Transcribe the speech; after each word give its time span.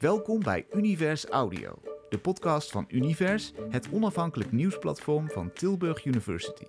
Welkom 0.00 0.42
bij 0.42 0.66
Univers 0.72 1.26
Audio, 1.26 1.78
de 2.08 2.18
podcast 2.18 2.70
van 2.70 2.84
Univers, 2.88 3.52
het 3.70 3.88
onafhankelijk 3.92 4.52
nieuwsplatform 4.52 5.30
van 5.30 5.52
Tilburg 5.52 6.04
University. 6.04 6.64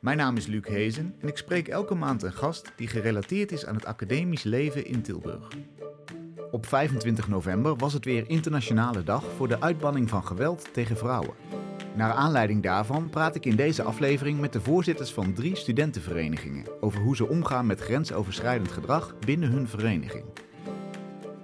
Mijn 0.00 0.16
naam 0.16 0.36
is 0.36 0.46
Luc 0.46 0.66
Hezen 0.66 1.14
en 1.18 1.28
ik 1.28 1.36
spreek 1.36 1.68
elke 1.68 1.94
maand 1.94 2.22
een 2.22 2.32
gast 2.32 2.72
die 2.76 2.88
gerelateerd 2.88 3.52
is 3.52 3.66
aan 3.66 3.74
het 3.74 3.84
academisch 3.84 4.42
leven 4.42 4.86
in 4.86 5.02
Tilburg. 5.02 5.48
Op 6.50 6.66
25 6.66 7.28
november 7.28 7.76
was 7.76 7.92
het 7.92 8.04
weer 8.04 8.28
Internationale 8.28 9.02
Dag 9.02 9.24
voor 9.36 9.48
de 9.48 9.60
uitbanning 9.60 10.08
van 10.08 10.24
geweld 10.26 10.68
tegen 10.72 10.96
vrouwen. 10.96 11.34
Naar 11.96 12.12
aanleiding 12.12 12.62
daarvan 12.62 13.10
praat 13.10 13.34
ik 13.34 13.46
in 13.46 13.56
deze 13.56 13.82
aflevering 13.82 14.40
met 14.40 14.52
de 14.52 14.60
voorzitters 14.60 15.12
van 15.12 15.32
drie 15.32 15.56
studentenverenigingen 15.56 16.66
over 16.82 17.00
hoe 17.00 17.16
ze 17.16 17.28
omgaan 17.28 17.66
met 17.66 17.80
grensoverschrijdend 17.80 18.72
gedrag 18.72 19.14
binnen 19.18 19.50
hun 19.50 19.68
vereniging. 19.68 20.24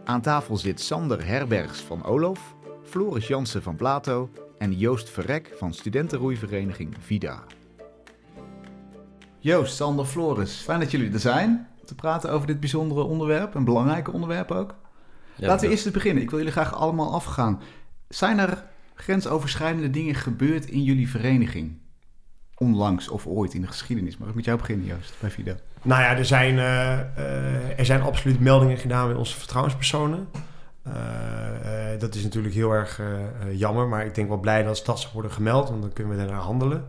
Aan 0.09 0.21
tafel 0.21 0.57
zit 0.57 0.81
Sander 0.81 1.27
Herbergs 1.27 1.81
van 1.81 2.05
Olof, 2.05 2.57
Floris 2.83 3.27
Jansen 3.27 3.63
van 3.63 3.77
Plato 3.77 4.31
en 4.59 4.73
Joost 4.73 5.11
Verrek 5.11 5.53
van 5.57 5.75
studentenroeivereniging 5.75 6.95
Vida. 7.01 7.45
Joost, 9.39 9.77
Sander, 9.77 10.05
Floris, 10.05 10.55
fijn 10.55 10.81
dat 10.81 10.91
jullie 10.91 11.13
er 11.13 11.21
zijn 11.21 11.69
te 11.85 11.95
praten 11.95 12.31
over 12.31 12.47
dit 12.47 12.61
bijzondere 12.61 13.03
onderwerp, 13.03 13.55
een 13.55 13.65
belangrijk 13.65 14.13
onderwerp 14.13 14.51
ook. 14.51 14.75
Laten 15.37 15.65
we 15.65 15.73
eerst 15.73 15.85
eens 15.85 15.95
beginnen. 15.95 16.23
Ik 16.23 16.31
wil 16.31 16.39
jullie 16.39 16.55
graag 16.55 16.75
allemaal 16.75 17.13
afgaan. 17.13 17.61
Zijn 18.09 18.39
er 18.39 18.65
grensoverschrijdende 18.95 19.91
dingen 19.91 20.15
gebeurd 20.15 20.67
in 20.67 20.83
jullie 20.83 21.09
vereniging? 21.09 21.79
Onlangs 22.59 23.09
of 23.09 23.27
ooit 23.27 23.55
in 23.55 23.61
de 23.61 23.67
geschiedenis. 23.67 24.17
Mag 24.17 24.29
ik 24.29 24.35
met 24.35 24.45
jou 24.45 24.59
beginnen, 24.59 24.87
Joost, 24.87 25.15
bij 25.21 25.31
Vida? 25.31 25.55
Nou 25.83 26.03
ja, 26.03 26.17
er 26.17 26.25
zijn, 26.25 26.55
uh, 26.55 26.61
uh, 26.61 27.79
er 27.79 27.85
zijn 27.85 28.03
absoluut 28.03 28.41
meldingen 28.41 28.77
gedaan 28.79 29.09
met 29.09 29.17
onze 29.17 29.37
vertrouwenspersonen. 29.37 30.29
Uh, 30.87 30.95
dat 31.99 32.15
is 32.15 32.23
natuurlijk 32.23 32.55
heel 32.55 32.73
erg 32.73 33.01
jammer, 33.53 33.89
maar 33.89 34.07
ik 34.07 34.15
denk 34.15 34.29
wel 34.29 34.39
blij 34.39 34.63
dat 34.63 34.83
dat 34.85 35.11
worden 35.13 35.31
gemeld, 35.31 35.69
want 35.69 35.83
dan 35.83 35.93
kunnen 35.93 36.17
we 36.17 36.25
daarna 36.25 36.41
handelen. 36.41 36.85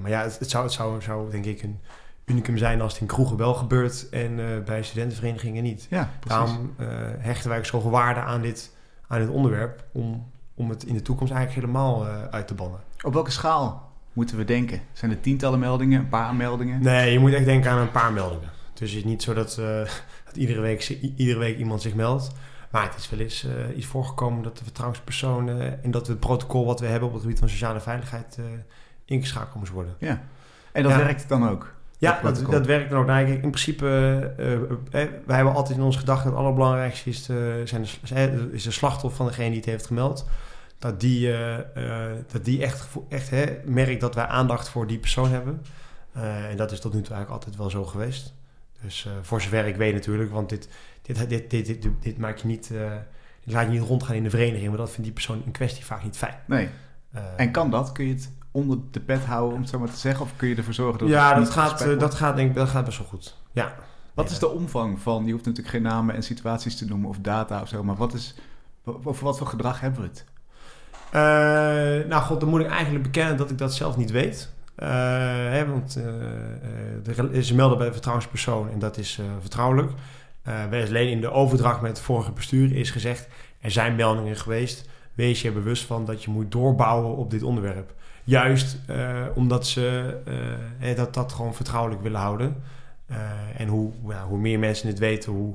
maar 0.00 0.10
ja, 0.10 0.22
het, 0.22 0.38
het, 0.38 0.50
zou, 0.50 0.64
het 0.64 0.72
zou, 0.72 1.02
zou 1.02 1.30
denk 1.30 1.44
ik 1.44 1.62
een 1.62 1.78
unicum 2.24 2.56
zijn 2.56 2.80
als 2.80 2.92
het 2.92 3.00
in 3.00 3.06
kroegen 3.06 3.36
wel 3.36 3.54
gebeurt 3.54 4.08
en 4.08 4.62
bij 4.64 4.82
studentenverenigingen 4.82 5.62
niet. 5.62 5.86
Ja, 5.90 6.10
precies. 6.20 6.38
Daarom 6.38 6.74
hechten 7.18 7.48
wij 7.48 7.58
ook 7.58 7.64
zoveel 7.64 7.90
waarde 7.90 8.20
aan 8.20 8.40
dit, 8.40 8.74
aan 9.06 9.20
dit 9.20 9.28
onderwerp 9.28 9.84
om, 9.92 10.30
om 10.54 10.70
het 10.70 10.84
in 10.84 10.94
de 10.94 11.02
toekomst 11.02 11.32
eigenlijk 11.32 11.66
helemaal 11.66 12.06
uit 12.06 12.46
te 12.46 12.54
bannen. 12.54 12.80
Op 13.02 13.12
welke 13.12 13.30
schaal 13.30 13.94
moeten 14.16 14.36
we 14.36 14.44
denken? 14.44 14.80
Zijn 14.92 15.10
er 15.10 15.20
tientallen 15.20 15.58
meldingen, 15.58 16.00
een 16.00 16.08
paar 16.08 16.34
meldingen? 16.34 16.82
Nee, 16.82 17.12
je 17.12 17.18
moet 17.18 17.32
echt 17.32 17.44
denken 17.44 17.70
aan 17.70 17.78
een 17.78 17.90
paar 17.90 18.12
meldingen. 18.12 18.50
Dus 18.74 18.90
het 18.90 18.98
is 18.98 19.04
niet 19.04 19.22
zo 19.22 19.34
dat, 19.34 19.56
uh, 19.60 19.66
dat 20.26 20.36
iedere, 20.36 20.60
week, 20.60 20.88
iedere 21.16 21.38
week 21.38 21.58
iemand 21.58 21.82
zich 21.82 21.94
meldt. 21.94 22.30
Maar 22.70 22.82
het 22.82 22.96
is 22.96 23.10
wel 23.10 23.18
eens 23.18 23.44
uh, 23.44 23.76
iets 23.76 23.86
voorgekomen 23.86 24.42
dat 24.42 24.58
de 24.58 24.64
vertrouwenspersonen 24.64 25.82
en 25.84 25.90
dat 25.90 26.06
het 26.06 26.20
protocol 26.20 26.66
wat 26.66 26.80
we 26.80 26.86
hebben 26.86 27.08
op 27.08 27.14
het 27.14 27.22
gebied 27.22 27.38
van 27.38 27.48
sociale 27.48 27.80
veiligheid 27.80 28.36
uh, 28.40 28.44
ingeschakeld 29.04 29.54
moest 29.54 29.72
worden. 29.72 29.94
Ja, 29.98 30.22
en 30.72 30.82
dat 30.82 30.92
ja. 30.92 30.98
werkt 30.98 31.28
dan 31.28 31.48
ook? 31.48 31.74
Ja, 31.98 32.20
dat, 32.22 32.44
dat, 32.50 32.66
werkt 32.66 32.90
dan 32.90 33.00
ook. 33.00 33.06
Nou, 33.06 33.26
in 33.26 33.38
principe, 33.40 33.86
wij 35.26 35.36
hebben 35.36 35.54
altijd 35.54 35.78
in 35.78 35.84
onze 35.84 35.98
gedachten 35.98 36.24
dat 36.24 36.34
het 36.34 36.42
allerbelangrijkste 36.42 37.10
is, 37.10 37.26
de, 37.26 37.62
zijn 38.02 38.36
de, 38.36 38.48
is 38.52 38.62
de 38.62 38.70
slachtoffer 38.70 39.16
van 39.16 39.26
degene 39.26 39.48
die 39.48 39.58
het 39.58 39.66
heeft 39.66 39.86
gemeld 39.86 40.26
dat 40.78 41.00
die, 41.00 41.28
uh, 41.28 41.58
uh, 41.76 42.06
dat 42.32 42.44
die 42.44 42.62
echt, 42.62 42.88
echt 43.08 43.30
hè, 43.30 43.58
merkt 43.64 44.00
dat 44.00 44.14
wij 44.14 44.26
aandacht 44.26 44.68
voor 44.68 44.86
die 44.86 44.98
persoon 44.98 45.30
hebben. 45.30 45.62
Uh, 46.16 46.50
en 46.50 46.56
dat 46.56 46.72
is 46.72 46.80
tot 46.80 46.94
nu 46.94 47.00
toe 47.00 47.14
eigenlijk 47.14 47.44
altijd 47.44 47.56
wel 47.56 47.70
zo 47.70 47.84
geweest. 47.84 48.34
Dus 48.82 49.08
voor 49.22 49.40
zover 49.40 49.66
ik 49.66 49.76
weet 49.76 49.94
natuurlijk, 49.94 50.30
want 50.30 50.48
dit, 50.48 50.68
dit, 51.02 51.28
dit, 51.28 51.50
dit, 51.50 51.66
dit, 51.66 51.88
dit 52.00 52.18
maak 52.18 52.38
je 52.38 52.46
niet, 52.46 52.68
dit 53.44 53.52
laat 53.54 53.64
je 53.64 53.70
niet 53.70 53.88
rondgaan 53.88 54.14
in 54.14 54.22
de 54.22 54.30
vereniging, 54.30 54.68
maar 54.68 54.78
dat 54.78 54.88
vindt 54.88 55.04
die 55.04 55.12
persoon 55.12 55.42
in 55.44 55.50
kwestie 55.50 55.84
vaak 55.84 56.02
niet 56.02 56.16
fijn. 56.16 56.34
Nee. 56.46 56.68
en 57.36 57.50
kan 57.50 57.70
dat? 57.70 57.92
Kun 57.92 58.06
je 58.06 58.12
het 58.12 58.30
onder 58.50 58.78
de 58.90 59.00
pet 59.00 59.24
houden, 59.24 59.54
om 59.54 59.60
het 59.60 59.70
zo 59.70 59.78
maar 59.78 59.90
te 59.90 59.96
zeggen? 59.96 60.24
Of 60.24 60.36
kun 60.36 60.48
je 60.48 60.54
ervoor 60.54 60.74
zorgen 60.74 60.98
dat 60.98 61.08
ja, 61.08 61.28
het 61.28 61.44
dat 61.44 61.52
gaat, 61.52 62.00
dat 62.00 62.14
gaat, 62.14 62.36
denk 62.36 62.48
ik, 62.48 62.54
dat 62.54 62.68
gaat 62.68 62.84
best 62.84 62.98
wel 62.98 63.06
goed. 63.06 63.36
Ja. 63.52 63.74
Wat 64.14 64.30
is 64.30 64.38
de 64.38 64.48
omvang 64.48 65.00
van, 65.00 65.26
je 65.26 65.32
hoeft 65.32 65.44
natuurlijk 65.44 65.74
geen 65.74 65.82
namen 65.82 66.14
en 66.14 66.22
situaties 66.22 66.76
te 66.76 66.86
noemen 66.86 67.08
of 67.08 67.18
data 67.18 67.60
of 67.62 67.68
zo, 67.68 67.84
maar 67.84 67.96
wat 67.96 68.14
is, 68.14 68.34
over 68.84 69.24
wat 69.24 69.38
voor 69.38 69.46
gedrag 69.46 69.80
hebben 69.80 70.00
we 70.00 70.06
het? 70.06 70.24
Uh, 71.14 72.08
nou 72.08 72.22
god, 72.22 72.40
dan 72.40 72.48
moet 72.48 72.60
ik 72.60 72.70
eigenlijk 72.70 73.04
bekennen 73.04 73.36
dat 73.36 73.50
ik 73.50 73.58
dat 73.58 73.74
zelf 73.74 73.96
niet 73.96 74.10
weet. 74.10 74.54
Uh, 74.78 74.88
hè, 75.50 75.66
want 75.66 75.98
uh, 75.98 77.40
ze 77.42 77.54
melden 77.54 77.78
bij 77.78 77.86
de 77.86 77.92
vertrouwenspersoon 77.92 78.70
en 78.70 78.78
dat 78.78 78.96
is 78.96 79.20
vertrouwelijk. 79.40 79.92
Uh, 80.48 80.86
alleen 80.86 81.08
in 81.08 81.20
de 81.20 81.30
overdracht 81.30 81.80
met 81.80 81.90
het 81.90 82.00
vorige 82.00 82.32
bestuur 82.32 82.76
is 82.76 82.90
gezegd... 82.90 83.28
er 83.60 83.70
zijn 83.70 83.94
meldingen 83.94 84.36
geweest. 84.36 84.88
Wees 85.14 85.42
je 85.42 85.52
bewust 85.52 85.84
van 85.84 86.04
dat 86.04 86.24
je 86.24 86.30
moet 86.30 86.52
doorbouwen 86.52 87.16
op 87.16 87.30
dit 87.30 87.42
onderwerp. 87.42 87.94
Juist 88.24 88.78
omdat 89.34 89.66
ze 89.66 90.16
dat, 90.96 91.14
dat 91.14 91.32
gewoon 91.32 91.54
vertrouwelijk 91.54 92.02
willen 92.02 92.20
houden. 92.20 92.62
en 93.56 93.68
hoe, 93.68 93.92
ja, 94.08 94.24
hoe 94.26 94.38
meer 94.38 94.58
mensen 94.58 94.88
het 94.88 94.98
weten, 94.98 95.32
hoe 95.32 95.54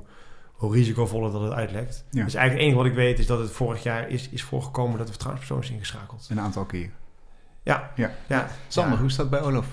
hoe 0.61 0.73
risicovoller 0.73 1.31
dat 1.31 1.41
het 1.41 1.51
uitlekt. 1.51 2.03
Ja. 2.09 2.23
Dus 2.23 2.33
eigenlijk 2.33 2.51
het 2.51 2.59
enige 2.59 2.75
wat 2.75 2.85
ik 2.85 2.93
weet 2.93 3.19
is 3.19 3.25
dat 3.25 3.39
het 3.39 3.51
vorig 3.51 3.83
jaar 3.83 4.09
is, 4.09 4.29
is 4.29 4.43
voorgekomen 4.43 4.97
dat 4.97 5.05
de 5.05 5.11
vertrouwenspersoon 5.11 5.63
is 5.63 5.69
ingeschakeld. 5.69 6.27
Een 6.29 6.39
aantal 6.39 6.65
keer. 6.65 6.89
Ja. 7.63 7.91
ja. 7.95 8.11
ja. 8.27 8.47
Sander, 8.67 8.99
hoe 8.99 9.09
staat 9.09 9.31
het 9.31 9.39
bij 9.39 9.49
Olof? 9.49 9.67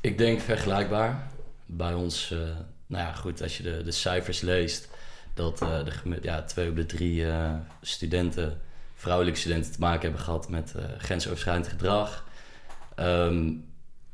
Ik 0.00 0.18
denk 0.18 0.40
vergelijkbaar. 0.40 1.30
Bij 1.66 1.94
ons, 1.94 2.30
uh, 2.30 2.38
nou 2.86 3.04
ja, 3.04 3.12
goed, 3.12 3.42
als 3.42 3.56
je 3.56 3.62
de, 3.62 3.82
de 3.82 3.90
cijfers 3.90 4.40
leest, 4.40 4.88
dat 5.34 5.62
uh, 5.62 5.84
de, 5.84 6.18
ja, 6.22 6.42
twee 6.42 6.68
op 6.68 6.76
de 6.76 6.86
drie 6.86 7.20
uh, 7.20 7.52
studenten, 7.80 8.60
vrouwelijke 8.94 9.38
studenten, 9.38 9.72
te 9.72 9.80
maken 9.80 10.02
hebben 10.02 10.20
gehad 10.20 10.48
met 10.48 10.74
grensoverschrijdend 10.98 11.68
gedrag. 11.68 12.24
Um, 12.96 13.66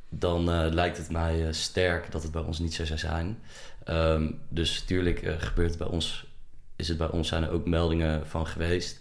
dan 0.08 0.44
lijkt 0.74 0.96
het 0.96 1.10
mij 1.10 1.52
sterk 1.52 2.10
dat 2.10 2.22
het 2.22 2.32
bij 2.32 2.42
ons 2.42 2.58
niet 2.58 2.74
zo 2.74 2.84
zou 2.84 2.98
zijn. 2.98 3.38
Um, 3.90 4.40
dus 4.48 4.80
natuurlijk 4.80 5.22
uh, 5.22 5.34
gebeurt 5.38 5.68
het 5.68 5.78
bij 5.78 5.86
ons, 5.88 6.26
is 6.76 6.88
het 6.88 6.98
bij 6.98 7.08
ons 7.08 7.28
zijn 7.28 7.42
er 7.42 7.50
ook 7.50 7.66
meldingen 7.66 8.26
van 8.26 8.46
geweest. 8.46 9.00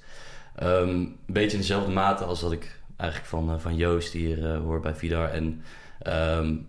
Um, 0.64 0.90
een 0.90 1.18
beetje 1.26 1.52
in 1.52 1.58
dezelfde 1.58 1.92
mate 1.92 2.24
als 2.24 2.40
dat 2.40 2.52
ik 2.52 2.80
eigenlijk 2.98 3.30
van, 3.30 3.54
uh, 3.54 3.60
van 3.60 3.76
Joost 3.76 4.14
hier 4.14 4.38
uh, 4.38 4.58
hoor 4.58 4.80
bij 4.80 4.96
Vidar. 4.96 5.30
En 5.30 5.64
um, 6.08 6.68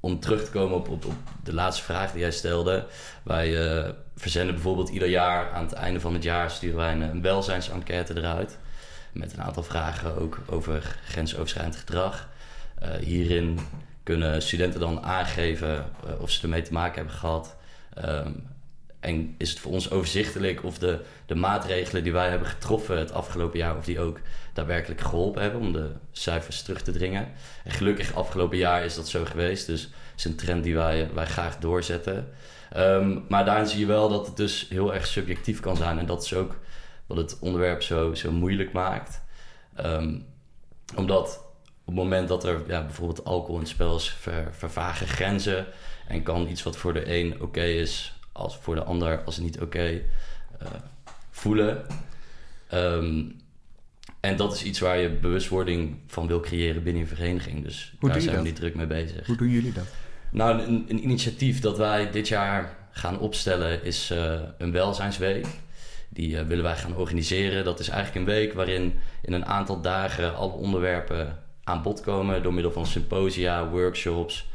om 0.00 0.20
terug 0.20 0.44
te 0.44 0.50
komen 0.50 0.76
op, 0.76 0.88
op, 0.88 1.04
op, 1.04 1.14
de 1.44 1.54
laatste 1.54 1.82
vraag 1.82 2.12
die 2.12 2.20
jij 2.20 2.30
stelde. 2.30 2.86
Wij 3.22 3.94
verzenden 4.16 4.54
bijvoorbeeld 4.54 4.88
ieder 4.88 5.08
jaar 5.08 5.50
aan 5.50 5.64
het 5.64 5.72
einde 5.72 6.00
van 6.00 6.14
het 6.14 6.22
jaar 6.22 6.50
sturen 6.50 6.76
wij 6.76 6.92
een, 6.92 7.00
een 7.00 7.22
welzijnsenquête 7.22 8.16
eruit. 8.16 8.58
Met 9.12 9.32
een 9.32 9.42
aantal 9.42 9.62
vragen 9.62 10.20
ook 10.20 10.38
over 10.46 10.98
grensoverschrijdend 11.04 11.76
gedrag. 11.76 12.28
hierin 13.00 13.58
kunnen 14.06 14.42
studenten 14.42 14.80
dan 14.80 15.02
aangeven 15.02 15.84
uh, 16.06 16.20
of 16.20 16.30
ze 16.30 16.42
ermee 16.42 16.62
te 16.62 16.72
maken 16.72 16.96
hebben 16.96 17.14
gehad. 17.14 17.56
Um, 18.04 18.48
en 19.00 19.34
is 19.38 19.50
het 19.50 19.58
voor 19.58 19.72
ons 19.72 19.90
overzichtelijk 19.90 20.64
of 20.64 20.78
de, 20.78 21.00
de 21.26 21.34
maatregelen 21.34 22.02
die 22.02 22.12
wij 22.12 22.28
hebben 22.28 22.48
getroffen 22.48 22.98
het 22.98 23.12
afgelopen 23.12 23.58
jaar, 23.58 23.76
of 23.76 23.84
die 23.84 24.00
ook 24.00 24.20
daadwerkelijk 24.52 25.00
geholpen 25.00 25.42
hebben 25.42 25.60
om 25.60 25.72
de 25.72 25.90
cijfers 26.12 26.62
terug 26.62 26.82
te 26.82 26.92
dringen. 26.92 27.28
En 27.64 27.70
gelukkig 27.70 28.14
afgelopen 28.14 28.56
jaar 28.56 28.84
is 28.84 28.94
dat 28.94 29.08
zo 29.08 29.24
geweest, 29.24 29.66
dus 29.66 29.88
is 30.16 30.24
een 30.24 30.36
trend 30.36 30.64
die 30.64 30.74
wij, 30.74 31.10
wij 31.14 31.26
graag 31.26 31.58
doorzetten. 31.58 32.28
Um, 32.76 33.24
maar 33.28 33.44
daarin 33.44 33.66
zie 33.66 33.80
je 33.80 33.86
wel 33.86 34.08
dat 34.08 34.26
het 34.26 34.36
dus 34.36 34.66
heel 34.68 34.94
erg 34.94 35.06
subjectief 35.06 35.60
kan 35.60 35.76
zijn 35.76 35.98
en 35.98 36.06
dat 36.06 36.22
is 36.22 36.34
ook 36.34 36.56
wat 37.06 37.16
het 37.16 37.38
onderwerp 37.40 37.82
zo, 37.82 38.14
zo 38.14 38.32
moeilijk 38.32 38.72
maakt. 38.72 39.22
Um, 39.84 40.26
omdat 40.96 41.45
op 41.86 41.94
het 41.94 42.02
moment 42.02 42.28
dat 42.28 42.44
er 42.44 42.62
ja, 42.66 42.82
bijvoorbeeld 42.82 43.24
alcohol 43.24 43.54
in 43.54 43.60
het 43.60 43.70
spel 43.70 43.96
is, 43.96 44.08
ver, 44.08 44.48
vervagen 44.52 45.06
grenzen. 45.06 45.66
En 46.08 46.22
kan 46.22 46.48
iets 46.48 46.62
wat 46.62 46.76
voor 46.76 46.92
de 46.92 47.16
een 47.16 47.32
oké 47.34 47.42
okay 47.42 47.78
is, 47.78 48.18
als 48.32 48.56
voor 48.56 48.74
de 48.74 48.82
ander 48.82 49.22
als 49.24 49.38
niet 49.38 49.54
oké 49.54 49.64
okay, 49.64 50.04
uh, 50.62 50.68
voelen. 51.30 51.86
Um, 52.74 53.36
en 54.20 54.36
dat 54.36 54.54
is 54.54 54.62
iets 54.62 54.78
waar 54.78 54.98
je 54.98 55.10
bewustwording 55.10 55.96
van 56.06 56.26
wil 56.26 56.40
creëren 56.40 56.82
binnen 56.82 57.02
je 57.02 57.08
vereniging. 57.08 57.64
Dus 57.64 57.92
Hoe 57.98 58.08
daar 58.08 58.20
zijn 58.20 58.34
dat? 58.34 58.42
we 58.42 58.48
niet 58.48 58.58
druk 58.58 58.74
mee 58.74 58.86
bezig. 58.86 59.26
Hoe 59.26 59.36
doen 59.36 59.48
jullie 59.48 59.72
dat? 59.72 59.86
Nou, 60.30 60.62
een, 60.62 60.84
een 60.88 61.02
initiatief 61.02 61.60
dat 61.60 61.78
wij 61.78 62.10
dit 62.10 62.28
jaar 62.28 62.76
gaan 62.90 63.18
opstellen 63.18 63.84
is 63.84 64.10
uh, 64.10 64.40
een 64.58 64.72
welzijnsweek. 64.72 65.46
Die 66.08 66.30
uh, 66.30 66.42
willen 66.42 66.64
wij 66.64 66.76
gaan 66.76 66.96
organiseren. 66.96 67.64
Dat 67.64 67.80
is 67.80 67.88
eigenlijk 67.88 68.26
een 68.26 68.34
week 68.34 68.52
waarin 68.52 68.94
in 69.22 69.32
een 69.32 69.46
aantal 69.46 69.80
dagen 69.80 70.36
alle 70.36 70.52
onderwerpen 70.52 71.38
aan 71.66 71.82
bod 71.82 72.00
komen 72.00 72.42
door 72.42 72.54
middel 72.54 72.72
van 72.72 72.86
symposia, 72.86 73.68
workshops. 73.68 74.48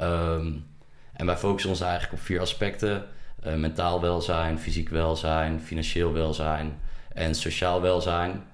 Um, 0.00 0.66
en 1.12 1.26
wij 1.26 1.36
focussen 1.36 1.70
ons 1.70 1.80
eigenlijk 1.80 2.12
op 2.12 2.20
vier 2.20 2.40
aspecten: 2.40 3.06
uh, 3.46 3.54
mentaal 3.54 4.00
welzijn, 4.00 4.58
fysiek 4.58 4.88
welzijn, 4.88 5.60
financieel 5.60 6.12
welzijn 6.12 6.78
en 7.12 7.34
sociaal 7.34 7.80
welzijn. 7.80 8.44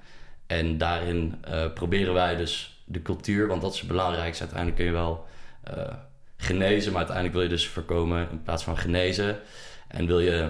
En 0.47 0.79
daarin 0.79 1.35
uh, 1.49 1.73
proberen 1.75 2.15
wij 2.15 2.37
dus 2.37 2.83
de 2.85 3.03
cultuur, 3.03 3.47
want 3.47 3.63
dat 3.63 3.73
is 3.73 3.79
het 3.79 3.89
belangrijkste. 3.89 4.43
Uiteindelijk 4.43 4.79
kun 4.79 4.87
je 4.87 4.99
wel 4.99 5.27
uh, 5.77 5.95
genezen, 6.37 6.93
maar 6.93 7.01
uiteindelijk 7.07 7.37
wil 7.37 7.45
je 7.45 7.55
dus 7.55 7.69
voorkomen 7.69 8.29
in 8.31 8.43
plaats 8.43 8.65
van 8.65 8.79
genezen. 8.79 9.39
En 9.89 10.07
wil 10.07 10.21
je 10.21 10.49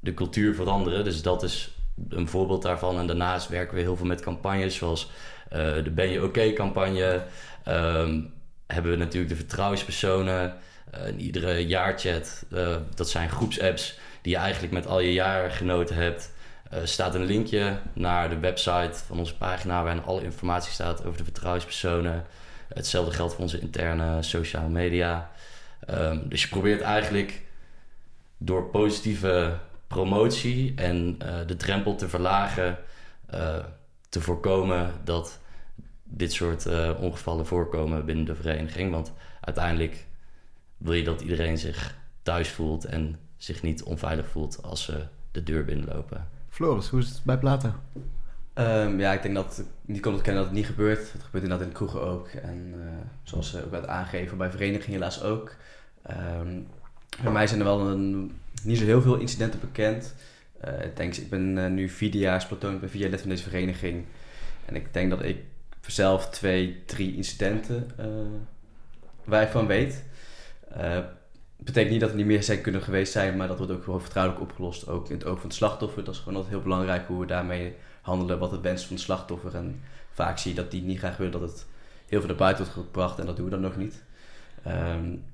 de 0.00 0.14
cultuur 0.14 0.54
veranderen. 0.54 1.04
Dus 1.04 1.22
dat 1.22 1.42
is 1.42 1.70
een 2.08 2.28
voorbeeld 2.28 2.62
daarvan. 2.62 2.98
En 2.98 3.06
daarnaast 3.06 3.48
werken 3.48 3.74
we 3.74 3.80
heel 3.80 3.96
veel 3.96 4.06
met 4.06 4.20
campagnes 4.20 4.76
zoals 4.76 5.10
de 5.48 5.90
Ben 5.94 6.10
je 6.10 6.22
oké 6.22 6.52
campagne. 6.52 7.22
Ehm, 7.64 8.20
hebben 8.66 8.90
we 8.90 8.98
natuurlijk 8.98 9.28
de 9.28 9.36
vertrouwenspersonen. 9.36 10.56
Uh, 10.94 11.24
iedere 11.24 11.66
jaarchat, 11.66 12.44
uh, 12.52 12.76
dat 12.94 13.08
zijn 13.08 13.30
groepsapps 13.30 13.98
die 14.22 14.32
je 14.32 14.38
eigenlijk 14.38 14.72
met 14.72 14.86
al 14.86 15.00
je 15.00 15.12
jaargenoten 15.12 15.96
hebt. 15.96 16.32
Uh, 16.72 16.78
staat 16.84 17.14
een 17.14 17.24
linkje 17.24 17.78
naar 17.92 18.28
de 18.28 18.38
website 18.38 18.98
van 19.06 19.18
onze 19.18 19.36
pagina 19.36 19.82
waarin 19.82 20.02
alle 20.02 20.22
informatie 20.22 20.72
staat 20.72 21.04
over 21.04 21.18
de 21.18 21.24
vertrouwenspersonen. 21.24 22.24
Hetzelfde 22.68 23.12
geldt 23.12 23.32
voor 23.32 23.42
onze 23.42 23.60
interne 23.60 24.22
sociale 24.22 24.68
media. 24.68 25.30
Um, 25.90 26.28
dus 26.28 26.42
je 26.42 26.48
probeert 26.48 26.80
eigenlijk 26.80 27.42
door 28.38 28.70
positieve 28.70 29.58
promotie 29.86 30.72
en 30.76 31.18
de 31.46 31.56
drempel 31.56 31.94
te 31.94 32.08
verlagen, 32.08 32.78
te 34.14 34.20
voorkomen 34.20 34.92
dat 35.04 35.38
dit 36.02 36.32
soort 36.32 36.66
ongevallen 36.98 37.46
voorkomen 37.46 38.04
binnen 38.04 38.24
de 38.24 38.34
vereniging. 38.34 38.90
Want 38.90 39.12
uiteindelijk 39.40 40.06
wil 40.76 40.92
je 40.92 41.04
dat 41.04 41.20
iedereen 41.20 41.58
zich 41.58 41.96
thuis 42.22 42.50
voelt 42.50 42.84
en 42.84 43.18
zich 43.36 43.62
niet 43.62 43.82
onveilig 43.82 44.28
voelt 44.28 44.62
als 44.62 44.84
ze 44.84 45.06
de 45.30 45.42
deur 45.42 45.64
binnenlopen. 45.64 46.28
Floris, 46.48 46.88
hoe 46.88 47.00
is 47.00 47.08
het 47.08 47.20
bij 47.22 47.38
Plata? 47.38 47.80
Um, 48.54 49.00
ja, 49.00 49.12
ik 49.12 49.22
denk 49.22 49.34
dat 49.34 49.62
niet 49.82 50.00
kon 50.00 50.12
ontkennen 50.12 50.42
dat 50.42 50.50
het 50.50 50.60
niet 50.60 50.70
gebeurt. 50.70 51.12
Het 51.12 51.22
gebeurt 51.22 51.42
inderdaad 51.44 51.66
in 51.66 51.72
de 51.72 51.78
kroegen 51.78 52.02
ook. 52.02 52.28
En 52.28 52.74
uh, 52.76 52.84
zoals 53.22 53.50
ze 53.50 53.64
ook 53.64 53.70
werd 53.70 53.86
aangegeven 53.86 54.38
bij 54.38 54.50
verenigingen 54.50 54.98
helaas 54.98 55.22
ook. 55.22 55.54
Um, 56.10 56.66
bij 57.22 57.32
mij 57.32 57.46
zijn 57.46 57.60
er 57.60 57.66
wel 57.66 57.88
een, 57.88 58.32
niet 58.62 58.78
zo 58.78 58.84
heel 58.84 59.02
veel 59.02 59.16
incidenten 59.16 59.60
bekend. 59.60 60.14
Ik 60.82 60.96
denk, 60.96 61.14
ik 61.14 61.30
ben 61.30 61.56
uh, 61.56 61.66
nu 61.66 61.88
vierdejaars 61.88 62.46
platoon, 62.46 62.74
ik 62.74 62.80
ben 62.80 62.90
vier 62.90 63.00
jaar 63.00 63.10
lid 63.10 63.20
van 63.20 63.30
deze 63.30 63.42
vereniging. 63.42 64.04
En 64.64 64.76
ik 64.76 64.92
denk 64.92 65.10
dat 65.10 65.22
ik 65.22 65.36
zelf 65.86 66.30
twee, 66.30 66.82
drie 66.86 67.16
incidenten 67.16 67.90
waar 69.24 69.42
ik 69.42 69.48
van 69.48 69.66
weet. 69.66 70.04
Uh, 70.76 70.98
betekent 71.56 71.92
niet 71.92 72.00
dat 72.00 72.10
er 72.10 72.16
niet 72.16 72.26
meer 72.26 72.42
zijn 72.42 72.60
kunnen 72.60 72.82
geweest 72.82 73.12
zijn, 73.12 73.36
maar 73.36 73.48
dat 73.48 73.58
wordt 73.58 73.72
ook 73.72 73.84
gewoon 73.84 74.00
vertrouwelijk 74.00 74.42
opgelost. 74.42 74.88
Ook 74.88 75.08
in 75.08 75.16
het 75.16 75.24
oog 75.24 75.38
van 75.38 75.48
het 75.48 75.56
slachtoffer. 75.56 76.04
Dat 76.04 76.14
is 76.14 76.20
gewoon 76.20 76.34
altijd 76.34 76.54
heel 76.54 76.62
belangrijk 76.62 77.06
hoe 77.06 77.20
we 77.20 77.26
daarmee 77.26 77.74
handelen, 78.00 78.38
wat 78.38 78.50
het 78.50 78.60
wens 78.60 78.86
van 78.86 78.94
het 78.94 79.04
slachtoffer. 79.04 79.54
En 79.54 79.80
vaak 80.10 80.38
zie 80.38 80.50
je 80.50 80.56
dat 80.56 80.70
die 80.70 80.82
niet 80.82 80.98
graag 80.98 81.16
willen 81.16 81.32
dat 81.32 81.40
het 81.40 81.66
heel 82.06 82.18
veel 82.18 82.28
naar 82.28 82.38
buiten 82.38 82.64
wordt 82.64 82.80
gebracht 82.80 83.18
en 83.18 83.26
dat 83.26 83.36
doen 83.36 83.44
we 83.44 83.50
dan 83.50 83.60
nog 83.60 83.76
niet. 83.76 84.02
Um, 84.66 85.24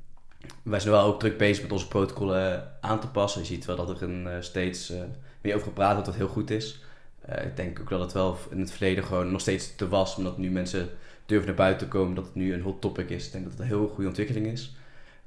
wij 0.62 0.80
zijn 0.80 0.92
wel 0.92 1.04
ook 1.04 1.20
druk 1.20 1.38
bezig 1.38 1.62
met 1.62 1.72
onze 1.72 1.88
protocollen 1.88 2.72
aan 2.80 3.00
te 3.00 3.08
passen. 3.08 3.40
Je 3.40 3.46
ziet 3.46 3.64
wel 3.64 3.76
dat 3.76 3.88
er 3.88 4.02
een, 4.02 4.26
uh, 4.26 4.32
steeds 4.40 4.90
uh, 4.90 5.00
meer 5.40 5.54
over 5.54 5.66
gepraat 5.66 5.92
wordt, 5.92 6.06
wat 6.06 6.16
heel 6.16 6.28
goed 6.28 6.50
is. 6.50 6.82
Uh, 7.28 7.44
ik 7.44 7.56
denk 7.56 7.80
ook 7.80 7.88
dat 7.88 8.00
het 8.00 8.12
wel 8.12 8.38
in 8.50 8.60
het 8.60 8.70
verleden 8.70 9.04
gewoon 9.04 9.30
nog 9.30 9.40
steeds 9.40 9.76
te 9.76 9.88
was, 9.88 10.16
omdat 10.16 10.38
nu 10.38 10.50
mensen 10.50 10.88
durven 11.26 11.46
naar 11.46 11.56
buiten 11.56 11.86
te 11.86 11.92
komen, 11.92 12.14
dat 12.14 12.24
het 12.24 12.34
nu 12.34 12.54
een 12.54 12.62
hot 12.62 12.80
topic 12.80 13.10
is. 13.10 13.26
Ik 13.26 13.32
denk 13.32 13.44
dat 13.44 13.52
het 13.52 13.62
een 13.62 13.68
heel 13.68 13.88
goede 13.88 14.08
ontwikkeling 14.08 14.46
is. 14.46 14.74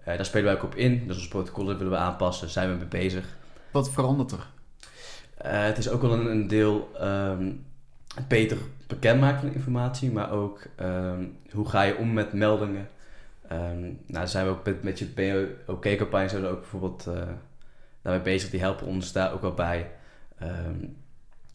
Daar 0.03 0.25
spelen 0.25 0.45
wij 0.45 0.55
ook 0.55 0.63
op 0.63 0.75
in. 0.75 1.07
Dus 1.07 1.15
onze 1.15 1.29
protocollen 1.29 1.77
willen 1.77 1.91
we 1.91 1.97
aanpassen. 1.97 2.43
Daar 2.43 2.53
zijn 2.53 2.69
we 2.69 2.75
mee 2.75 2.85
bezig. 2.85 3.25
Wat 3.71 3.91
verandert 3.91 4.31
er? 4.31 4.47
Uh, 5.45 5.63
het 5.63 5.77
is 5.77 5.89
ook 5.89 6.01
wel 6.01 6.13
een, 6.13 6.25
een 6.25 6.47
deel 6.47 6.91
um, 7.01 7.65
beter 8.27 8.57
bekendmaken 8.87 9.39
van 9.39 9.49
de 9.49 9.55
informatie. 9.55 10.11
Maar 10.11 10.31
ook 10.31 10.65
um, 10.81 11.37
hoe 11.51 11.69
ga 11.69 11.81
je 11.81 11.97
om 11.97 12.13
met 12.13 12.33
meldingen. 12.33 12.87
Um, 13.51 13.99
nou, 14.07 14.27
zijn 14.27 14.45
we 14.45 14.51
ook 14.51 14.65
met, 14.65 14.83
met 14.83 14.99
je 14.99 15.55
OK-campagne 15.67 16.29
zijn 16.29 16.45
ook 16.45 16.59
bijvoorbeeld 16.59 17.07
uh, 17.07 17.15
daarmee 18.01 18.21
bezig. 18.21 18.49
Die 18.49 18.59
helpen 18.59 18.87
ons 18.87 19.11
daar 19.11 19.33
ook 19.33 19.41
wel 19.41 19.53
bij. 19.53 19.91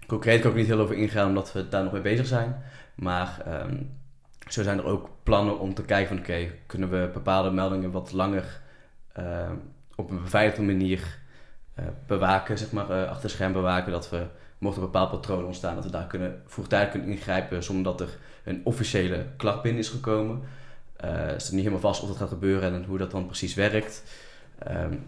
concreet 0.07 0.41
kan 0.41 0.51
ik 0.51 0.57
niet 0.57 0.67
heel 0.67 0.81
over 0.81 0.97
ingaan, 0.97 1.29
omdat 1.29 1.53
we 1.53 1.69
daar 1.69 1.83
nog 1.83 1.93
mee 1.93 2.03
bezig 2.03 2.27
zijn. 2.27 2.63
Maar 2.95 3.43
zo 4.49 4.63
zijn 4.63 4.79
er 4.79 4.85
ook 4.85 5.11
plannen 5.23 5.59
om 5.59 5.75
te 5.75 5.83
kijken 5.83 6.09
van 6.09 6.19
oké, 6.19 6.51
kunnen 6.67 6.91
we 6.91 7.11
bepaalde 7.13 7.51
meldingen 7.51 7.91
wat 7.91 8.13
langer 8.13 8.61
op 9.95 10.11
een 10.11 10.23
beveiligde 10.23 10.63
manier 10.63 11.19
uh, 11.79 11.85
bewaken, 12.07 12.59
zeg 12.59 12.73
maar, 12.73 12.91
uh, 12.91 13.09
achter 13.09 13.31
scherm 13.31 13.53
bewaken, 13.53 13.93
dat 13.93 14.11
we, 14.11 14.27
mocht 14.59 14.77
een 14.77 14.83
bepaald 14.83 15.11
patroon 15.11 15.45
ontstaan, 15.45 15.75
dat 15.75 15.85
we 15.85 15.91
daar 15.91 16.07
kunnen, 16.07 16.43
vroegtijdig 16.47 16.91
kunnen 16.91 17.09
ingrijpen 17.09 17.63
zonder 17.63 17.85
dat 17.85 18.01
er 18.01 18.17
een 18.45 18.61
officiële 18.65 19.27
klacht 19.37 19.63
binnen 19.63 19.81
is 19.81 19.89
gekomen. 19.89 20.43
Het 21.07 21.43
staat 21.43 21.53
niet 21.53 21.65
helemaal 21.65 21.81
vast 21.81 22.03
of 22.03 22.09
dat 22.09 22.17
gaat 22.17 22.29
gebeuren 22.29 22.73
en 22.73 22.85
hoe 22.85 22.99
dat 22.99 23.11
dan 23.11 23.27
precies 23.27 23.55
werkt. 23.55 24.03
Um, 24.71 25.03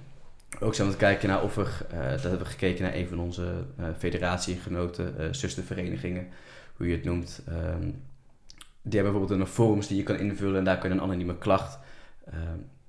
ook 0.61 0.75
zijn 0.75 0.89
we 0.89 0.95
aan 0.95 1.01
het 1.01 1.09
kijken 1.09 1.29
naar 1.29 1.43
of 1.43 1.57
er, 1.57 1.87
dat 2.11 2.23
hebben 2.23 2.39
we 2.39 2.45
gekeken 2.45 2.83
naar 2.83 2.95
een 2.95 3.09
van 3.09 3.19
onze 3.19 3.53
federatiegenoten, 3.99 5.35
zusterverenigingen, 5.35 6.29
hoe 6.77 6.87
je 6.89 6.95
het 6.95 7.05
noemt. 7.05 7.43
Um, 7.49 8.03
die 8.83 9.01
hebben 9.01 9.13
bijvoorbeeld 9.13 9.41
een 9.41 9.55
forums 9.55 9.87
die 9.87 9.97
je 9.97 10.03
kan 10.03 10.17
invullen 10.17 10.59
en 10.59 10.65
daar 10.65 10.79
kun 10.79 10.89
je 10.89 10.95
een 10.95 11.03
anonieme 11.03 11.39
klacht 11.39 11.79
uh, 12.29 12.35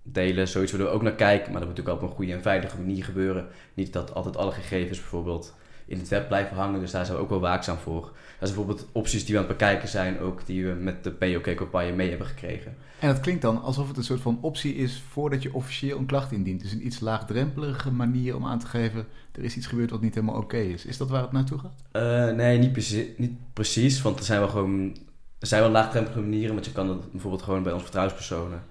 delen. 0.04 0.48
Zoiets 0.48 0.72
willen 0.72 0.88
we 0.88 0.94
ook 0.94 1.02
naar 1.02 1.16
kijken, 1.16 1.52
maar 1.52 1.60
dat 1.60 1.70
moet 1.70 1.78
natuurlijk 1.78 2.04
op 2.04 2.10
een 2.10 2.16
goede 2.16 2.34
en 2.34 2.42
veilige 2.42 2.78
manier 2.78 3.04
gebeuren. 3.04 3.48
Niet 3.74 3.94
dat 3.94 4.14
altijd 4.14 4.38
alle 4.38 4.52
gegevens 4.52 5.00
bijvoorbeeld 5.00 5.56
in 5.86 6.00
het 6.00 6.08
web 6.08 6.28
blijven 6.28 6.58
hangen, 6.58 6.80
dus 6.80 6.92
daar 6.92 7.06
zijn 7.06 7.18
we 7.18 7.24
ook 7.24 7.30
wel 7.30 7.40
waakzaam 7.40 7.78
voor. 7.78 8.02
Dat 8.02 8.50
zijn 8.50 8.54
bijvoorbeeld 8.54 8.88
opties 8.92 9.26
die 9.26 9.36
we 9.36 9.42
aan 9.42 9.48
het 9.48 9.58
bekijken 9.58 9.88
zijn, 9.88 10.20
ook 10.20 10.46
die 10.46 10.66
we 10.66 10.72
met 10.74 11.04
de 11.04 11.12
POK-campagne 11.12 11.92
mee 11.92 12.10
hebben 12.10 12.28
gekregen. 12.28 12.76
En 13.00 13.08
dat 13.08 13.20
klinkt 13.20 13.42
dan 13.42 13.62
alsof 13.62 13.88
het 13.88 13.98
een 13.98 14.04
soort 14.04 14.22
van 14.22 14.38
optie 14.42 14.76
is 14.76 15.04
voordat 15.10 15.44
je 15.44 15.54
officieel 15.54 15.98
een 15.98 16.06
klacht 16.06 16.32
indient. 16.32 16.62
Dus 16.62 16.72
een 16.72 16.86
iets 16.86 17.00
laagdrempelige 17.00 17.92
manier 17.92 18.36
om 18.36 18.46
aan 18.46 18.60
te 18.60 18.68
geven, 18.68 19.08
er 19.32 19.44
is 19.44 19.58
iets 19.58 19.68
gebeurd 19.68 19.90
wat 19.90 20.02
niet 20.02 20.16
helemaal 20.16 20.42
oké 20.42 20.58
is. 20.58 20.86
Is 20.86 20.98
dat 20.98 21.10
waar 21.10 21.22
het 21.22 21.32
naartoe 21.32 21.60
gaat? 21.60 21.84
Uh, 21.92 22.36
nee, 22.36 22.58
niet, 22.58 22.72
precie 22.72 23.14
niet 23.18 23.34
precies, 23.54 24.02
want 24.02 24.20
er 24.20 24.26
zijn 24.26 24.40
wel 24.40 24.50
gewoon 24.50 24.96
er 25.42 25.48
zijn 25.48 25.62
wel 25.62 25.72
laagdrempelige 25.72 26.22
manieren, 26.22 26.54
want 26.54 26.66
je 26.66 26.72
kan 26.72 26.90
het 26.90 27.12
bijvoorbeeld 27.12 27.42
gewoon 27.42 27.64
bij 27.64 27.72
onze 27.72 27.84
vertrouwenspersonen. 27.84 28.64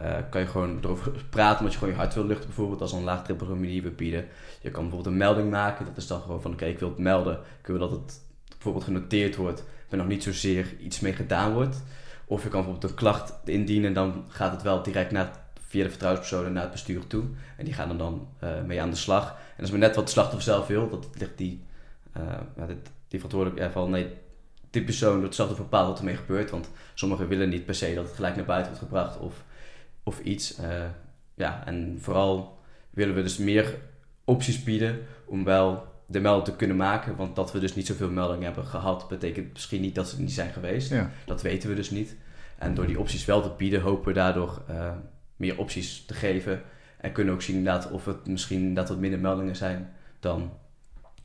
Uh, 0.00 0.16
kan 0.30 0.40
je 0.40 0.46
gewoon 0.46 0.78
erover 0.82 1.12
praten, 1.30 1.58
omdat 1.58 1.72
je 1.72 1.78
gewoon 1.78 1.94
je 1.94 2.00
hart 2.00 2.14
wil 2.14 2.26
luchten, 2.26 2.46
bijvoorbeeld 2.46 2.80
als 2.80 2.92
een 2.92 3.04
laagdrempelige 3.04 3.54
manier 3.54 3.82
we 3.82 3.90
bieden. 3.90 4.26
Je 4.60 4.70
kan 4.70 4.82
bijvoorbeeld 4.82 5.14
een 5.14 5.20
melding 5.20 5.50
maken, 5.50 5.84
dat 5.84 5.96
is 5.96 6.06
dan 6.06 6.20
gewoon 6.20 6.42
van 6.42 6.52
oké, 6.52 6.64
ik 6.64 6.78
wil 6.78 6.88
het 6.88 6.98
melden. 6.98 7.40
Kunnen 7.60 7.82
we 7.82 7.88
dat 7.88 7.98
het 7.98 8.20
bijvoorbeeld 8.48 8.84
genoteerd 8.84 9.36
wordt, 9.36 9.64
maar 9.90 9.98
nog 9.98 10.08
niet 10.08 10.22
zozeer 10.22 10.76
iets 10.78 11.00
mee 11.00 11.12
gedaan 11.12 11.52
wordt. 11.52 11.82
Of 12.26 12.42
je 12.42 12.48
kan 12.48 12.62
bijvoorbeeld 12.62 12.90
een 12.90 12.98
klacht 12.98 13.34
indienen, 13.44 13.92
dan 13.92 14.24
gaat 14.28 14.52
het 14.52 14.62
wel 14.62 14.82
direct 14.82 15.10
naar, 15.10 15.30
via 15.66 15.82
de 15.82 15.88
vertrouwenspersonen 15.88 16.52
naar 16.52 16.62
het 16.62 16.72
bestuur 16.72 17.06
toe. 17.06 17.24
En 17.56 17.64
die 17.64 17.74
gaan 17.74 17.90
er 17.90 17.98
dan 17.98 18.28
uh, 18.44 18.62
mee 18.62 18.80
aan 18.80 18.90
de 18.90 18.96
slag. 18.96 19.30
En 19.30 19.54
dat 19.56 19.66
is 19.66 19.70
maar 19.70 19.80
net 19.80 19.96
wat 19.96 20.04
de 20.04 20.12
slachtoffer 20.12 20.52
zelf 20.52 20.66
wil, 20.66 20.88
dat 20.90 21.08
ligt 21.18 21.38
die, 21.38 21.64
uh, 22.16 22.22
die 23.08 23.20
verantwoordelijk 23.20 23.58
ja, 23.62 23.70
van 23.70 23.90
nee, 23.90 24.14
die 24.70 24.84
persoon 24.84 25.20
dat 25.20 25.34
zelf 25.34 25.56
bepaalt 25.56 25.88
wat 25.88 25.98
ermee 25.98 26.16
gebeurt. 26.16 26.50
Want 26.50 26.70
sommigen 26.94 27.28
willen 27.28 27.48
niet 27.48 27.64
per 27.64 27.74
se 27.74 27.94
dat 27.94 28.04
het 28.04 28.14
gelijk 28.14 28.36
naar 28.36 28.44
buiten 28.44 28.72
wordt 28.72 28.84
gebracht 28.84 29.18
of, 29.18 29.44
of 30.06 30.20
iets. 30.20 30.60
Uh, 30.60 30.84
ja, 31.34 31.66
en 31.66 31.98
vooral 32.00 32.58
willen 32.90 33.14
we 33.14 33.22
dus 33.22 33.36
meer 33.36 33.78
opties 34.24 34.62
bieden 34.62 34.98
om 35.24 35.44
wel 35.44 35.84
de 36.06 36.20
melding 36.20 36.44
te 36.44 36.56
kunnen 36.56 36.76
maken. 36.76 37.16
Want 37.16 37.36
dat 37.36 37.52
we 37.52 37.58
dus 37.58 37.74
niet 37.74 37.86
zoveel 37.86 38.10
meldingen 38.10 38.44
hebben 38.44 38.66
gehad, 38.66 39.08
betekent 39.08 39.52
misschien 39.52 39.80
niet 39.80 39.94
dat 39.94 40.08
ze 40.08 40.20
niet 40.20 40.32
zijn 40.32 40.52
geweest. 40.52 40.90
Ja. 40.90 41.10
Dat 41.24 41.42
weten 41.42 41.68
we 41.68 41.74
dus 41.74 41.90
niet. 41.90 42.16
En 42.58 42.74
door 42.74 42.86
die 42.86 42.98
opties 43.00 43.24
wel 43.24 43.42
te 43.42 43.50
bieden, 43.56 43.80
hopen 43.80 44.08
we 44.08 44.12
daardoor 44.12 44.62
uh, 44.70 44.92
meer 45.36 45.58
opties 45.58 46.04
te 46.04 46.14
geven. 46.14 46.62
En 46.98 47.12
kunnen 47.12 47.34
ook 47.34 47.42
zien 47.42 47.56
inderdaad 47.56 47.90
of 47.90 48.04
het 48.04 48.26
misschien 48.26 48.74
dat 48.74 48.88
wat 48.88 48.98
minder 48.98 49.20
meldingen 49.20 49.56
zijn 49.56 49.92
dan 50.20 50.52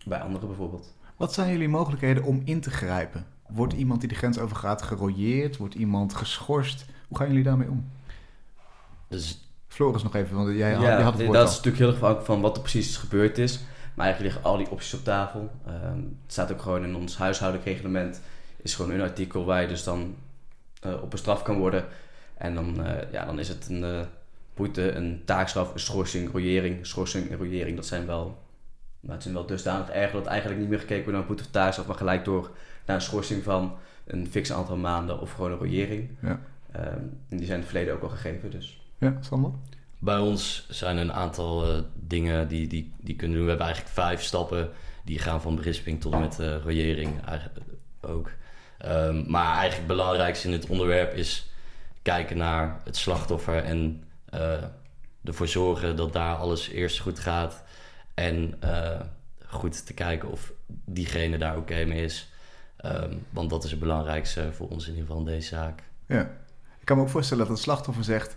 bij 0.05 0.19
anderen 0.19 0.47
bijvoorbeeld. 0.47 0.93
Wat 1.17 1.33
zijn 1.33 1.51
jullie 1.51 1.69
mogelijkheden 1.69 2.23
om 2.23 2.41
in 2.45 2.61
te 2.61 2.71
grijpen? 2.71 3.25
Wordt 3.47 3.73
iemand 3.73 3.99
die 3.99 4.09
de 4.09 4.15
grens 4.15 4.39
overgaat 4.39 4.81
gerooieerd? 4.81 5.57
Wordt 5.57 5.75
iemand 5.75 6.13
geschorst? 6.13 6.85
Hoe 7.07 7.17
gaan 7.17 7.27
jullie 7.27 7.43
daarmee 7.43 7.69
om? 7.69 7.89
Dus... 9.11 9.45
Floris 9.67 10.03
nog 10.03 10.15
even, 10.15 10.35
want 10.35 10.57
jij 10.57 10.71
ja, 10.71 11.01
had 11.01 11.13
het 11.13 11.21
woord 11.21 11.37
Dat 11.37 11.49
is 11.49 11.55
natuurlijk 11.55 11.83
heel 11.83 11.87
erg 11.87 11.95
afhankelijk 11.95 12.27
van 12.27 12.41
wat 12.41 12.55
er 12.55 12.61
precies 12.61 12.97
gebeurd 12.97 13.37
is. 13.37 13.59
Maar 13.93 14.05
eigenlijk 14.05 14.35
liggen 14.35 14.51
al 14.51 14.57
die 14.57 14.71
opties 14.71 14.93
op 14.93 15.03
tafel. 15.03 15.51
Um, 15.67 16.17
het 16.23 16.31
staat 16.31 16.51
ook 16.51 16.61
gewoon 16.61 16.83
in 16.83 16.95
ons 16.95 17.17
huishoudelijk 17.17 17.69
reglement. 17.69 18.21
is 18.61 18.75
gewoon 18.75 18.91
een 18.91 19.01
artikel 19.01 19.45
waar 19.45 19.61
je 19.61 19.67
dus 19.67 19.83
dan 19.83 20.15
uh, 20.85 21.01
op 21.01 21.11
een 21.11 21.17
straf 21.17 21.41
kan 21.43 21.57
worden. 21.57 21.85
En 22.37 22.55
dan, 22.55 22.75
uh, 22.79 23.11
ja, 23.11 23.25
dan 23.25 23.39
is 23.39 23.47
het 23.47 23.67
een 23.69 23.83
uh, 23.83 23.99
boete, 24.53 24.91
een 24.91 25.21
taakstraf, 25.25 25.73
een 25.73 25.79
schorsing, 25.79 26.31
royering. 26.31 26.85
Schorsing 26.85 27.29
en 27.29 27.37
royering, 27.37 27.75
dat 27.75 27.85
zijn 27.85 28.05
wel, 28.05 28.37
nou, 28.99 29.13
het 29.13 29.21
zijn 29.21 29.33
wel 29.33 29.45
dusdanig 29.45 29.89
erg 29.89 30.11
dat 30.11 30.25
eigenlijk 30.25 30.59
niet 30.59 30.69
meer 30.69 30.79
gekeken 30.79 31.03
wordt 31.03 31.11
naar 31.11 31.21
een 31.21 31.27
boete 31.27 31.43
of 31.43 31.51
taakstraf, 31.51 31.87
maar 31.87 31.95
gelijk 31.95 32.25
door 32.25 32.51
naar 32.85 32.95
een 32.95 33.01
schorsing 33.01 33.43
van 33.43 33.77
een 34.05 34.27
fix 34.27 34.51
aantal 34.51 34.77
maanden 34.77 35.19
of 35.19 35.31
gewoon 35.31 35.51
een 35.51 35.57
royering. 35.57 36.09
Ja. 36.21 36.39
Um, 36.75 37.17
en 37.29 37.37
die 37.37 37.45
zijn 37.45 37.57
in 37.57 37.63
het 37.63 37.65
verleden 37.65 37.93
ook 37.93 38.01
al 38.01 38.09
gegeven. 38.09 38.51
Dus. 38.51 38.80
Ja, 39.01 39.17
Sander? 39.19 39.51
Bij 39.99 40.17
ons 40.17 40.65
zijn 40.69 40.97
er 40.97 41.03
een 41.03 41.13
aantal 41.13 41.75
uh, 41.75 41.83
dingen 41.93 42.47
die, 42.47 42.67
die, 42.67 42.93
die 42.99 43.15
kunnen 43.15 43.35
doen. 43.37 43.45
We 43.45 43.51
hebben 43.51 43.67
eigenlijk 43.67 43.95
vijf 43.95 44.23
stappen 44.23 44.69
die 45.03 45.19
gaan 45.19 45.41
van 45.41 45.55
berisping 45.55 46.01
tot 46.01 46.13
en 46.13 46.19
met 46.19 46.39
uh, 46.39 46.55
royering 46.63 47.19
ook. 48.01 48.31
Um, 48.85 49.23
maar 49.27 49.45
eigenlijk 49.45 49.77
het 49.77 49.87
belangrijkste 49.87 50.47
in 50.47 50.53
het 50.53 50.67
onderwerp 50.67 51.13
is 51.13 51.51
kijken 52.01 52.37
naar 52.37 52.81
het 52.83 52.97
slachtoffer 52.97 53.63
en 53.63 54.03
uh, 54.33 54.63
ervoor 55.23 55.47
zorgen 55.47 55.95
dat 55.95 56.13
daar 56.13 56.35
alles 56.35 56.67
eerst 56.67 56.99
goed 56.99 57.19
gaat. 57.19 57.63
En 58.13 58.59
goed 59.45 59.85
te 59.85 59.93
kijken 59.93 60.31
of 60.31 60.51
diegene 60.67 61.37
daar 61.37 61.57
oké 61.57 61.85
mee 61.85 62.03
is. 62.03 62.29
Ehm, 62.77 63.13
want 63.29 63.49
dat 63.49 63.63
is 63.63 63.71
het 63.71 63.79
belangrijkste 63.79 64.53
voor 64.53 64.69
ons 64.69 64.83
in 64.83 64.89
ieder 64.89 65.05
geval 65.05 65.19
in 65.19 65.31
deze 65.31 65.47
zaak. 65.47 65.83
Ja. 66.05 66.21
Ik 66.79 66.85
kan 66.85 66.97
me 66.97 67.03
ook 67.03 67.09
voorstellen 67.09 67.43
dat 67.43 67.53
het 67.53 67.63
slachtoffer 67.63 68.03
zegt... 68.03 68.35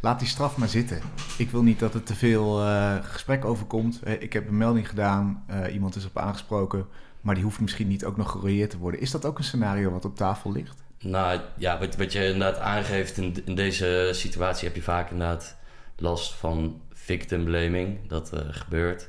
laat 0.00 0.18
die 0.18 0.28
straf 0.28 0.56
maar 0.56 0.68
zitten. 0.68 1.00
Ik 1.38 1.50
wil 1.50 1.62
niet 1.62 1.78
dat 1.78 1.94
er 1.94 2.02
te 2.02 2.14
veel 2.14 2.62
uh, 2.62 2.96
gesprek 3.02 3.44
overkomt. 3.44 4.00
Ik 4.18 4.32
heb 4.32 4.48
een 4.48 4.56
melding 4.56 4.88
gedaan, 4.88 5.44
uh, 5.50 5.74
iemand 5.74 5.96
is 5.96 6.04
op 6.04 6.18
aangesproken... 6.18 6.86
maar 7.20 7.34
die 7.34 7.44
hoeft 7.44 7.60
misschien 7.60 7.88
niet 7.88 8.04
ook 8.04 8.16
nog 8.16 8.30
gerooieerd 8.30 8.70
te 8.70 8.78
worden. 8.78 9.00
Is 9.00 9.10
dat 9.10 9.24
ook 9.24 9.38
een 9.38 9.44
scenario 9.44 9.90
wat 9.90 10.04
op 10.04 10.16
tafel 10.16 10.52
ligt? 10.52 10.84
Nou 10.98 11.40
ja, 11.56 11.78
wat, 11.78 11.96
wat 11.96 12.12
je 12.12 12.24
inderdaad 12.24 12.58
aangeeft 12.58 13.16
in, 13.16 13.36
in 13.44 13.54
deze 13.54 14.10
situatie... 14.12 14.66
heb 14.66 14.76
je 14.76 14.82
vaak 14.82 15.10
inderdaad 15.10 15.56
last 15.96 16.34
van 16.34 16.80
victim 16.92 17.44
blaming. 17.44 18.08
Dat 18.08 18.34
uh, 18.34 18.40
gebeurt. 18.50 19.08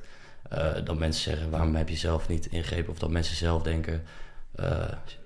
dat 0.84 0.98
mensen 0.98 1.24
zeggen, 1.24 1.50
waarom 1.50 1.76
heb 1.76 1.90
je 1.90 1.96
zelf 1.96 2.28
niet 2.28 2.46
ingrepen? 2.46 2.92
Of 2.92 3.00
dat 3.00 3.10
mensen 3.10 3.36
zelf 3.36 3.64
denken... 3.64 4.04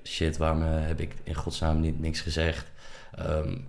shit, 0.03 0.37
waarom 0.37 0.61
heb 0.61 0.99
ik 0.99 1.15
in 1.23 1.35
godsnaam 1.35 1.79
niet, 1.79 1.99
niks 1.99 2.21
gezegd? 2.21 2.65
Um, 3.19 3.67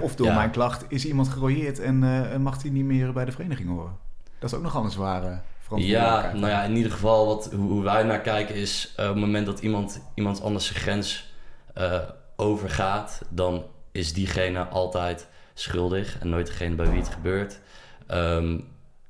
of 0.00 0.14
door 0.14 0.32
mijn 0.34 0.50
klacht 0.50 0.84
is 0.88 1.06
iemand 1.06 1.28
gerooieerd 1.28 1.80
en 1.80 2.02
uh, 2.02 2.36
mag 2.36 2.62
hij 2.62 2.70
niet 2.70 2.84
meer 2.84 3.12
bij 3.12 3.24
de 3.24 3.32
vereniging 3.32 3.68
horen. 3.68 3.96
Dat 4.38 4.50
is 4.50 4.56
ook 4.56 4.62
nogal 4.62 4.84
een 4.84 4.90
zware 4.90 5.40
Ja, 5.76 6.32
nou 6.32 6.46
ja, 6.46 6.62
in 6.62 6.76
ieder 6.76 6.92
geval 6.92 7.26
wat, 7.26 7.52
hoe, 7.52 7.82
wij 7.82 8.02
naar 8.02 8.20
kijken 8.20 8.54
is... 8.54 8.94
Uh, 9.00 9.06
op 9.06 9.12
het 9.12 9.24
moment 9.24 9.46
dat 9.46 9.60
iemand, 9.60 10.00
iemand 10.14 10.42
anders 10.42 10.66
zijn 10.66 10.78
grens 10.78 11.32
uh, 11.78 11.98
overgaat... 12.36 13.22
dan 13.28 13.64
is 13.92 14.12
diegene 14.12 14.64
altijd 14.64 15.28
schuldig 15.54 16.18
en 16.18 16.28
nooit 16.28 16.46
degene 16.46 16.74
bij 16.74 16.90
wie 16.90 16.98
het 16.98 17.08
gebeurt. 17.08 17.60
Um, 18.08 18.68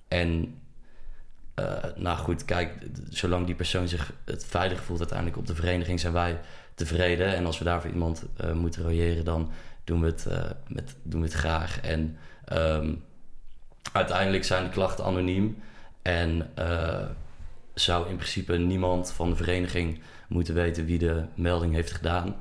en 0.08 0.60
nou 1.96 2.18
goed, 2.18 2.44
kijk, 2.44 2.72
zolang 3.10 3.46
die 3.46 3.54
persoon 3.54 3.88
zich 3.88 4.12
het 4.24 4.44
veilig 4.44 4.82
voelt 4.82 4.98
uiteindelijk 4.98 5.38
op 5.38 5.46
de 5.46 5.54
vereniging... 5.54 6.00
zijn 6.00 6.12
wij 6.12 6.40
tevreden. 6.74 7.34
En 7.34 7.46
als 7.46 7.58
we 7.58 7.64
daarvoor 7.64 7.90
iemand 7.90 8.24
moeten 8.54 8.82
royeren, 8.82 9.24
dan 9.24 9.50
doen 9.84 10.00
we 10.00 10.06
het, 10.06 10.26
uh, 10.28 10.38
met, 10.68 10.96
doen 11.02 11.20
we 11.20 11.26
het 11.26 11.36
graag. 11.36 11.80
En 11.80 12.16
um, 12.52 13.04
uiteindelijk 13.92 14.44
zijn 14.44 14.64
de 14.64 14.70
klachten 14.70 15.04
anoniem. 15.04 15.62
En 16.02 16.50
uh, 16.58 17.06
zou 17.74 18.08
in 18.08 18.16
principe 18.16 18.56
niemand 18.56 19.12
van 19.12 19.30
de 19.30 19.36
vereniging 19.36 20.00
moeten 20.28 20.54
weten 20.54 20.84
wie 20.84 20.98
de 20.98 21.24
melding 21.34 21.74
heeft 21.74 21.92
gedaan. 21.92 22.36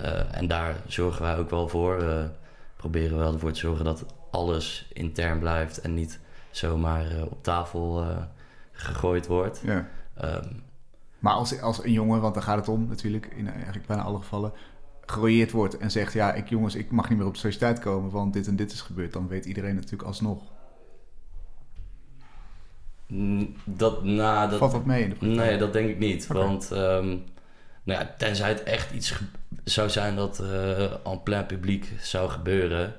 Uh, 0.00 0.36
en 0.36 0.48
daar 0.48 0.76
zorgen 0.86 1.22
wij 1.22 1.36
ook 1.36 1.50
wel 1.50 1.68
voor. 1.68 1.98
We 1.98 2.28
proberen 2.76 3.18
wel 3.18 3.32
ervoor 3.32 3.52
te 3.52 3.58
zorgen 3.58 3.84
dat 3.84 4.04
alles 4.30 4.86
intern 4.92 5.38
blijft 5.38 5.80
en 5.80 5.94
niet 5.94 6.20
zomaar 6.50 7.06
op 7.22 7.42
tafel 7.42 8.04
gegooid 8.76 9.26
wordt. 9.26 9.60
Ja. 9.64 9.88
Um, 10.22 10.64
maar 11.18 11.32
als, 11.32 11.60
als 11.60 11.84
een 11.84 11.92
jongen, 11.92 12.20
want 12.20 12.34
daar 12.34 12.42
gaat 12.42 12.56
het 12.56 12.68
om 12.68 12.88
natuurlijk 12.88 13.26
in 13.36 13.48
eigenlijk 13.48 13.86
bijna 13.86 14.02
alle 14.02 14.18
gevallen, 14.18 14.52
gerooieerd 15.06 15.50
wordt 15.50 15.78
en 15.78 15.90
zegt: 15.90 16.12
Ja, 16.12 16.32
ik, 16.32 16.48
jongens, 16.48 16.74
ik 16.74 16.90
mag 16.90 17.08
niet 17.08 17.18
meer 17.18 17.26
op 17.26 17.34
de 17.34 17.40
sociëteit 17.40 17.78
komen, 17.78 18.10
want 18.10 18.32
dit 18.32 18.46
en 18.46 18.56
dit 18.56 18.72
is 18.72 18.80
gebeurd, 18.80 19.12
dan 19.12 19.28
weet 19.28 19.44
iedereen 19.44 19.74
natuurlijk 19.74 20.02
alsnog. 20.02 20.42
Dat, 23.64 24.04
nou, 24.04 24.50
dat, 24.50 24.58
Valt 24.58 24.72
dat 24.72 24.84
mee 24.84 25.02
in 25.02 25.08
de 25.08 25.14
praktijk? 25.14 25.48
Nee, 25.48 25.58
dat 25.58 25.72
denk 25.72 25.88
ik 25.88 25.98
niet. 25.98 26.26
Want 26.26 26.70
um, 26.70 27.24
nou 27.82 28.00
ja, 28.00 28.14
tenzij 28.18 28.48
het 28.48 28.62
echt 28.62 28.92
iets 28.92 29.20
zou 29.64 29.90
zijn 29.90 30.16
dat 30.16 30.40
uh, 30.40 30.82
en 30.82 31.22
plein 31.22 31.46
publiek 31.46 31.92
zou 32.00 32.30
gebeuren. 32.30 32.94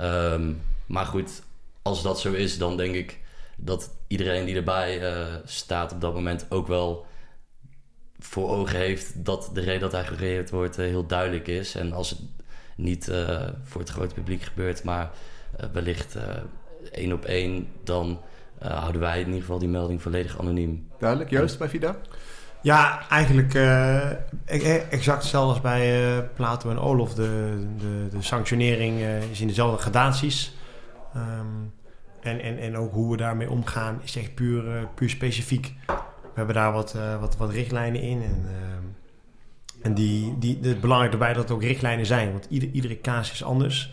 Um, 0.00 0.60
maar 0.86 1.06
goed, 1.06 1.42
als 1.82 2.02
dat 2.02 2.20
zo 2.20 2.32
is, 2.32 2.58
dan 2.58 2.76
denk 2.76 2.94
ik 2.94 3.20
dat 3.60 3.90
iedereen 4.06 4.44
die 4.44 4.56
erbij 4.56 5.00
uh, 5.02 5.26
staat 5.44 5.92
op 5.92 6.00
dat 6.00 6.14
moment 6.14 6.46
ook 6.48 6.66
wel 6.66 7.06
voor 8.18 8.50
ogen 8.50 8.78
heeft 8.78 9.24
dat 9.24 9.50
de 9.54 9.60
reden 9.60 9.80
dat 9.80 9.92
hij 9.92 10.04
gereageerd 10.04 10.50
wordt 10.50 10.78
uh, 10.78 10.86
heel 10.86 11.06
duidelijk 11.06 11.48
is. 11.48 11.74
En 11.74 11.92
als 11.92 12.10
het 12.10 12.18
niet 12.76 13.08
uh, 13.08 13.40
voor 13.62 13.80
het 13.80 13.90
grote 13.90 14.14
publiek 14.14 14.42
gebeurt, 14.42 14.82
maar 14.82 15.10
uh, 15.60 15.66
wellicht 15.72 16.16
één 16.92 17.12
op 17.12 17.24
één, 17.24 17.68
dan 17.84 18.20
houden 18.58 19.00
wij 19.00 19.20
in 19.20 19.26
ieder 19.26 19.40
geval 19.40 19.58
die 19.58 19.68
melding 19.68 20.02
volledig 20.02 20.38
anoniem. 20.38 20.88
Duidelijk, 20.98 21.30
juist 21.30 21.58
bij 21.58 21.68
Vida? 21.68 21.96
Ja, 22.62 23.08
eigenlijk 23.08 23.54
exact 24.90 25.22
hetzelfde 25.22 25.52
als 25.52 25.60
bij 25.60 26.22
Plato 26.34 26.70
en 26.70 26.78
Olof. 26.78 27.14
De, 27.14 27.58
de, 27.78 28.08
de 28.10 28.22
sanctionering 28.22 29.00
is 29.30 29.40
in 29.40 29.46
dezelfde 29.46 29.82
gradaties. 29.82 30.54
Um, 31.16 31.72
en, 32.20 32.40
en, 32.40 32.58
en 32.58 32.76
ook 32.76 32.92
hoe 32.92 33.10
we 33.10 33.16
daarmee 33.16 33.50
omgaan 33.50 34.00
is 34.02 34.16
echt 34.16 34.34
puur, 34.34 34.88
puur 34.94 35.10
specifiek. 35.10 35.74
We 36.38 36.44
hebben 36.44 36.54
daar 36.54 36.72
wat, 36.72 36.94
uh, 36.96 37.20
wat, 37.20 37.36
wat 37.36 37.50
richtlijnen 37.50 38.00
in. 38.00 38.22
En, 38.22 38.44
uh, 38.44 38.52
en 39.82 39.94
die, 39.94 40.38
die, 40.38 40.58
het 40.62 40.80
belangrijk 40.80 41.12
daarbij 41.12 41.32
dat 41.32 41.42
het 41.42 41.52
ook 41.52 41.62
richtlijnen 41.62 42.06
zijn. 42.06 42.32
Want 42.32 42.46
ieder, 42.50 42.70
iedere 42.72 42.96
kaas 42.96 43.32
is 43.32 43.44
anders. 43.44 43.92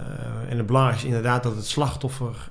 Uh, 0.00 0.06
en 0.48 0.56
het 0.56 0.66
belangrijkste 0.66 1.08
is 1.08 1.14
inderdaad 1.14 1.42
dat 1.42 1.56
het 1.56 1.66
slachtoffer 1.66 2.50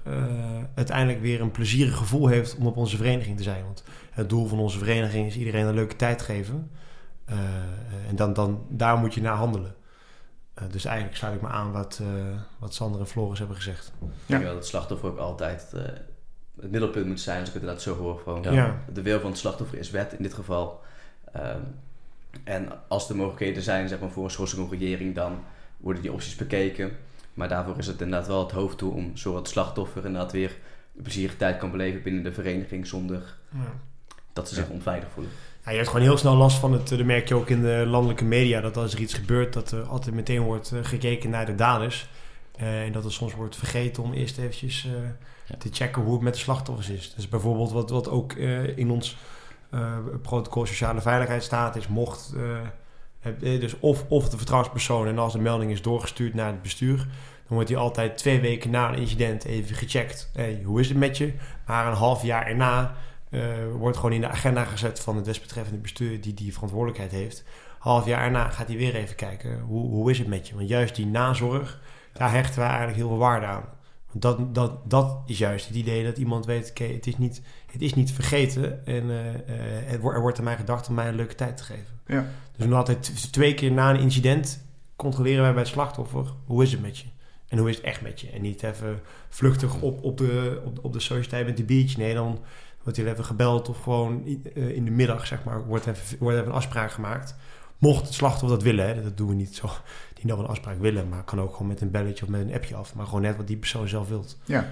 uiteindelijk 0.75 1.21
weer 1.21 1.41
een 1.41 1.51
plezierig 1.51 1.98
gevoel 1.98 2.27
heeft 2.27 2.55
om 2.55 2.67
op 2.67 2.77
onze 2.77 2.98
vereniging 2.98 3.38
te 3.38 3.43
zijn. 3.43 3.63
Want 3.63 3.83
het 4.12 4.29
doel 4.29 4.48
van 4.48 4.60
onze 4.60 4.77
vereniging 4.77 5.27
is 5.27 5.38
iedereen 5.38 5.65
een 5.65 5.74
leuke 5.74 5.95
tijd 5.95 6.21
geven. 6.21 6.71
en 8.07 8.15
dan, 8.15 8.33
dan, 8.33 8.65
daar 8.69 8.98
moet 8.98 9.13
je 9.13 9.21
naar 9.21 9.36
handelen. 9.36 9.75
Dus 10.72 10.86
eigenlijk 10.86 11.17
sluit 11.17 11.36
ik 11.36 11.41
me 11.41 11.48
aan 11.48 11.72
wat, 11.72 12.01
wat 12.60 12.74
Sander 12.74 13.00
en 13.00 13.08
Floris 13.08 13.39
hebben 13.39 13.58
gezegd. 13.58 13.91
Ja. 14.00 14.08
Ik 14.08 14.13
denk 14.27 14.43
dat 14.43 14.55
het 14.55 14.65
slachtoffer 14.65 15.10
ook 15.10 15.17
altijd 15.17 15.72
het 16.62 16.72
middelpunt 16.72 17.08
moet 17.08 17.20
zijn, 17.20 17.39
als 17.39 17.48
ik 17.48 17.53
het 17.53 17.63
inderdaad 17.63 17.84
zo 17.84 17.96
hoor. 17.96 18.22
Van, 18.24 18.53
ja. 18.53 18.84
De 18.93 19.01
wil 19.01 19.20
van 19.20 19.29
het 19.29 19.39
slachtoffer 19.39 19.77
is 19.77 19.89
wet 19.89 20.13
in 20.13 20.24
dit 20.24 20.34
geval. 20.34 20.81
Um, 21.36 21.79
en 22.43 22.72
als 22.88 23.10
er 23.10 23.15
mogelijkheden 23.15 23.63
zijn 23.63 23.88
zeg 23.88 24.00
maar, 24.00 24.10
voor 24.10 24.24
een 24.24 24.31
schorsing 24.31 24.63
of 24.63 24.72
regering, 24.72 25.15
dan 25.15 25.43
worden 25.77 26.01
die 26.01 26.12
opties 26.12 26.36
bekeken. 26.36 26.98
Maar 27.34 27.50
daarvoor 27.50 27.77
is 27.77 27.88
het 27.88 28.01
inderdaad 28.01 28.27
wel 28.27 28.43
het 28.43 28.51
hoofddoel 28.51 28.91
om 28.91 29.17
zodat 29.17 29.39
het 29.39 29.50
slachtoffer 29.50 30.05
inderdaad 30.05 30.31
weer 30.31 30.58
een 30.96 31.03
plezierige 31.03 31.38
tijd 31.38 31.58
kan 31.58 31.72
beleven 31.72 32.01
binnen 32.01 32.24
de 32.24 32.34
vereniging 32.34 32.88
zonder 32.88 33.38
ja. 33.50 33.74
dat 34.34 34.50
ze 34.50 34.55
zich 34.55 34.70
onveilig 34.70 35.10
voelen. 35.10 35.31
Je 35.65 35.77
hebt 35.77 35.87
gewoon 35.87 36.01
heel 36.01 36.17
snel 36.17 36.35
last 36.35 36.57
van 36.57 36.73
het. 36.73 36.89
Dat 36.89 37.03
merk 37.03 37.27
je 37.27 37.35
ook 37.35 37.49
in 37.49 37.61
de 37.61 37.83
landelijke 37.87 38.25
media. 38.25 38.61
Dat 38.61 38.77
als 38.77 38.93
er 38.93 38.99
iets 38.99 39.13
gebeurt, 39.13 39.53
dat 39.53 39.71
er 39.71 39.83
altijd 39.83 40.15
meteen 40.15 40.41
wordt 40.41 40.73
gekeken 40.81 41.29
naar 41.29 41.45
de 41.45 41.55
daders. 41.55 42.09
Uh, 42.61 42.83
en 42.83 42.91
dat 42.91 43.05
er 43.05 43.11
soms 43.11 43.33
wordt 43.33 43.55
vergeten 43.55 44.03
om 44.03 44.13
eerst 44.13 44.37
eventjes 44.37 44.85
uh, 44.85 44.93
te 45.57 45.69
checken 45.71 46.01
hoe 46.01 46.13
het 46.13 46.21
met 46.21 46.33
de 46.33 46.39
slachtoffers 46.39 46.89
is. 46.89 47.13
Dus 47.15 47.29
bijvoorbeeld 47.29 47.71
wat, 47.71 47.89
wat 47.89 48.09
ook 48.09 48.33
uh, 48.33 48.77
in 48.77 48.91
ons 48.91 49.17
protocol 50.21 50.65
sociale 50.65 51.01
veiligheid 51.01 51.43
staat, 51.43 51.75
is 51.75 51.87
mocht 51.87 52.33
dus 53.39 53.79
of, 53.79 54.05
of 54.07 54.29
de 54.29 54.37
vertrouwenspersoon 54.37 55.07
en 55.07 55.17
als 55.17 55.33
de 55.33 55.39
melding 55.39 55.71
is 55.71 55.81
doorgestuurd 55.81 56.33
naar 56.33 56.47
het 56.47 56.61
bestuur, 56.61 56.97
dan 56.97 57.07
wordt 57.47 57.69
hij 57.69 57.77
altijd 57.77 58.17
twee 58.17 58.39
weken 58.39 58.69
na 58.69 58.89
een 58.89 58.99
incident 58.99 59.45
even 59.45 59.75
gecheckt. 59.75 60.29
Hey, 60.33 60.61
hoe 60.65 60.79
is 60.79 60.89
het 60.89 60.97
met 60.97 61.17
je? 61.17 61.33
Maar 61.65 61.87
een 61.87 61.93
half 61.93 62.23
jaar 62.23 62.45
erna 62.47 62.95
wordt 63.77 63.97
gewoon 63.97 64.13
in 64.13 64.21
de 64.21 64.27
agenda 64.27 64.63
gezet 64.63 65.00
van 65.00 65.15
het 65.15 65.25
desbetreffende 65.25 65.79
bestuur 65.79 66.21
die 66.21 66.33
die 66.33 66.53
verantwoordelijkheid 66.53 67.11
heeft. 67.11 67.43
Half 67.79 68.05
jaar 68.05 68.23
erna 68.23 68.50
gaat 68.50 68.67
hij 68.67 68.77
weer 68.77 68.95
even 68.95 69.15
kijken, 69.15 69.59
hoe, 69.59 69.89
hoe 69.89 70.11
is 70.11 70.17
het 70.17 70.27
met 70.27 70.47
je? 70.47 70.55
Want 70.55 70.69
juist 70.69 70.95
die 70.95 71.05
nazorg, 71.05 71.81
daar 72.13 72.31
hechten 72.31 72.59
wij 72.59 72.67
eigenlijk 72.67 72.97
heel 72.97 73.07
veel 73.07 73.17
waarde 73.17 73.45
aan. 73.45 73.63
Dat, 74.13 74.55
dat, 74.55 74.89
dat 74.89 75.17
is 75.25 75.38
juist 75.38 75.67
het 75.67 75.75
idee 75.75 76.03
dat 76.03 76.17
iemand 76.17 76.45
weet, 76.45 76.69
oké, 76.69 76.83
het, 76.83 77.07
is 77.07 77.17
niet, 77.17 77.41
het 77.71 77.81
is 77.81 77.93
niet 77.93 78.11
vergeten 78.11 78.85
en 78.85 79.03
uh, 79.03 79.25
uh, 79.50 79.93
er 79.93 80.21
wordt 80.21 80.38
aan 80.38 80.43
mij 80.43 80.55
gedacht 80.55 80.88
om 80.88 80.93
mij 80.93 81.07
een 81.07 81.15
leuke 81.15 81.35
tijd 81.35 81.57
te 81.57 81.63
geven. 81.63 82.00
Ja. 82.07 82.25
Dus 82.57 82.65
we 82.65 82.75
altijd 82.75 83.31
twee 83.31 83.53
keer 83.53 83.71
na 83.71 83.89
een 83.89 84.00
incident 84.00 84.65
controleren 84.95 85.41
wij 85.41 85.51
bij 85.53 85.61
het 85.61 85.71
slachtoffer, 85.71 86.33
hoe 86.45 86.63
is 86.63 86.71
het 86.71 86.81
met 86.81 86.97
je? 86.97 87.05
En 87.47 87.57
hoe 87.57 87.69
is 87.69 87.75
het 87.75 87.85
echt 87.85 88.01
met 88.01 88.21
je? 88.21 88.29
En 88.29 88.41
niet 88.41 88.63
even 88.63 89.00
vluchtig 89.29 89.81
op, 89.81 90.03
op, 90.03 90.17
de, 90.17 90.61
op, 90.65 90.79
op 90.81 90.93
de 90.93 91.00
sociëteit 91.00 91.45
met 91.45 91.59
een 91.59 91.65
biertje. 91.65 91.97
Nee, 91.97 92.13
dan 92.13 92.39
wordt 92.83 92.97
hij 92.97 93.11
even 93.11 93.25
gebeld 93.25 93.69
of 93.69 93.81
gewoon 93.81 94.23
uh, 94.25 94.75
in 94.75 94.85
de 94.85 94.91
middag, 94.91 95.27
zeg 95.27 95.43
maar, 95.43 95.65
wordt 95.65 95.85
even, 95.85 96.17
wordt 96.19 96.38
even 96.38 96.50
een 96.50 96.55
afspraak 96.55 96.91
gemaakt. 96.91 97.35
Mocht 97.77 98.05
het 98.05 98.13
slachtoffer 98.13 98.50
dat 98.50 98.63
willen, 98.63 98.88
hè, 98.88 99.03
dat 99.03 99.17
doen 99.17 99.27
we 99.27 99.33
niet 99.33 99.55
zo, 99.55 99.69
die 100.15 100.25
nog 100.25 100.39
een 100.39 100.45
afspraak 100.45 100.79
willen, 100.79 101.09
maar 101.09 101.23
kan 101.23 101.41
ook 101.41 101.51
gewoon 101.51 101.67
met 101.67 101.81
een 101.81 101.91
belletje 101.91 102.25
of 102.25 102.31
met 102.31 102.41
een 102.41 102.53
appje 102.53 102.75
af. 102.75 102.95
Maar 102.95 103.05
gewoon 103.05 103.21
net 103.21 103.38
wat 103.38 103.47
die 103.47 103.57
persoon 103.57 103.88
zelf 103.88 104.07
wilt. 104.07 104.38
Ja, 104.45 104.71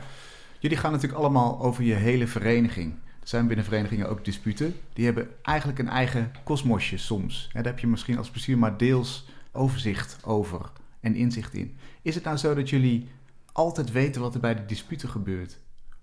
jullie 0.59 0.77
gaan 0.77 0.91
natuurlijk 0.91 1.19
allemaal 1.19 1.61
over 1.61 1.83
je 1.83 1.93
hele 1.93 2.27
vereniging. 2.27 2.93
Er 3.21 3.27
zijn 3.27 3.47
binnen 3.47 3.65
verenigingen 3.65 4.09
ook 4.09 4.25
disputen. 4.25 4.75
Die 4.93 5.05
hebben 5.05 5.29
eigenlijk 5.41 5.79
een 5.79 5.89
eigen 5.89 6.31
kosmosje 6.43 6.97
soms. 6.97 7.49
Daar 7.53 7.63
heb 7.63 7.79
je 7.79 7.87
misschien 7.87 8.17
als 8.17 8.31
bestuur 8.31 8.57
maar 8.57 8.77
deels 8.77 9.27
overzicht 9.51 10.17
over 10.25 10.71
en 10.99 11.15
inzicht 11.15 11.53
in. 11.53 11.77
Is 12.01 12.15
het 12.15 12.23
nou 12.23 12.37
zo 12.37 12.55
dat 12.55 12.69
jullie 12.69 13.09
altijd 13.51 13.91
weten 13.91 14.21
wat 14.21 14.33
er 14.33 14.39
bij 14.39 14.55
de 14.55 14.65
disputen 14.65 15.09
gebeurt? 15.09 15.59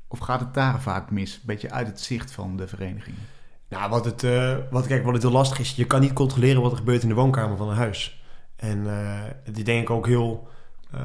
Of 0.09 0.19
gaat 0.19 0.41
het 0.41 0.55
daar 0.55 0.81
vaak 0.81 1.11
mis? 1.11 1.35
Een 1.35 1.41
beetje 1.45 1.71
uit 1.71 1.87
het 1.87 2.01
zicht 2.01 2.31
van 2.33 2.57
de 2.57 2.67
verenigingen? 2.69 3.21
Nou, 3.69 3.91
wat 3.91 4.05
het, 4.05 4.23
uh, 4.23 4.57
wat, 4.71 4.87
kijk, 4.87 5.05
wat 5.05 5.13
het 5.13 5.23
heel 5.23 5.33
lastig 5.33 5.59
is, 5.59 5.75
je 5.75 5.85
kan 5.87 6.01
niet 6.01 6.13
controleren 6.13 6.63
wat 6.63 6.71
er 6.71 6.77
gebeurt 6.79 7.03
in 7.03 7.09
de 7.09 7.15
woonkamer 7.15 7.57
van 7.57 7.69
een 7.69 7.77
huis. 7.77 8.25
En 8.57 8.79
uh, 8.79 9.21
die 9.53 9.65
denk 9.65 9.83
ik 9.83 9.91
ook 9.91 10.07
heel 10.07 10.49
uh, 10.95 11.01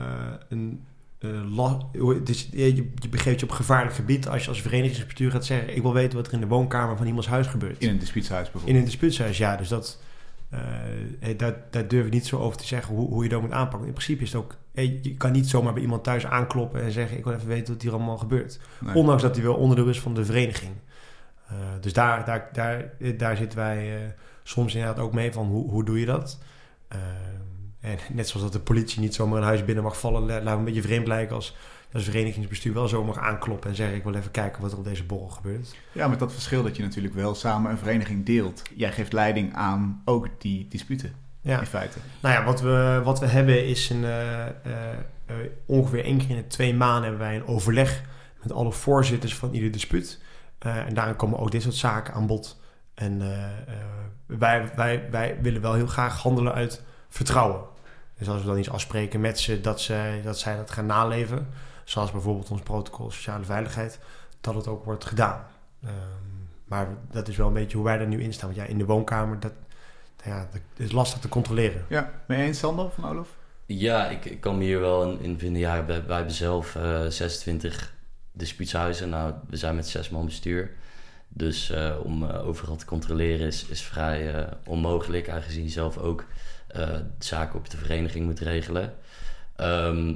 een, 0.49 0.85
eh, 1.19 1.29
la- 1.55 1.77
hoe- 1.97 2.23
dus 2.23 2.47
je, 2.51 2.75
je 2.75 3.09
begeeft 3.09 3.39
je 3.39 3.45
op 3.45 3.51
gevaarlijk 3.51 3.95
gebied 3.95 4.27
als 4.27 4.43
je 4.43 4.49
als 4.49 4.61
verenigingsbestuur 4.61 5.31
gaat 5.31 5.45
zeggen... 5.45 5.75
ik 5.75 5.81
wil 5.81 5.93
weten 5.93 6.17
wat 6.17 6.27
er 6.27 6.33
in 6.33 6.39
de 6.39 6.47
woonkamer 6.47 6.97
van 6.97 7.05
iemands 7.07 7.27
huis 7.27 7.47
gebeurt. 7.47 7.81
In 7.81 7.89
een 7.89 7.99
dispuutshuis 7.99 8.45
In 8.45 8.51
bijvoorbeeld. 8.51 8.79
een 8.83 8.89
dispuutshuis, 8.89 9.37
ja. 9.37 9.55
Dus 9.55 9.67
dat, 9.67 9.99
eh, 10.51 11.37
daar, 11.37 11.55
daar 11.69 11.87
durf 11.87 12.05
ik 12.05 12.11
niet 12.11 12.25
zo 12.25 12.37
over 12.37 12.57
te 12.57 12.67
zeggen 12.67 12.95
hoe, 12.95 13.09
hoe 13.09 13.23
je 13.23 13.29
dat 13.29 13.41
moet 13.41 13.51
aanpakken. 13.51 13.87
In 13.87 13.93
principe 13.93 14.23
is 14.23 14.33
het 14.33 14.41
ook... 14.41 14.55
eh, 14.73 15.03
je 15.03 15.15
kan 15.15 15.31
niet 15.31 15.49
zomaar 15.49 15.73
bij 15.73 15.81
iemand 15.81 16.03
thuis 16.03 16.25
aankloppen 16.25 16.81
en 16.81 16.91
zeggen... 16.91 17.17
ik 17.17 17.23
wil 17.23 17.33
even 17.33 17.47
weten 17.47 17.73
wat 17.73 17.81
hier 17.81 17.93
allemaal 17.93 18.17
gebeurt. 18.17 18.59
Nee. 18.79 18.95
Ondanks 18.95 19.21
dat 19.21 19.35
hij 19.35 19.43
wel 19.43 19.55
onderdeel 19.55 19.87
is 19.87 19.99
van 20.01 20.13
de 20.13 20.25
vereniging. 20.25 20.71
Dus 21.79 21.93
daar, 21.93 22.25
daar, 22.25 22.49
daar, 22.53 22.91
daar 23.17 23.37
zitten 23.37 23.59
wij 23.59 24.13
soms 24.43 24.75
inderdaad 24.75 25.03
ook 25.03 25.13
mee 25.13 25.31
van 25.31 25.47
hoe, 25.47 25.69
hoe 25.69 25.85
doe 25.85 25.99
je 25.99 26.05
dat? 26.05 26.39
En 27.81 27.97
net 28.11 28.27
zoals 28.27 28.43
dat 28.43 28.53
de 28.53 28.59
politie 28.59 28.99
niet 28.99 29.15
zomaar 29.15 29.37
een 29.37 29.43
huis 29.43 29.65
binnen 29.65 29.83
mag 29.83 29.99
vallen... 29.99 30.21
la- 30.21 30.27
laten 30.33 30.51
we 30.51 30.57
een 30.57 30.63
beetje 30.63 30.81
vreemd 30.81 31.07
lijken 31.07 31.35
als... 31.35 31.55
als 31.93 32.03
verenigingsbestuur 32.03 32.73
wel 32.73 32.87
zo 32.87 33.03
mag 33.03 33.17
aankloppen 33.17 33.69
en 33.69 33.75
zeggen... 33.75 33.95
ik 33.97 34.03
wil 34.03 34.13
even 34.13 34.31
kijken 34.31 34.61
wat 34.61 34.71
er 34.71 34.77
op 34.77 34.83
deze 34.83 35.03
borrel 35.03 35.27
gebeurt. 35.29 35.75
Ja, 35.91 36.07
met 36.07 36.19
dat 36.19 36.33
verschil 36.33 36.63
dat 36.63 36.75
je 36.75 36.83
natuurlijk 36.83 37.13
wel 37.13 37.35
samen 37.35 37.71
een 37.71 37.77
vereniging 37.77 38.25
deelt. 38.25 38.61
Jij 38.75 38.91
geeft 38.91 39.13
leiding 39.13 39.53
aan 39.53 40.01
ook 40.05 40.27
die 40.37 40.67
disputen, 40.69 41.13
Ja. 41.41 41.59
in 41.59 41.65
feite. 41.65 41.97
Nou 42.21 42.35
ja, 42.35 42.43
wat 42.43 42.61
we, 42.61 43.01
wat 43.03 43.19
we 43.19 43.25
hebben 43.25 43.67
is 43.67 43.89
een, 43.89 44.03
eh, 44.03 44.45
eh, 44.47 44.51
eh, 45.25 45.35
ongeveer 45.65 46.03
één 46.03 46.17
keer 46.17 46.29
in 46.29 46.35
de 46.35 46.47
twee 46.47 46.73
maanden 46.75 47.03
hebben 47.03 47.19
wij 47.27 47.35
een 47.35 47.47
overleg 47.47 48.03
met 48.41 48.51
alle 48.51 48.71
voorzitters 48.71 49.35
van 49.35 49.53
ieder 49.53 49.71
dispuut. 49.71 50.19
En 50.59 50.93
daarin 50.93 51.15
komen 51.15 51.39
ook 51.39 51.51
dit 51.51 51.61
soort 51.61 51.75
zaken 51.75 52.13
aan 52.13 52.27
bod. 52.27 52.59
En 52.93 53.21
wij, 54.25 54.71
wij, 54.75 55.07
wij 55.11 55.37
willen 55.41 55.61
wel 55.61 55.73
heel 55.73 55.87
graag 55.87 56.17
handelen 56.21 56.53
uit 56.53 56.83
vertrouwen. 57.11 57.61
Dus 58.17 58.29
als 58.29 58.41
we 58.41 58.47
dan 58.47 58.57
iets 58.57 58.69
afspreken 58.69 59.21
met 59.21 59.39
ze 59.39 59.61
dat, 59.61 59.81
zij, 59.81 60.21
dat 60.21 60.39
zij 60.39 60.55
dat 60.55 60.71
gaan 60.71 60.85
naleven, 60.85 61.47
zoals 61.83 62.11
bijvoorbeeld 62.11 62.49
ons 62.49 62.61
protocol 62.61 63.11
sociale 63.11 63.43
veiligheid, 63.43 63.99
dat 64.41 64.55
het 64.55 64.67
ook 64.67 64.85
wordt 64.85 65.05
gedaan. 65.05 65.45
Ehm, 65.83 65.93
maar 66.65 66.87
dat 67.11 67.27
is 67.27 67.35
wel 67.35 67.47
een 67.47 67.53
beetje 67.53 67.77
hoe 67.77 67.85
wij 67.85 67.99
er 67.99 68.07
nu 68.07 68.21
in 68.21 68.33
staan. 68.33 68.49
Want 68.53 68.61
ja, 68.61 68.67
in 68.67 68.77
de 68.77 68.85
woonkamer, 68.85 69.39
dat, 69.39 69.53
ja, 70.23 70.47
dat 70.51 70.61
is 70.75 70.91
lastig 70.91 71.19
te 71.19 71.29
controleren. 71.29 71.85
Ja, 71.89 72.11
ben 72.25 72.37
je 72.37 72.43
eens, 72.43 72.59
Sander 72.59 72.91
van 72.91 73.09
Olof? 73.09 73.27
Ja, 73.65 74.09
ik, 74.09 74.25
ik 74.25 74.41
kan 74.41 74.57
me 74.57 74.63
hier 74.63 74.79
wel 74.79 75.03
in, 75.03 75.19
in 75.19 75.39
vinden. 75.39 75.61
Ja, 75.61 75.85
wij, 75.85 76.05
wij 76.05 76.15
hebben 76.15 76.35
zelf 76.35 76.75
eh 76.75 77.05
26 77.05 77.93
dispuutshuizen. 78.31 79.09
Nou, 79.09 79.33
we 79.49 79.57
zijn 79.57 79.75
met 79.75 79.87
zes 79.87 80.09
man 80.09 80.25
bestuur. 80.25 80.71
Dus 81.33 81.69
eh, 81.69 81.95
om 82.03 82.25
eh, 82.25 82.47
overal 82.47 82.75
te 82.75 82.85
controleren 82.85 83.47
is, 83.47 83.65
is 83.65 83.81
vrij 83.81 84.33
eh, 84.33 84.51
onmogelijk, 84.65 85.29
aangezien 85.29 85.63
je 85.63 85.69
zelf 85.69 85.97
ook 85.97 86.25
zaken 87.19 87.59
op 87.59 87.69
de 87.69 87.77
vereniging 87.77 88.25
moet 88.25 88.39
regelen. 88.39 88.93
Ehm, 89.55 90.13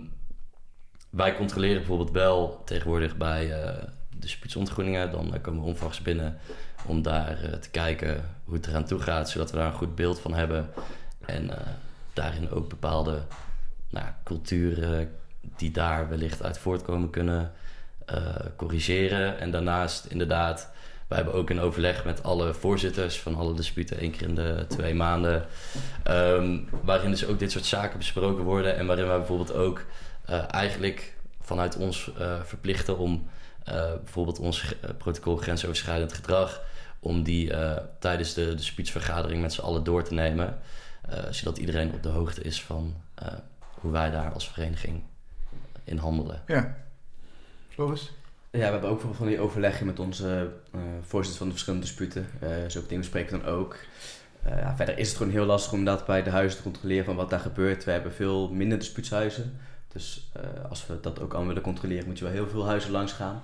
wij 1.10 1.36
controleren 1.36 1.78
bijvoorbeeld 1.78 2.12
wel 2.12 2.62
tegenwoordig 2.66 3.18
bij 3.18 3.52
eh 3.52 3.84
dispuutsontgroeningen. 4.20 5.12
Dan 5.12 5.34
eh, 5.34 5.42
komen 5.42 5.62
we 5.62 5.68
onvrachts 5.68 6.02
binnen 6.02 6.38
om 6.86 7.02
daar 7.02 7.44
eh, 7.44 7.54
te 7.54 7.70
kijken 7.70 8.24
hoe 8.44 8.56
het 8.56 8.68
eraan 8.68 8.86
toe 8.86 9.00
gaat, 9.00 9.30
zodat 9.30 9.52
we 9.52 9.58
daar 9.58 9.68
een 9.68 9.74
goed 9.74 9.96
beeld 9.96 10.20
van 10.20 10.34
hebben. 10.34 10.70
En 11.26 11.50
eh, 11.50 11.68
daarin 12.14 12.50
ook 12.52 12.70
bepaalde 12.70 13.22
nou, 13.90 14.06
culturen 14.24 15.12
die 15.56 15.72
daar 15.72 16.10
wellicht 16.10 16.44
uit 16.44 16.58
voortkomen 16.58 17.10
kunnen 17.10 17.52
eh, 18.06 18.36
corrigeren. 18.56 19.40
En 19.40 19.52
daarnaast 19.52 20.06
inderdaad, 20.06 20.72
wij 21.08 21.18
hebben 21.18 21.34
ook 21.34 21.50
een 21.50 21.60
overleg 21.60 22.06
met 22.06 22.24
alle 22.24 22.54
voorzitters 22.54 23.20
van 23.20 23.36
alle 23.36 23.54
disputen, 23.54 23.98
één 23.98 24.12
keer 24.12 24.28
in 24.28 24.36
de 24.36 24.66
twee 24.68 24.94
maanden. 24.94 25.46
ehm, 26.04 26.60
waarin 26.84 27.10
dus 27.10 27.26
ook 27.26 27.40
dit 27.40 27.52
soort 27.52 27.66
zaken 27.66 27.98
besproken 27.98 28.44
worden. 28.44 28.76
En 28.76 28.86
waarin 28.86 29.08
wij 29.08 29.18
bijvoorbeeld 29.18 29.54
ook 29.54 29.86
eh, 30.26 30.54
eigenlijk 30.54 31.14
vanuit 31.42 31.78
ons 31.78 32.12
eh, 32.18 32.42
verplichten 32.44 32.98
om 32.98 33.30
eh, 33.64 33.94
bijvoorbeeld 34.04 34.40
ons 34.40 34.76
protocol 34.98 35.36
grensoverschrijdend 35.38 36.14
gedrag, 36.14 36.62
om 37.00 37.24
die 37.24 37.52
tijdens 38.00 38.34
de 38.34 38.56
dispuutsvergadering 38.56 39.42
met 39.42 39.54
z'n 39.54 39.62
allen 39.62 39.84
door 39.84 40.04
te 40.04 40.14
nemen. 40.14 40.60
zodat 41.30 41.58
iedereen 41.58 41.94
op 41.94 42.04
de 42.04 42.10
hoogte 42.10 42.42
is 42.42 42.64
van 42.64 42.96
hoe 43.80 43.92
wij 43.92 44.12
daar 44.12 44.32
als 44.32 44.50
vereniging 44.50 45.04
in 45.84 45.98
handelen. 45.98 46.44
Ja. 46.48 46.78
Floris? 47.70 48.12
Ja, 48.56 48.66
we 48.66 48.72
hebben 48.72 48.90
ook 48.90 49.02
bijvoorbeeld 49.02 49.18
van 49.18 49.28
die 49.28 49.40
overleggen 49.40 49.86
met 49.86 50.00
onze 50.00 50.52
eh 50.72 50.80
voorzitters 51.02 51.38
van 51.38 51.46
de 51.46 51.52
verschillende 51.52 51.86
disputen. 51.86 52.28
Eh 52.40 52.50
zulke 52.68 52.88
dingen 52.88 53.04
bespreken 53.04 53.40
we 53.40 53.44
dan 53.44 53.54
ook. 53.54 53.78
Eh, 54.44 54.76
verder 54.76 54.98
is 54.98 55.08
het 55.08 55.18
gewoon 55.18 55.32
heel 55.32 55.46
lastig 55.46 55.74
om 55.74 55.86
dat 55.86 56.06
bij 56.06 56.24
de 56.24 56.30
huizen 56.30 56.58
te 56.58 56.64
controleren 56.64 57.06
van 57.06 57.16
wat 57.16 57.30
daar 57.30 57.40
gebeurt. 57.40 57.84
We 57.84 57.92
hebben 57.92 58.14
veel 58.14 58.50
minder 58.50 58.80
dispuutshuizen. 58.80 59.58
Dus 59.94 60.32
als 60.70 60.88
we 60.88 61.00
dat 61.02 61.20
ook 61.20 61.30
allemaal 61.30 61.48
willen 61.48 61.64
controleren, 61.64 62.06
moet 62.08 62.18
je 62.18 62.24
wel 62.24 62.34
heel 62.34 62.48
veel 62.48 62.66
huizen 62.66 62.92
langs 62.92 63.12
gaan. 63.12 63.42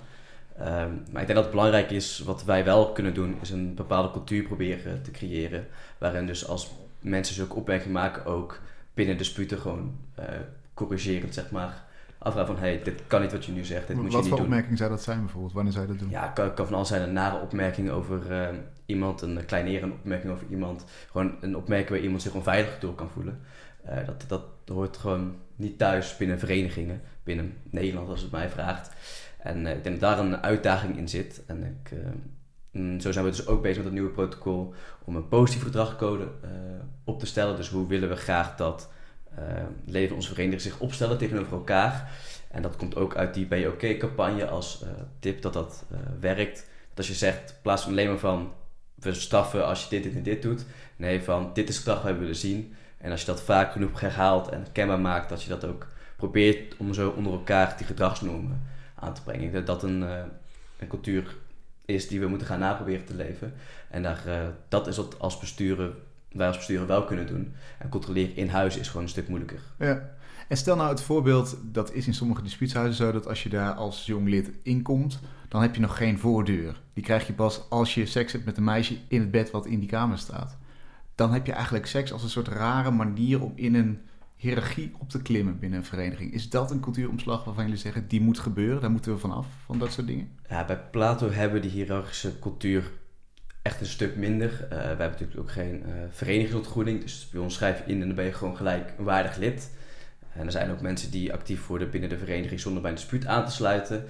Ehm, 0.58 0.90
maar 1.10 1.20
ik 1.20 1.26
denk 1.26 1.34
dat 1.34 1.42
het 1.42 1.50
belangrijk 1.50 1.90
is, 1.90 2.18
wat 2.18 2.44
wij 2.44 2.64
wel 2.64 2.92
kunnen 2.92 3.14
doen, 3.14 3.36
is 3.40 3.50
een 3.50 3.74
bepaalde 3.74 4.10
cultuur 4.10 4.42
proberen 4.42 5.02
te 5.02 5.10
creëren. 5.10 5.66
Waarin 5.98 6.26
dus 6.26 6.48
als 6.48 6.70
mensen 7.00 7.34
zulke 7.34 7.54
opmerkingen 7.54 7.92
maken, 7.92 8.24
ook 8.24 8.60
binnen 8.94 9.16
disputen 9.18 9.58
gewoon 9.58 9.96
eh 10.14 10.24
corrigerend, 10.74 11.34
zeg 11.34 11.50
maar, 11.50 11.82
afvragen 12.22 12.54
van, 12.54 12.62
hey, 12.62 12.80
dit 12.82 13.02
kan 13.06 13.20
niet 13.20 13.32
wat 13.32 13.44
je 13.44 13.52
nu 13.52 13.64
zegt, 13.64 13.86
dit 13.86 13.96
moet 13.96 14.04
je 14.04 14.12
Wat 14.12 14.20
niet 14.20 14.28
voor 14.28 14.38
doen. 14.38 14.46
opmerking 14.46 14.78
zou 14.78 14.90
dat 14.90 15.02
zijn 15.02 15.20
bijvoorbeeld? 15.20 15.52
Wanneer 15.52 15.72
zou 15.72 15.86
je 15.86 15.90
dat 15.90 16.00
doen? 16.00 16.10
Ja, 16.10 16.26
kan, 16.26 16.54
kan 16.54 16.66
van 16.66 16.74
alles 16.74 16.88
zijn. 16.88 17.02
Een 17.02 17.12
nare 17.12 17.40
opmerking 17.40 17.90
over 17.90 18.32
eh, 18.32 18.48
iemand, 18.86 19.22
een 19.22 19.44
kleinerende 19.44 19.94
opmerking 19.94 20.32
over 20.32 20.46
iemand. 20.50 20.84
Gewoon 21.10 21.34
een 21.40 21.56
opmerking 21.56 21.90
waar 21.90 22.00
iemand 22.00 22.22
zich 22.22 22.34
onveilig 22.34 22.78
door 22.78 22.94
kan 22.94 23.10
voelen. 23.10 23.40
Eh, 23.84 23.96
dat, 24.06 24.24
dat 24.26 24.42
hoort 24.66 24.96
gewoon 24.96 25.34
niet 25.56 25.78
thuis 25.78 26.16
binnen 26.16 26.38
verenigingen, 26.38 27.00
binnen 27.22 27.54
Nederland 27.70 28.08
als 28.08 28.20
het 28.20 28.30
mij 28.30 28.50
vraagt. 28.50 28.90
En 29.38 29.66
eh, 29.66 29.76
ik 29.76 29.84
denk 29.84 30.00
dat 30.00 30.16
daar 30.16 30.24
een 30.24 30.42
uitdaging 30.42 30.96
in 30.96 31.08
zit. 31.08 31.42
En 31.46 31.62
ik, 31.64 31.92
mm, 32.70 33.00
zo 33.00 33.12
zijn 33.12 33.24
we 33.24 33.30
dus 33.30 33.46
ook 33.46 33.62
bezig 33.62 33.76
met 33.76 33.86
het 33.86 33.94
nieuwe 33.94 34.10
protocol 34.10 34.74
om 35.04 35.16
een 35.16 35.28
positieve 35.28 35.66
gedragscode 35.66 36.28
eh, 36.42 36.50
op 37.04 37.18
te 37.18 37.26
stellen. 37.26 37.56
Dus 37.56 37.68
hoe 37.68 37.86
willen 37.86 38.08
we 38.08 38.16
graag 38.16 38.56
dat 38.56 38.90
leden 39.86 40.08
van 40.08 40.16
onze 40.16 40.28
vereniging 40.28 40.62
zich 40.62 40.78
opstellen 40.78 41.18
tegenover 41.18 41.52
elkaar. 41.52 42.10
En 42.50 42.62
dat 42.62 42.76
komt 42.76 42.96
ook 42.96 43.16
uit 43.16 43.34
die 43.34 43.46
Ben 43.46 43.58
je 43.58 43.68
oké-campagne 43.68 44.46
als 44.46 44.82
eh, 44.82 44.88
tip 45.18 45.42
dat 45.42 45.52
dat 45.52 45.84
eh, 45.90 45.98
werkt. 46.20 46.56
Dat 46.88 46.98
als 46.98 47.08
je 47.08 47.14
zegt, 47.14 47.50
in 47.50 47.56
plaats 47.62 47.82
van 47.82 47.92
alleen 47.92 48.08
maar 48.08 48.18
van 48.18 48.52
we 48.94 49.14
straffen 49.14 49.66
als 49.66 49.82
je 49.82 49.88
dit, 49.88 50.02
dit 50.02 50.14
en 50.14 50.22
dit 50.22 50.42
doet. 50.42 50.64
Nee, 50.96 51.22
van 51.22 51.50
dit 51.54 51.68
is 51.68 51.78
gedrag 51.78 52.02
wat 52.02 52.12
we 52.12 52.18
willen 52.18 52.36
zien. 52.36 52.74
En 52.98 53.10
als 53.10 53.20
je 53.20 53.26
dat 53.26 53.42
vaak 53.42 53.72
genoeg 53.72 54.00
herhaalt 54.00 54.48
en 54.48 54.66
kenbaar 54.72 55.00
maakt, 55.00 55.28
dat 55.28 55.42
je 55.42 55.48
dat 55.48 55.64
ook 55.64 55.86
probeert 56.16 56.76
om 56.76 56.94
zo 56.94 57.08
onder 57.16 57.32
elkaar 57.32 57.76
die 57.76 57.86
gedragsnormen 57.86 58.62
aan 58.94 59.14
te 59.14 59.22
brengen. 59.22 59.52
Dat 59.52 59.66
dat 59.66 59.82
een, 59.82 60.02
eh, 60.02 60.22
een 60.78 60.88
cultuur 60.88 61.36
is 61.84 62.08
die 62.08 62.20
we 62.20 62.26
moeten 62.26 62.46
gaan 62.46 62.58
naproberen 62.58 63.04
te 63.04 63.14
leven. 63.14 63.54
En 63.90 64.02
daar, 64.02 64.26
eh, 64.26 64.48
dat 64.68 64.86
is 64.86 64.96
wat 64.96 65.18
als 65.18 65.38
besturen, 65.38 65.94
wij 66.34 66.46
als 66.46 66.56
besturen 66.56 66.86
wel 66.86 67.04
kunnen 67.04 67.26
doen. 67.26 67.54
En 67.78 67.88
controleren 67.88 68.36
in 68.36 68.48
huis 68.48 68.76
is 68.76 68.88
gewoon 68.88 69.02
een 69.02 69.08
stuk 69.08 69.28
moeilijker. 69.28 69.60
Ja. 69.78 70.10
En 70.48 70.56
stel 70.56 70.76
nou 70.76 70.88
het 70.88 71.02
voorbeeld, 71.02 71.58
dat 71.62 71.92
is 71.92 72.06
in 72.06 72.14
sommige 72.14 72.42
dispuutshuizen 72.42 72.94
zo, 73.06 73.12
dat 73.12 73.28
als 73.28 73.42
je 73.42 73.48
daar 73.48 73.72
als 73.72 74.06
jong 74.06 74.28
lid 74.28 74.50
inkomt, 74.62 75.20
dan 75.48 75.62
heb 75.62 75.74
je 75.74 75.80
nog 75.80 75.96
geen 75.96 76.18
voordeur. 76.18 76.80
Die 76.92 77.04
krijg 77.04 77.26
je 77.26 77.32
pas 77.32 77.70
als 77.70 77.94
je 77.94 78.06
seks 78.06 78.32
hebt 78.32 78.44
met 78.44 78.56
een 78.56 78.64
meisje 78.64 78.96
in 79.08 79.20
het 79.20 79.30
bed 79.30 79.50
wat 79.50 79.66
in 79.66 79.78
die 79.78 79.88
kamer 79.88 80.18
staat. 80.18 80.58
Dan 81.14 81.32
heb 81.32 81.46
je 81.46 81.52
eigenlijk 81.52 81.86
seks 81.86 82.12
als 82.12 82.22
een 82.22 82.30
soort 82.30 82.48
rare 82.48 82.90
manier 82.90 83.42
om 83.42 83.52
in 83.54 83.74
een 83.74 84.00
hiërarchie 84.36 84.92
op 84.98 85.10
te 85.10 85.22
klimmen 85.22 85.58
binnen 85.58 85.78
een 85.78 85.84
vereniging. 85.84 86.32
Is 86.32 86.50
dat 86.50 86.70
een 86.70 86.80
cultuuromslag 86.80 87.44
waarvan 87.44 87.64
jullie 87.64 87.78
zeggen, 87.78 88.08
die 88.08 88.20
moet 88.20 88.38
gebeuren, 88.38 88.80
daar 88.80 88.90
moeten 88.90 89.12
we 89.12 89.18
vanaf, 89.18 89.46
van 89.64 89.78
dat 89.78 89.92
soort 89.92 90.06
dingen? 90.06 90.28
Ja, 90.48 90.64
bij 90.64 90.80
Plato 90.90 91.30
hebben 91.30 91.60
we 91.60 91.68
die 91.68 91.76
hiërarchische 91.76 92.38
cultuur 92.38 92.90
echt 93.62 93.80
een 93.80 93.86
stuk 93.86 94.16
minder. 94.16 94.50
Eh, 94.50 94.68
we 94.68 94.76
hebben 94.76 95.10
natuurlijk 95.10 95.40
ook 95.40 95.50
geen 95.50 95.84
verenigingsontgroening. 96.10 97.00
Dus 97.00 97.28
bij 97.32 97.40
ons 97.40 97.54
schrijf 97.54 97.78
je 97.78 97.92
in 97.92 98.00
en 98.00 98.06
dan 98.06 98.16
ben 98.16 98.24
je 98.24 98.32
gewoon 98.32 98.56
gelijk 98.56 98.92
een 98.98 99.04
waardig 99.04 99.36
lid. 99.36 99.70
En 100.32 100.46
er 100.46 100.52
zijn 100.52 100.70
ook 100.70 100.80
mensen 100.80 101.10
die 101.10 101.32
actief 101.32 101.66
worden 101.66 101.90
binnen 101.90 102.10
de 102.10 102.18
vereniging 102.18 102.60
zonder 102.60 102.82
bij 102.82 102.90
een 102.90 102.96
dispuut 102.96 103.26
aan 103.26 103.44
te 103.44 103.52
sluiten. 103.52 104.04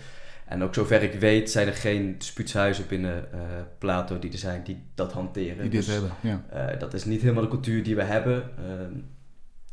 En 0.44 0.62
ook 0.62 0.74
zover 0.74 1.02
ik 1.02 1.20
weet 1.20 1.50
zijn 1.50 1.66
er 1.66 1.74
geen 1.74 2.18
dispuutshuizen 2.18 2.86
binnen 2.86 3.32
eh, 3.32 3.40
Plato 3.78 4.18
die 4.18 4.32
er 4.32 4.38
zijn 4.38 4.62
die 4.62 4.82
dat 4.94 5.12
hanteren. 5.12 5.60
Die 5.60 5.70
dit 5.70 5.84
Dus, 5.84 5.86
hebben, 5.86 6.10
ja. 6.20 6.42
dat 6.78 6.94
is 6.94 7.04
niet 7.04 7.20
helemaal 7.20 7.42
de 7.42 7.48
cultuur 7.48 7.82
die 7.82 7.96
we 7.96 8.02
hebben. 8.02 8.42
Ehm, 8.58 8.92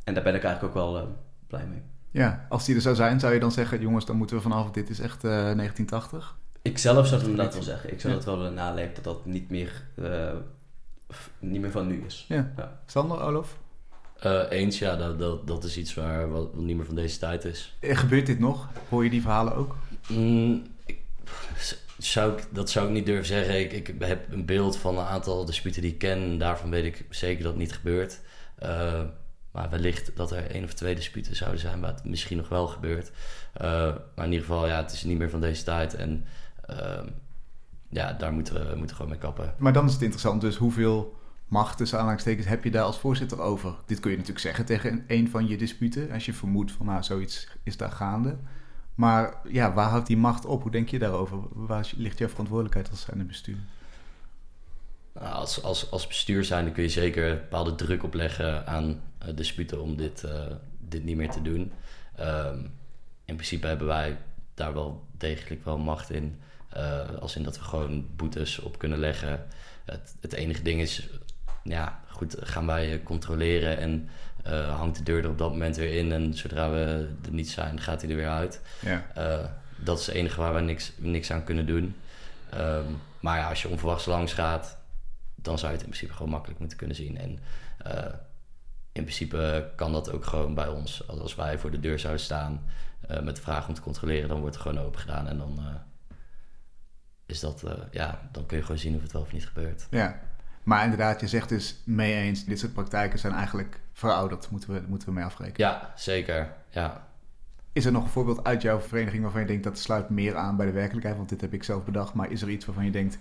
en 0.03 0.13
daar 0.13 0.23
ben 0.23 0.35
ik 0.35 0.43
eigenlijk 0.43 0.63
ook 0.63 0.93
wel 0.93 1.17
blij 1.47 1.65
mee. 1.65 1.81
Ja, 2.11 2.45
als 2.49 2.65
die 2.65 2.75
er 2.75 2.81
zou 2.81 2.95
zijn, 2.95 3.19
zou 3.19 3.33
je 3.33 3.39
dan 3.39 3.51
zeggen, 3.51 3.81
jongens, 3.81 4.05
dan 4.05 4.15
moeten 4.15 4.35
we 4.35 4.41
vanaf, 4.41 4.71
dit 4.71 4.89
is 4.89 4.99
echt 4.99 5.23
eh, 5.23 5.31
1980? 5.31 6.37
Ik 6.61 6.77
zelf 6.77 7.07
zou 7.07 7.19
het 7.21 7.29
inderdaad 7.29 7.53
wel 7.53 7.63
zeggen. 7.63 7.91
Ik 7.91 7.99
zou 8.01 8.13
Ja. 8.13 8.19
dat 8.19 8.27
wel 8.27 8.37
willen 8.37 8.53
naleven 8.53 8.93
dat 8.95 9.03
dat 9.03 9.25
niet 9.25 9.49
meer, 9.49 9.83
eh, 9.95 10.31
niet 11.39 11.61
meer 11.61 11.71
van 11.71 11.87
nu 11.87 12.03
is. 12.05 12.25
Ja. 12.27 12.51
Ja. 12.57 12.79
Sander, 12.85 13.21
Olof? 13.21 13.57
Eh, 14.19 14.43
eens, 14.49 14.79
ja, 14.79 14.95
dat, 14.95 15.19
dat, 15.19 15.47
dat 15.47 15.63
is 15.63 15.77
iets 15.77 15.93
waar, 15.93 16.29
wat, 16.31 16.43
wat 16.53 16.63
niet 16.63 16.75
meer 16.75 16.85
van 16.85 16.95
deze 16.95 17.17
tijd 17.19 17.45
is. 17.45 17.77
Eh, 17.79 17.97
Gebeurt 17.97 18.25
dit 18.25 18.39
nog? 18.39 18.67
Hoor 18.89 19.03
je 19.03 19.09
die 19.09 19.21
verhalen 19.21 19.55
ook? 19.55 19.75
Mm, 20.07 20.63
ik- 20.85 20.99
zou 21.97 22.33
ik, 22.37 22.43
dat 22.51 22.69
zou 22.69 22.87
ik 22.87 22.93
niet 22.93 23.05
durven 23.05 23.25
zeggen. 23.25 23.59
Ik, 23.59 23.71
ik 23.87 23.93
heb 23.99 24.31
een 24.31 24.45
beeld 24.45 24.77
van 24.77 24.97
een 24.97 25.05
aantal 25.05 25.45
disputen 25.45 25.81
die 25.81 25.91
ik 25.91 25.97
ken. 25.97 26.17
En 26.21 26.37
daarvan 26.37 26.69
weet 26.69 26.85
ik 26.85 27.05
zeker 27.09 27.43
dat 27.43 27.51
het 27.51 27.61
niet 27.61 27.73
gebeurt. 27.73 28.19
Eh, 28.55 29.01
Maar 29.51 29.69
wellicht 29.69 30.11
dat 30.15 30.31
er 30.31 30.51
één 30.51 30.63
of 30.63 30.73
twee 30.73 30.95
disputen 30.95 31.35
zouden 31.35 31.59
zijn 31.59 31.79
waar 31.79 31.93
het 31.93 32.03
misschien 32.03 32.37
nog 32.37 32.49
wel 32.49 32.67
gebeurt. 32.67 33.11
Eh, 33.53 33.61
maar 34.15 34.25
in 34.25 34.31
ieder 34.31 34.45
geval, 34.47 34.67
ja, 34.67 34.81
het 34.81 34.91
is 34.91 35.03
niet 35.03 35.17
meer 35.17 35.29
van 35.29 35.41
deze 35.41 35.63
tijd. 35.63 35.95
En 35.95 36.25
ja, 37.89 38.13
daar 38.13 38.33
moeten 38.33 38.69
we 38.69 38.75
moeten 38.75 38.95
gewoon 38.95 39.11
mee 39.11 39.19
kappen. 39.19 39.53
Maar 39.57 39.73
dan 39.73 39.85
is 39.85 39.93
het 39.93 40.01
interessant, 40.01 40.41
dus 40.41 40.55
hoeveel 40.55 41.17
macht 41.47 41.77
tussen 41.77 41.97
aanhalingstekens 41.97 42.47
heb 42.47 42.63
je 42.63 42.71
daar 42.71 42.83
als 42.83 42.99
voorzitter 42.99 43.41
over? 43.41 43.75
Dit 43.85 43.99
kun 43.99 44.11
je 44.11 44.17
natuurlijk 44.17 44.45
zeggen 44.45 44.65
tegen 44.65 45.03
een 45.07 45.29
van 45.29 45.47
je 45.47 45.57
disputen, 45.57 46.11
als 46.11 46.25
je 46.25 46.33
vermoedt 46.33 46.71
van 46.71 46.85
nou, 46.85 47.03
zoiets 47.03 47.47
is 47.63 47.77
daar 47.77 47.91
gaande. 47.91 48.37
Maar 48.95 49.33
ja, 49.47 49.73
waar 49.73 49.89
houdt 49.89 50.07
die 50.07 50.17
macht 50.17 50.45
op? 50.45 50.61
Hoe 50.61 50.71
denk 50.71 50.89
je 50.89 50.99
daarover? 50.99 51.37
Waar 51.51 51.91
ligt 51.95 52.17
jouw 52.17 52.27
verantwoordelijkheid 52.27 52.89
als 52.89 53.01
zijnde 53.01 53.23
bestuur? 53.23 53.57
Nou, 55.13 55.33
als, 55.33 55.63
als, 55.63 55.91
als 55.91 56.07
bestuur 56.07 56.43
zijn, 56.43 56.71
kun 56.71 56.83
je 56.83 56.89
zeker 56.89 57.35
bepaalde 57.35 57.75
druk 57.75 58.03
opleggen 58.03 58.67
aan 58.67 59.01
uh, 59.27 59.35
disputen 59.35 59.81
om 59.81 59.95
dit, 59.95 60.23
uh, 60.25 60.31
dit 60.79 61.03
niet 61.03 61.15
meer 61.15 61.29
te 61.29 61.41
doen. 61.41 61.71
Um, 62.19 62.71
in 63.25 63.35
principe 63.35 63.67
hebben 63.67 63.87
wij 63.87 64.17
daar 64.53 64.73
wel 64.73 65.07
degelijk 65.17 65.65
wel 65.65 65.77
macht 65.77 66.09
in. 66.09 66.39
Uh, 66.77 67.09
als 67.19 67.35
in 67.35 67.43
dat 67.43 67.57
we 67.57 67.63
gewoon 67.63 68.07
boetes 68.15 68.59
op 68.59 68.77
kunnen 68.77 68.99
leggen. 68.99 69.45
Het, 69.85 70.15
het 70.19 70.33
enige 70.33 70.61
ding 70.61 70.81
is, 70.81 71.09
ja, 71.63 71.99
goed, 72.07 72.35
gaan 72.39 72.65
wij 72.65 73.03
controleren 73.03 73.77
en 73.77 74.09
uh, 74.47 74.77
hangt 74.77 74.97
de 74.97 75.03
deur 75.03 75.23
er 75.23 75.29
op 75.29 75.37
dat 75.37 75.51
moment 75.51 75.75
weer 75.75 75.93
in. 75.93 76.11
En 76.11 76.33
zodra 76.33 76.69
we 76.69 77.09
er 77.25 77.31
niet 77.31 77.49
zijn, 77.49 77.79
gaat 77.79 78.01
hij 78.01 78.09
er 78.09 78.15
weer 78.15 78.29
uit. 78.29 78.61
Ja. 78.81 79.05
Uh, 79.17 79.45
dat 79.77 79.99
is 79.99 80.05
het 80.05 80.15
enige 80.15 80.39
waar 80.39 80.53
we 80.53 80.59
niks, 80.59 80.91
niks 80.97 81.31
aan 81.31 81.43
kunnen 81.43 81.65
doen. 81.65 81.95
Um, 82.53 83.01
maar 83.19 83.37
ja, 83.37 83.49
als 83.49 83.61
je 83.61 83.69
onverwachts 83.69 84.05
langs 84.05 84.33
gaat, 84.33 84.77
dan 85.35 85.57
zou 85.59 85.71
je 85.71 85.77
het 85.77 85.85
in 85.85 85.91
principe 85.91 86.13
gewoon 86.13 86.31
makkelijk 86.31 86.59
moeten 86.59 86.77
kunnen 86.77 86.95
zien. 86.95 87.17
En 87.17 87.39
uh, 87.87 88.13
in 88.91 89.03
principe 89.03 89.71
kan 89.75 89.91
dat 89.91 90.11
ook 90.11 90.25
gewoon 90.25 90.53
bij 90.53 90.67
ons. 90.67 91.07
Als 91.07 91.35
wij 91.35 91.57
voor 91.57 91.71
de 91.71 91.79
deur 91.79 91.99
zouden 91.99 92.23
staan 92.23 92.65
met 93.21 93.35
de 93.35 93.41
vraag 93.41 93.67
om 93.67 93.73
te 93.73 93.81
controleren, 93.81 94.29
dan 94.29 94.39
wordt 94.39 94.55
er 94.55 94.61
gewoon 94.61 94.79
open 94.79 94.99
gedaan. 94.99 95.27
En 95.27 95.37
dan 95.37 95.59
is 97.29 97.39
dat, 97.39 97.63
ja, 97.91 98.19
dan 98.31 98.45
kun 98.45 98.57
je 98.57 98.63
gewoon 98.63 98.79
zien 98.79 98.95
of 98.95 99.01
het 99.01 99.11
wel 99.11 99.21
of 99.21 99.31
niet 99.31 99.47
gebeurt. 99.47 99.87
Ja. 99.89 100.19
Maar 100.63 100.83
inderdaad, 100.83 101.19
je 101.19 101.27
zegt 101.27 101.49
dus 101.49 101.81
mee 101.83 102.15
eens, 102.15 102.45
dit 102.45 102.59
soort 102.59 102.73
praktijken 102.73 103.19
zijn 103.19 103.33
eigenlijk 103.33 103.79
verouderd. 103.93 104.49
Moeten 104.49 104.73
we, 104.73 104.81
moeten 104.87 105.07
we 105.07 105.13
mee 105.13 105.23
afrekenen. 105.23 105.71
Ja, 105.71 105.93
zeker. 105.95 106.53
Ja. 106.69 107.07
Is 107.73 107.85
er 107.85 107.91
nog 107.91 108.03
een 108.03 108.09
voorbeeld 108.09 108.43
uit 108.43 108.61
jouw 108.61 108.79
vereniging 108.79 109.21
waarvan 109.23 109.41
je 109.41 109.47
denkt 109.47 109.63
dat 109.63 109.79
sluit 109.79 110.09
meer 110.09 110.35
aan 110.35 110.57
bij 110.57 110.65
de 110.65 110.71
werkelijkheid? 110.71 111.17
Want 111.17 111.29
dit 111.29 111.41
heb 111.41 111.53
ik 111.53 111.63
zelf 111.63 111.85
bedacht. 111.85 112.13
Maar 112.13 112.31
is 112.31 112.41
er 112.41 112.49
iets 112.49 112.65
waarvan 112.65 112.85
je 112.85 112.91
denkt, 112.91 113.17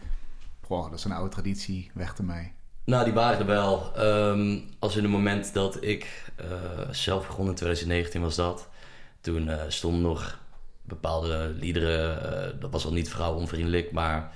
boah, 0.68 0.90
dat 0.90 0.99
is 0.99 1.05
een 1.05 1.12
oude 1.12 1.31
traditie, 1.31 1.90
weg 1.94 2.14
ermee? 2.16 2.53
Nou, 2.85 3.05
die 3.05 3.12
waren 3.12 3.38
er 3.38 3.47
wel. 3.47 3.92
Um, 3.99 4.68
als 4.79 4.97
in 4.97 5.03
het 5.03 5.12
moment 5.12 5.53
dat 5.53 5.85
ik 5.85 6.33
uh, 6.40 6.90
zelf 6.90 7.27
begon 7.27 7.49
in 7.49 7.55
2019 7.55 8.21
was 8.21 8.37
dat. 8.37 8.68
Toen 9.21 9.49
uh, 9.49 9.62
stonden 9.68 10.03
nog 10.03 10.40
bepaalde 10.88 11.55
liederen, 11.61 12.22
uh, 12.55 12.61
dat 12.61 12.70
was 12.70 12.85
al 12.85 12.92
niet 12.92 13.11
vrouwonvriendelijk, 13.11 13.92
maar 13.92 14.33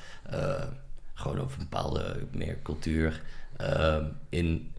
gewoon 1.14 1.40
over 1.40 1.58
bepaalde 1.58 2.26
meer 2.32 2.58
cultuur. 2.62 3.22
Uh, 3.60 3.96
in 4.28 4.72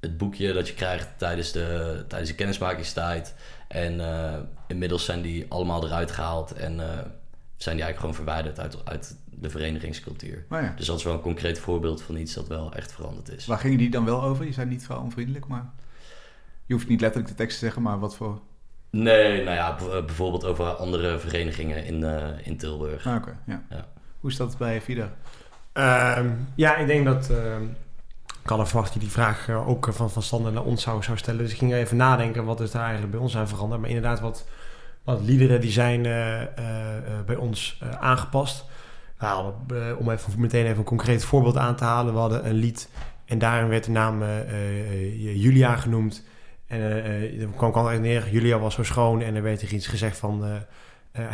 het 0.00 0.18
boekje 0.18 0.52
dat 0.52 0.68
je 0.68 0.74
krijgt 0.74 1.08
tijdens 1.16 1.52
de, 1.52 2.04
tijdens 2.08 2.30
de 2.30 2.36
kennismakingstijd. 2.36 3.34
En 3.68 4.00
inmiddels 4.66 5.04
zijn 5.04 5.22
die 5.22 5.46
allemaal 5.48 5.84
eruit 5.84 6.10
gehaald 6.10 6.52
en 6.52 6.76
zijn 7.56 7.76
die 7.76 7.84
eigenlijk 7.84 7.98
gewoon 7.98 8.14
verwijderd 8.14 8.58
uit, 8.58 8.86
uit 8.86 9.16
de 9.30 9.50
verenigingscultuur. 9.50 10.44
Oh 10.50 10.60
ja. 10.60 10.72
Dus 10.76 10.86
dat 10.86 10.98
is 10.98 11.04
wel 11.04 11.12
een 11.12 11.20
concreet 11.20 11.58
voorbeeld 11.58 12.02
van 12.02 12.16
iets 12.16 12.34
dat 12.34 12.48
wel 12.48 12.74
echt 12.74 12.92
veranderd 12.92 13.28
is. 13.28 13.46
Waar 13.46 13.58
gingen 13.58 13.78
die 13.78 13.90
dan 13.90 14.04
wel 14.04 14.22
over? 14.22 14.44
Je 14.44 14.52
zei 14.52 14.68
niet 14.68 14.84
vrouwonvriendelijk, 14.84 15.46
maar 15.46 15.70
je 16.66 16.74
hoeft 16.74 16.88
niet 16.88 17.00
letterlijk 17.00 17.30
de 17.30 17.36
tekst 17.36 17.58
te 17.58 17.64
zeggen, 17.64 17.82
maar 17.82 17.98
wat 17.98 18.16
voor... 18.16 18.40
Nee, 19.02 19.44
nou 19.44 19.56
ja, 19.56 19.76
bijvoorbeeld 20.02 20.44
over 20.44 20.64
andere 20.64 21.18
verenigingen 21.18 21.84
in, 21.84 22.04
in 22.42 22.56
Tilburg. 22.56 23.06
Ah, 23.06 23.14
Oké, 23.14 23.22
okay, 23.22 23.34
ja. 23.46 23.62
ja. 23.70 23.86
Hoe 24.20 24.30
is 24.30 24.36
dat 24.36 24.58
bij 24.58 24.80
FIDA? 24.80 25.10
Uh, 25.74 26.18
ja, 26.54 26.76
ik 26.76 26.86
denk 26.86 27.04
dat. 27.04 27.30
Uh, 27.30 27.36
ik 28.42 28.50
had 28.50 28.68
verwacht 28.68 28.92
die 28.92 29.00
die 29.00 29.10
vraag 29.10 29.48
uh, 29.48 29.68
ook 29.68 29.88
van, 29.92 30.10
van 30.10 30.22
Sander 30.22 30.52
naar 30.52 30.62
ons 30.62 30.82
zou, 30.82 31.02
zou 31.02 31.18
stellen. 31.18 31.42
Dus 31.42 31.52
ik 31.52 31.58
ging 31.58 31.72
even 31.72 31.96
nadenken 31.96 32.44
wat 32.44 32.60
is 32.60 32.70
daar 32.70 32.82
eigenlijk 32.82 33.12
bij 33.12 33.20
ons 33.20 33.32
zijn 33.32 33.48
veranderd. 33.48 33.80
Maar 33.80 33.90
inderdaad, 33.90 34.20
wat, 34.20 34.46
wat 35.04 35.20
liederen 35.20 35.60
die 35.60 35.70
zijn 35.70 36.04
uh, 36.04 36.40
bij 37.26 37.36
ons 37.36 37.82
aangepast. 38.00 38.64
Nou, 39.18 39.52
om 39.98 40.10
even 40.10 40.40
meteen 40.40 40.64
even 40.64 40.78
een 40.78 40.84
concreet 40.84 41.24
voorbeeld 41.24 41.56
aan 41.56 41.76
te 41.76 41.84
halen. 41.84 42.12
We 42.12 42.18
hadden 42.18 42.48
een 42.48 42.54
lied 42.54 42.88
en 43.24 43.38
daarin 43.38 43.68
werd 43.68 43.84
de 43.84 43.90
naam 43.90 44.22
Julia 45.16 45.76
genoemd. 45.76 46.24
En 46.66 46.80
er 46.80 47.48
kwam, 47.56 47.72
kwam 47.72 47.86
er 47.86 48.00
neer, 48.00 48.28
Julia 48.30 48.58
was 48.58 48.74
zo 48.74 48.82
schoon. 48.82 49.22
En 49.22 49.34
er 49.34 49.42
werd 49.42 49.62
er 49.62 49.72
iets 49.72 49.86
gezegd 49.86 50.16
van... 50.16 50.44
Uh, 50.44 50.54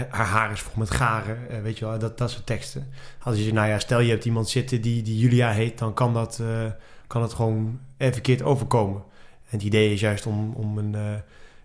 haar 0.09 0.27
haar 0.27 0.53
is 0.53 0.61
vol 0.61 0.73
met 0.77 0.90
garen, 0.90 1.38
uh, 1.51 1.61
weet 1.61 1.79
je 1.79 1.85
wel, 1.85 1.99
dat, 1.99 2.19
dat 2.19 2.31
soort 2.31 2.47
teksten. 2.47 2.87
Als 3.23 3.37
je 3.37 3.43
zegt, 3.43 3.55
nou 3.55 3.69
ja, 3.69 3.79
stel 3.79 4.01
je 4.01 4.11
hebt 4.11 4.25
iemand 4.25 4.49
zitten 4.49 4.81
die, 4.81 5.03
die 5.03 5.19
Julia 5.19 5.51
heet, 5.51 5.79
dan 5.79 5.95
kan 5.95 6.14
dat, 6.14 6.38
uh, 6.43 6.66
kan 7.07 7.21
dat 7.21 7.33
gewoon 7.33 7.81
even 7.97 8.12
verkeerd 8.12 8.43
overkomen. 8.43 9.03
En 9.23 9.57
het 9.57 9.62
idee 9.62 9.93
is 9.93 10.01
juist 10.01 10.27
om, 10.27 10.53
om 10.53 10.79
een 10.79 11.23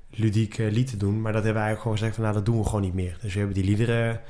ludiek 0.10 0.58
lied 0.58 0.88
te 0.88 0.97
doen, 0.97 1.21
maar 1.21 1.34
dat 1.34 1.43
hebben 1.43 1.62
we 1.62 1.67
eigenlijk 1.67 1.82
gewoon 1.82 1.97
gezegd 1.97 2.15
van, 2.15 2.23
nou, 2.23 2.36
dat 2.36 2.45
doen 2.45 2.58
we 2.58 2.65
gewoon 2.65 2.82
niet 2.82 2.93
meer. 2.93 3.17
Dus 3.21 3.34
we 3.34 3.39
hebben 3.39 3.58
die 3.58 3.65
liederen, 3.65 4.21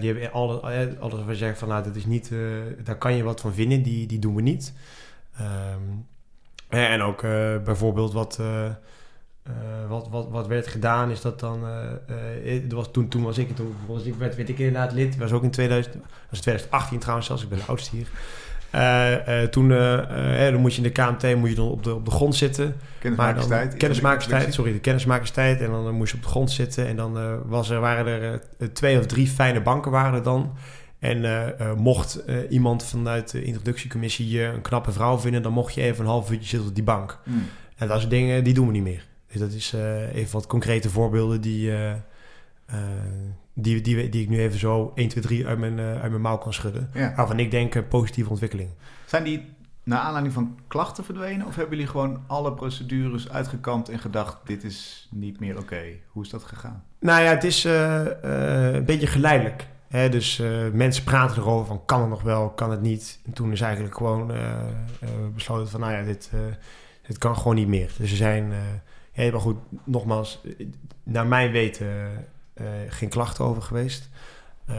die 0.00 0.12
hebben 0.12 0.32
alles, 0.32 0.60
alles 0.98 1.24
we 1.24 1.34
zeggen 1.36 1.58
van, 1.58 1.68
nou, 1.68 1.84
dat 1.84 1.96
is 1.96 2.06
niet, 2.06 2.30
daar 2.84 2.98
kan 2.98 3.16
je 3.16 3.22
wat 3.22 3.40
van 3.40 3.54
vinden, 3.54 3.82
die, 3.82 4.06
die 4.06 4.18
doen 4.18 4.34
we 4.34 4.42
niet. 4.42 4.72
Um, 5.40 6.06
en 6.70 7.02
ook 7.02 7.22
bijvoorbeeld 7.64 8.12
wat... 8.12 8.38
Uh, 9.50 9.54
wat, 9.88 10.08
wat, 10.10 10.28
wat 10.30 10.46
werd 10.46 10.66
gedaan 10.66 11.10
is 11.10 11.20
dat 11.20 11.40
dan. 11.40 11.64
Uh, 11.64 12.54
uh, 12.54 12.72
was, 12.72 12.90
toen, 12.92 13.08
toen 13.08 13.22
was 13.22 13.38
ik, 13.38 13.56
toen 13.56 13.74
was 13.86 14.04
ik, 14.04 14.14
werd, 14.14 14.36
werd 14.36 14.48
ik 14.48 14.58
inderdaad 14.58 14.92
lid. 14.92 15.16
was 15.16 15.32
ook 15.32 15.42
in 15.42 15.50
2000, 15.50 15.94
was 16.30 16.40
2018 16.40 16.98
trouwens 16.98 17.26
zelfs. 17.26 17.42
Ik 17.42 17.48
ben 17.48 17.58
de 17.58 17.64
oudste 17.64 17.96
hier. 17.96 18.08
toen 19.50 19.68
dan 19.68 20.60
moet 20.60 20.74
je 20.74 20.82
in 20.82 20.92
de 20.92 21.02
KMT 21.02 21.36
moet 21.36 21.48
je 21.48 21.54
dan 21.54 21.68
op 21.68 21.84
de, 21.84 21.94
op 21.94 22.04
de 22.04 22.10
grond 22.10 22.34
zitten. 22.36 22.76
Kennismakerstijd. 22.98 23.76
Kennismakerstijd, 23.76 24.54
sorry, 24.54 24.72
de 24.72 24.80
kennismakerstijd. 24.80 25.60
En 25.60 25.70
dan 25.70 25.94
moest 25.94 26.10
je 26.10 26.16
op 26.16 26.22
de 26.22 26.28
grond 26.28 26.50
zitten. 26.50 26.86
En 26.86 26.96
dan 26.96 27.40
was 27.48 27.70
er, 27.70 27.80
waren 27.80 28.06
er 28.58 28.72
twee 28.72 28.98
of 28.98 29.06
drie 29.06 29.26
fijne 29.26 29.60
banken 29.60 29.90
waren 29.90 30.14
er 30.14 30.22
dan. 30.22 30.52
En 31.00 31.54
mocht 31.78 32.22
iemand 32.48 32.84
vanuit 32.84 33.30
de 33.30 33.42
introductiecommissie 33.42 34.42
een 34.42 34.60
knappe 34.60 34.92
vrouw 34.92 35.18
vinden, 35.18 35.42
dan 35.42 35.52
mocht 35.52 35.74
je 35.74 35.82
even 35.82 36.04
een 36.04 36.10
half 36.10 36.30
uurtje 36.30 36.48
zitten 36.48 36.68
op 36.68 36.74
die 36.74 36.84
bank. 36.84 37.18
Mm. 37.24 37.44
En 37.76 37.88
dat 37.88 37.98
soort 37.98 38.10
dingen, 38.10 38.44
die 38.44 38.54
doen 38.54 38.66
we 38.66 38.72
niet 38.72 38.82
meer. 38.82 39.06
Dus 39.32 39.40
dat 39.40 39.52
is 39.52 39.72
even 40.12 40.32
wat 40.32 40.46
concrete 40.46 40.90
voorbeelden 40.90 41.40
die, 41.40 41.72
die, 43.54 43.80
die, 43.80 44.08
die 44.08 44.22
ik 44.22 44.28
nu 44.28 44.40
even 44.40 44.58
zo 44.58 44.92
1, 44.94 45.08
2, 45.08 45.22
3 45.22 45.46
uit 45.46 45.58
mijn, 45.58 45.80
uit 45.80 46.10
mijn 46.10 46.20
mouw 46.22 46.38
kan 46.38 46.52
schudden. 46.52 46.90
Ja. 46.94 47.14
Waarvan 47.16 47.38
ik 47.38 47.50
denk 47.50 47.88
positieve 47.88 48.30
ontwikkeling. 48.30 48.68
Zijn 49.06 49.24
die 49.24 49.44
naar 49.82 49.98
aanleiding 49.98 50.34
van 50.34 50.58
klachten 50.66 51.04
verdwenen? 51.04 51.46
Of 51.46 51.56
hebben 51.56 51.76
jullie 51.76 51.90
gewoon 51.90 52.22
alle 52.26 52.52
procedures 52.52 53.30
uitgekampt 53.30 53.88
en 53.88 53.98
gedacht... 53.98 54.36
dit 54.44 54.64
is 54.64 55.08
niet 55.10 55.40
meer 55.40 55.54
oké? 55.54 55.62
Okay. 55.62 56.02
Hoe 56.08 56.24
is 56.24 56.30
dat 56.30 56.42
gegaan? 56.42 56.84
Nou 57.00 57.22
ja, 57.22 57.30
het 57.30 57.44
is 57.44 57.64
een 57.64 58.84
beetje 58.84 59.06
geleidelijk. 59.06 59.66
Dus 59.90 60.42
mensen 60.72 61.04
praten 61.04 61.36
erover 61.36 61.66
van 61.66 61.84
kan 61.84 62.00
het 62.00 62.10
nog 62.10 62.22
wel, 62.22 62.50
kan 62.50 62.70
het 62.70 62.80
niet. 62.80 63.20
En 63.26 63.32
toen 63.32 63.52
is 63.52 63.60
eigenlijk 63.60 63.96
gewoon 63.96 64.32
besloten 65.34 65.68
van 65.68 65.80
nou 65.80 65.92
ja, 65.92 66.02
dit, 66.02 66.30
kan 67.18 67.36
gewoon 67.36 67.54
niet 67.54 67.68
meer. 67.68 67.90
Dus 67.98 68.10
er 68.10 68.16
zijn... 68.16 68.52
Maar 69.14 69.40
goed, 69.40 69.56
nogmaals, 69.84 70.40
naar 71.02 71.26
mijn 71.26 71.50
weten 71.50 71.88
geen 72.88 73.08
klachten 73.08 73.44
over 73.44 73.62
geweest. 73.62 74.08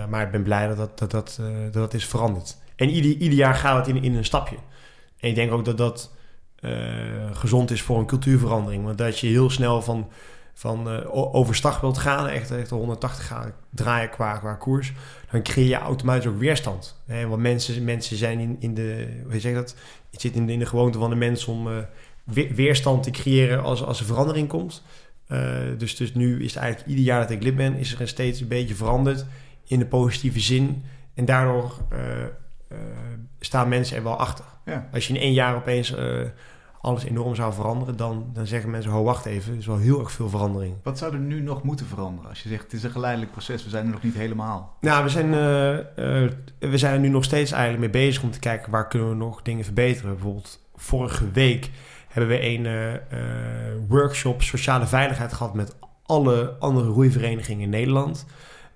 Maar 0.10 0.26
ik 0.26 0.32
ben 0.32 0.44
blij 0.44 0.68
dat 0.68 0.78
dat, 0.78 1.00
dat, 1.00 1.12
dat, 1.12 1.40
dat 1.72 1.94
is 1.94 2.06
veranderd. 2.06 2.58
En 2.76 2.90
ieder, 2.90 3.12
ieder 3.12 3.38
jaar 3.38 3.56
gaat 3.56 3.86
het 3.86 3.96
in, 3.96 4.04
in 4.04 4.16
een 4.16 4.26
stapje. 4.26 4.58
En 5.20 5.30
ik 5.30 5.36
denk 5.36 5.52
ook 5.52 5.66
dat 5.66 5.78
dat 5.78 6.12
gezond 7.32 7.72
is 7.72 7.82
voor 7.82 8.00
een 8.00 8.06
cultuurverandering. 8.06 8.84
Want 8.84 8.98
dat 8.98 9.20
je 9.20 9.28
heel 9.28 9.50
snel 9.50 9.82
van, 9.82 10.10
van 10.62 11.06
overstag 11.12 11.80
wilt 11.80 11.98
gaan, 11.98 12.28
echt, 12.28 12.52
echt 12.52 12.70
180 12.70 13.26
graden 13.26 13.54
draaien 13.70 14.10
qua, 14.10 14.38
qua 14.38 14.54
koers, 14.54 14.94
dan 15.32 15.44
creëer 15.44 15.68
je 15.68 15.76
automatisch 15.76 16.28
ook 16.28 16.40
weerstand. 16.40 17.02
Hè? 17.06 17.28
Want 17.28 17.42
mensen, 17.42 17.84
mensen 17.84 18.18
zijn 18.18 18.40
in, 18.40 18.56
in 18.60 18.74
de, 18.74 19.22
hoe 19.24 19.40
zeg 19.40 19.54
dat? 19.54 19.76
Het 20.12 20.22
zit 20.22 20.36
in 20.36 20.46
de, 20.46 20.54
in 20.54 20.60
de 20.60 20.66
gewoonte 20.66 20.98
van 20.98 21.10
de 21.10 21.16
mens 21.16 21.46
om 21.46 21.68
weerstand 22.34 23.04
te 23.04 23.12
creëren 23.12 23.64
als, 23.64 23.84
als 23.84 24.00
er 24.00 24.06
verandering 24.06 24.48
komt. 24.48 24.84
Uh, 25.28 25.58
dus, 25.78 25.96
dus 25.96 26.14
nu 26.14 26.44
is 26.44 26.54
het 26.54 26.64
eigenlijk 26.64 26.90
ieder 26.90 27.06
jaar 27.06 27.22
dat 27.22 27.30
ik 27.30 27.44
lid 27.44 27.56
ben, 27.56 27.76
is 27.76 28.00
er 28.00 28.08
steeds 28.08 28.42
een 28.42 28.48
beetje 28.48 28.76
veranderd 28.76 29.26
in 29.68 29.80
de 29.80 29.86
positieve 29.86 30.40
zin. 30.40 30.84
En 31.14 31.26
daardoor 31.26 31.78
staan 33.40 33.70
mensen 33.70 33.98
er 33.98 34.04
wel 34.04 34.18
achter. 34.18 34.46
Ja. 34.66 34.90
Als 34.94 35.08
je 35.08 35.14
in 35.14 35.22
één 35.22 35.34
jaar 35.34 35.56
opeens 35.56 35.94
alles 36.82 37.04
enorm 37.04 37.36
zou 37.36 37.54
veranderen, 37.54 37.98
dan, 37.98 38.26
dan 38.34 38.48
zeggen 38.48 38.70
mensen, 38.70 38.92
ho 38.92 39.04
wacht 39.04 39.26
even, 39.26 39.52
er 39.52 39.58
is 39.58 39.66
wel 39.66 39.78
heel 39.78 40.00
erg 40.00 40.12
veel 40.12 40.30
verandering. 40.30 40.76
Wat 40.84 40.98
zou 40.98 41.14
er 41.14 41.20
nu 41.20 41.42
nog 41.42 41.64
moeten 41.64 41.86
veranderen? 41.86 42.30
Als 42.30 42.44
je 42.44 42.50
zegt, 42.50 42.64
het 42.64 42.74
is 42.74 42.84
een 42.84 42.92
geleidelijk 42.92 43.32
proces, 43.32 43.64
we 43.64 43.70
zijn 43.70 43.86
er 43.86 43.92
nog 43.92 44.04
niet 44.04 44.16
helemaal. 44.16 44.78
Nou, 44.82 45.04
we 45.04 45.10
zijn, 45.10 45.34
eh, 45.34 45.78
eh, 45.80 46.32
we 46.60 46.78
zijn 46.78 46.94
er 46.94 47.00
nu 47.00 47.08
nog 47.08 47.24
steeds 47.24 47.52
eigenlijk 47.52 47.94
mee 47.94 48.06
bezig 48.06 48.24
om 48.24 48.32
te 48.32 48.40
kijken 48.40 48.72
waar 48.72 48.88
kunnen 48.88 49.10
we 49.10 49.16
nog 49.16 49.42
dingen 49.42 49.64
verbeteren. 49.64 50.14
Bijvoorbeeld 50.14 50.60
vorige 50.76 51.32
week 51.32 51.70
hebben 52.08 52.32
we 52.32 52.46
een 52.46 52.66
eh, 52.66 53.20
workshop 53.88 54.42
sociale 54.42 54.88
veiligheid 54.88 55.34
gehad 55.34 55.54
met 55.54 55.76
alle 56.06 56.56
andere 56.60 56.90
roeiverenigingen 56.90 57.64
in 57.64 57.70
Nederland. 57.70 58.26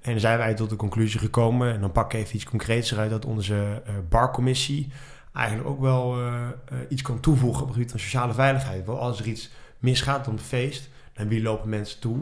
En 0.02 0.20
zijn 0.20 0.38
wij 0.38 0.54
tot 0.54 0.70
de 0.70 0.76
conclusie 0.76 1.20
gekomen, 1.20 1.74
en 1.74 1.82
dan 1.82 1.92
pak 1.92 2.14
ik 2.14 2.20
even 2.20 2.36
iets 2.36 2.46
concreets 2.46 2.92
eruit, 2.92 3.10
dat 3.10 3.26
onze 3.26 3.82
barcommissie 4.10 4.92
eigenlijk 5.36 5.70
ook 5.70 5.80
wel 5.82 6.18
eh, 6.18 6.36
eh, 6.46 6.78
iets 6.90 7.02
kan 7.02 7.20
toevoegen 7.20 7.62
op 7.62 7.68
het 7.68 7.76
gebied 7.76 7.92
van 7.92 8.00
sociale 8.00 8.34
veiligheid. 8.34 8.86
Want 8.86 9.00
als 9.00 9.20
er 9.20 9.26
iets 9.28 9.50
misgaat 9.80 10.28
op 10.28 10.34
een 10.34 10.40
feest, 10.40 10.90
naar 11.16 11.28
wie 11.28 11.42
lopen 11.42 11.70
mensen 11.70 12.00
toe? 12.00 12.18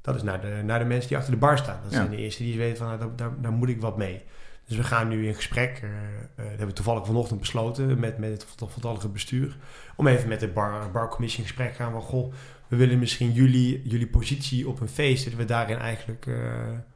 Dat 0.00 0.14
is 0.14 0.22
naar 0.22 0.40
de, 0.40 0.60
naar 0.64 0.78
de 0.78 0.84
mensen 0.84 1.08
die 1.08 1.16
achter 1.16 1.32
de 1.32 1.38
bar 1.38 1.58
staan. 1.58 1.78
Dat 1.82 1.90
Ja. 1.92 1.96
zijn 1.96 2.10
de 2.10 2.16
eerste 2.16 2.42
die 2.42 2.58
weten 2.58 2.76
van, 2.76 2.86
nou, 2.86 2.98
daar, 2.98 3.08
daar, 3.16 3.40
daar 3.40 3.52
moet 3.52 3.68
ik 3.68 3.80
wat 3.80 3.96
mee. 3.96 4.22
Dus 4.66 4.76
we 4.76 4.84
gaan 4.84 5.08
nu 5.08 5.26
in 5.26 5.34
gesprek, 5.34 5.80
eh, 5.82 5.88
dat 6.36 6.46
hebben 6.46 6.66
we 6.66 6.72
toevallig 6.72 7.06
vanochtend 7.06 7.40
besloten 7.40 8.00
met, 8.00 8.18
met 8.18 8.30
het 8.30 8.46
vol- 8.56 8.68
voltallige 8.68 9.08
bestuur, 9.08 9.56
om 9.96 10.06
even 10.06 10.28
met 10.28 10.40
de 10.40 10.48
bar, 10.48 10.90
barcommissie 10.90 11.40
in 11.40 11.46
gesprek 11.46 11.70
te 11.70 11.82
gaan 11.82 11.92
van, 11.92 12.02
goh, 12.02 12.32
we 12.68 12.76
willen 12.76 12.98
misschien 12.98 13.32
jullie, 13.32 13.82
jullie 13.84 14.06
positie 14.06 14.68
op 14.68 14.80
een 14.80 14.88
feest, 14.88 15.24
dat 15.24 15.34
we 15.34 15.44
daarin 15.44 15.78
eigenlijk 15.78 16.26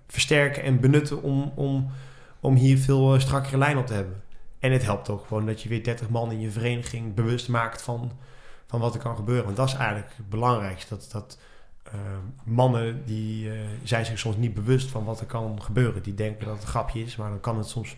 versterken 0.08 0.62
en 0.62 0.80
benutten 0.80 1.22
om, 1.22 1.52
om, 1.54 1.90
om 2.40 2.54
hier 2.54 2.78
veel 2.78 3.20
strakkere 3.20 3.58
lijn 3.58 3.76
op 3.76 3.86
te 3.86 3.92
hebben. 3.94 4.22
En 4.64 4.72
het 4.72 4.82
helpt 4.82 5.08
ook 5.10 5.26
gewoon 5.26 5.46
dat 5.46 5.62
je 5.62 5.68
weer 5.68 5.84
30 5.84 6.08
man 6.08 6.32
in 6.32 6.40
je 6.40 6.50
vereniging 6.50 7.14
bewust 7.14 7.48
maakt 7.48 7.82
van, 7.82 8.12
van 8.66 8.80
wat 8.80 8.94
er 8.94 9.00
kan 9.00 9.16
gebeuren. 9.16 9.44
Want 9.44 9.56
dat 9.56 9.68
is 9.68 9.74
eigenlijk 9.74 10.12
het 10.16 10.28
belangrijkste. 10.28 10.88
Dat, 10.94 11.08
dat 11.12 11.38
eh, 11.82 11.92
mannen 12.44 13.04
die 13.04 13.50
eh, 13.50 13.58
zijn 13.82 14.04
zich 14.06 14.18
soms 14.18 14.36
niet 14.36 14.54
bewust 14.54 14.90
van 14.90 15.04
wat 15.04 15.20
er 15.20 15.26
kan 15.26 15.62
gebeuren. 15.62 16.02
Die 16.02 16.14
denken 16.14 16.44
dat 16.44 16.54
het 16.54 16.62
een 16.62 16.68
grapje 16.68 17.02
is, 17.02 17.16
maar 17.16 17.30
dan 17.30 17.40
kan 17.40 17.58
het 17.58 17.68
soms 17.68 17.96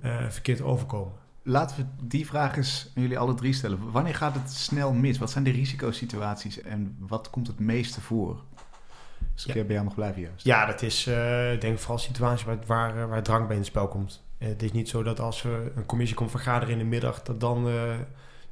eh, 0.00 0.28
verkeerd 0.28 0.60
overkomen. 0.60 1.12
Laten 1.42 1.76
we 1.76 1.84
die 2.06 2.26
vraag 2.26 2.56
eens 2.56 2.92
aan 2.96 3.02
jullie 3.02 3.18
alle 3.18 3.34
drie 3.34 3.52
stellen. 3.52 3.90
Wanneer 3.90 4.14
gaat 4.14 4.34
het 4.34 4.52
snel 4.52 4.92
mis? 4.92 5.18
Wat 5.18 5.30
zijn 5.30 5.44
de 5.44 5.50
risicosituaties 5.50 6.62
en 6.62 6.96
wat 6.98 7.30
komt 7.30 7.46
het 7.46 7.58
meeste 7.58 8.00
voor? 8.00 8.42
Als 9.32 9.46
ik 9.46 9.54
Ja. 9.54 9.62
bij 9.64 9.72
jou 9.72 9.84
mag 9.84 9.94
blijven 9.94 10.22
juist. 10.22 10.44
Ja, 10.44 10.66
dat 10.66 10.82
is 10.82 11.06
eh, 11.06 11.52
ik 11.52 11.60
denk 11.60 11.78
vooral 11.78 11.98
situaties 11.98 12.46
waar, 12.46 12.58
waar, 12.66 13.08
waar 13.08 13.22
drank 13.22 13.42
bij 13.46 13.56
in 13.56 13.62
het 13.62 13.70
spel 13.70 13.88
komt. 13.88 14.28
Eh, 14.40 14.48
het 14.48 14.62
is 14.62 14.72
niet 14.72 14.88
zo 14.88 15.02
dat 15.02 15.20
als 15.20 15.42
we 15.42 15.72
een 15.76 15.86
commissie 15.86 16.16
komt 16.16 16.30
vergaderen 16.30 16.72
in 16.72 16.78
de 16.78 16.84
middag, 16.84 17.22
dat 17.22 17.40
dan, 17.40 17.68
eh, 17.68 17.88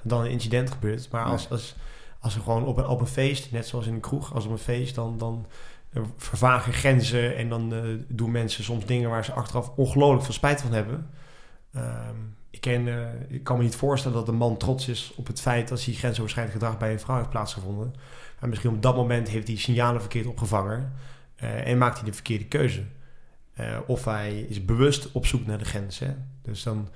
dat 0.03 0.11
dan 0.11 0.21
een 0.21 0.31
incident 0.31 0.71
gebeurt. 0.71 1.09
Maar 1.11 1.25
als, 1.25 1.51
als, 1.51 1.77
als 2.19 2.35
er 2.35 2.41
gewoon 2.41 2.65
op 2.65 2.77
een, 2.77 2.87
op 2.87 3.01
een 3.01 3.07
feest, 3.07 3.53
net 3.53 3.67
zoals 3.67 3.87
in 3.87 3.95
een 3.95 4.01
kroeg, 4.01 4.35
als 4.35 4.45
op 4.45 4.51
een 4.51 4.59
feest, 4.59 4.95
dan, 4.95 5.19
dan 5.19 5.47
eh, 5.93 6.03
vervagen 6.17 6.73
grenzen 6.73 7.37
en 7.37 7.49
dan 7.49 7.73
doen 8.09 8.31
mensen 8.31 8.65
soms 8.65 8.87
dingen 8.87 9.11
waar 9.11 9.25
ze 9.25 9.33
achteraf 9.33 9.73
ongelooflijk 9.77 10.25
veel 10.25 10.35
spijt 10.35 10.61
van 10.61 10.73
hebben. 10.73 11.11
Ehm, 11.73 12.17
ik, 12.51 12.61
ken, 12.61 12.89
ik 13.29 13.45
kan 13.45 13.57
me 13.57 13.63
niet 13.63 13.77
voorstellen 13.77 14.17
dat 14.17 14.29
een 14.29 14.35
man 14.35 14.57
trots 14.57 14.89
is 14.89 15.13
op 15.17 15.27
het 15.27 15.41
feit 15.41 15.69
dat 15.69 15.85
hij 15.85 15.95
grensoverschrijdend 15.95 16.59
gedrag 16.59 16.79
bij 16.79 16.93
een 16.93 17.01
vrouw 17.01 17.17
heeft 17.17 17.31
plaatsgevonden. 17.31 17.95
Maar 18.41 18.49
misschien 18.49 18.71
op 18.71 18.83
dat 18.83 18.97
moment 18.97 19.29
heeft 19.29 19.47
hij 19.47 19.57
signalen 19.57 20.01
verkeerd 20.01 20.27
opgevangen 20.27 20.93
en 21.37 21.79
maakt 21.79 21.97
hij 21.97 22.05
de 22.05 22.15
verkeerde 22.15 22.47
keuze. 22.47 22.85
Eh, 23.59 23.79
of 23.87 24.05
hij 24.05 24.41
is 24.41 24.65
bewust 24.65 25.13
op 25.13 25.27
zoek 25.27 25.47
naar 25.47 25.59
de 25.59 25.65
grens. 25.65 25.99
Hè? 25.99 26.15
Dus 26.43 26.63
dan, 26.63 26.89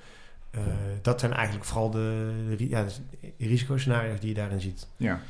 eh, 0.51 0.61
dat 1.01 1.19
zijn 1.19 1.33
eigenlijk 1.33 1.65
vooral 1.65 1.89
de, 1.89 2.55
ja, 2.57 2.83
dus 2.83 2.99
de 3.21 3.45
risicoscenario's 3.45 4.19
die 4.19 4.29
je 4.29 4.35
daarin 4.35 4.61
ziet. 4.61 4.87
Ja. 4.97 5.21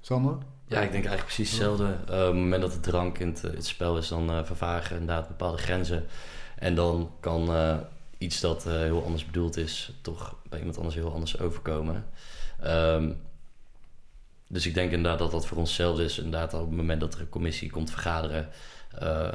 Sander? 0.00 0.36
Ja, 0.66 0.80
ik 0.80 0.92
denk 0.92 1.04
eigenlijk 1.04 1.24
precies 1.24 1.50
hetzelfde. 1.50 1.84
Eh, 1.84 2.18
op 2.20 2.26
het 2.26 2.34
moment 2.34 2.62
dat 2.62 2.72
de 2.72 2.80
drank 2.80 3.18
in 3.18 3.28
het, 3.28 3.42
het 3.42 3.66
spel 3.66 3.96
is, 3.98 4.08
dan 4.08 4.30
eh, 4.30 4.44
vervagen 4.44 4.98
inderdaad 4.98 5.28
bepaalde 5.28 5.58
grenzen. 5.58 6.06
En 6.58 6.74
dan 6.74 7.10
kan 7.20 7.54
eh, 7.54 7.76
iets 8.18 8.40
dat 8.40 8.66
eh, 8.66 8.72
heel 8.72 9.04
anders 9.04 9.26
bedoeld 9.26 9.56
is, 9.56 9.92
toch 10.00 10.36
bij 10.48 10.58
iemand 10.58 10.76
anders 10.76 10.94
heel 10.94 11.12
anders 11.12 11.38
overkomen. 11.38 12.06
Ehm, 12.60 13.12
dus 14.48 14.66
ik 14.66 14.74
denk 14.74 14.90
inderdaad 14.90 15.18
dat 15.18 15.30
dat 15.30 15.46
voor 15.46 15.58
onszelf 15.58 15.98
is. 15.98 16.18
Inderdaad, 16.18 16.54
op 16.54 16.60
het 16.60 16.76
moment 16.76 17.00
dat 17.00 17.14
er 17.14 17.20
een 17.20 17.28
commissie 17.28 17.70
komt 17.70 17.90
vergaderen, 17.90 18.48
eh, 18.98 19.32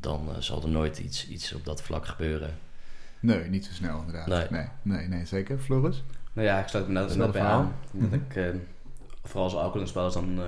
dan 0.00 0.28
eh, 0.34 0.40
zal 0.40 0.62
er 0.62 0.68
nooit 0.68 0.98
iets, 0.98 1.28
iets 1.28 1.52
op 1.54 1.64
dat 1.64 1.82
vlak 1.82 2.06
gebeuren. 2.06 2.58
Nee, 3.20 3.48
niet 3.48 3.64
zo 3.64 3.72
snel 3.72 3.98
inderdaad. 4.00 4.50
Nee. 4.50 4.60
nee, 4.60 4.68
nee, 4.98 5.08
nee, 5.08 5.26
zeker. 5.26 5.58
Floris? 5.58 6.02
Nou 6.32 6.46
ja, 6.46 6.60
ik 6.60 6.68
sluit 6.68 6.86
me 6.86 6.92
net, 6.92 7.10
Snel 7.10 7.22
net 7.24 7.32
bij 7.32 7.40
verhaal. 7.40 7.60
aan. 7.60 7.74
Dat 7.92 8.02
Mhm. 8.10 8.14
ik, 8.14 8.36
eh, 8.36 8.48
vooral 9.22 9.44
als 9.44 9.54
alcohol 9.54 9.74
in 9.74 9.80
het 9.80 9.88
spel 9.88 10.06
is, 10.06 10.12
dan 10.12 10.40
eh, 10.40 10.44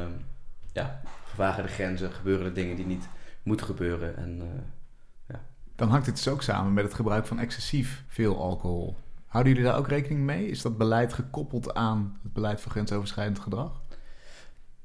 ja, 0.72 1.00
vervagen 1.24 1.62
de 1.62 1.68
grenzen, 1.68 2.12
gebeuren 2.12 2.46
er 2.46 2.54
dingen 2.54 2.76
die 2.76 2.86
niet 2.86 3.08
moeten 3.42 3.66
gebeuren. 3.66 4.16
En 4.16 4.40
eh, 4.40 5.34
Dan 5.76 5.88
hangt 5.90 6.06
het 6.06 6.14
dus 6.16 6.28
ook 6.28 6.42
samen 6.42 6.72
met 6.72 6.84
het 6.84 6.94
gebruik 6.94 7.26
van 7.26 7.38
excessief 7.38 8.04
veel 8.08 8.40
alcohol. 8.42 8.96
Houden 9.26 9.52
jullie 9.52 9.68
daar 9.68 9.78
ook 9.78 9.88
rekening 9.88 10.20
mee? 10.20 10.46
Is 10.48 10.62
dat 10.62 10.78
beleid 10.78 11.12
gekoppeld 11.12 11.74
aan 11.74 12.18
het 12.22 12.32
beleid 12.32 12.60
voor 12.60 12.70
grensoverschrijdend 12.70 13.38
gedrag? 13.38 13.80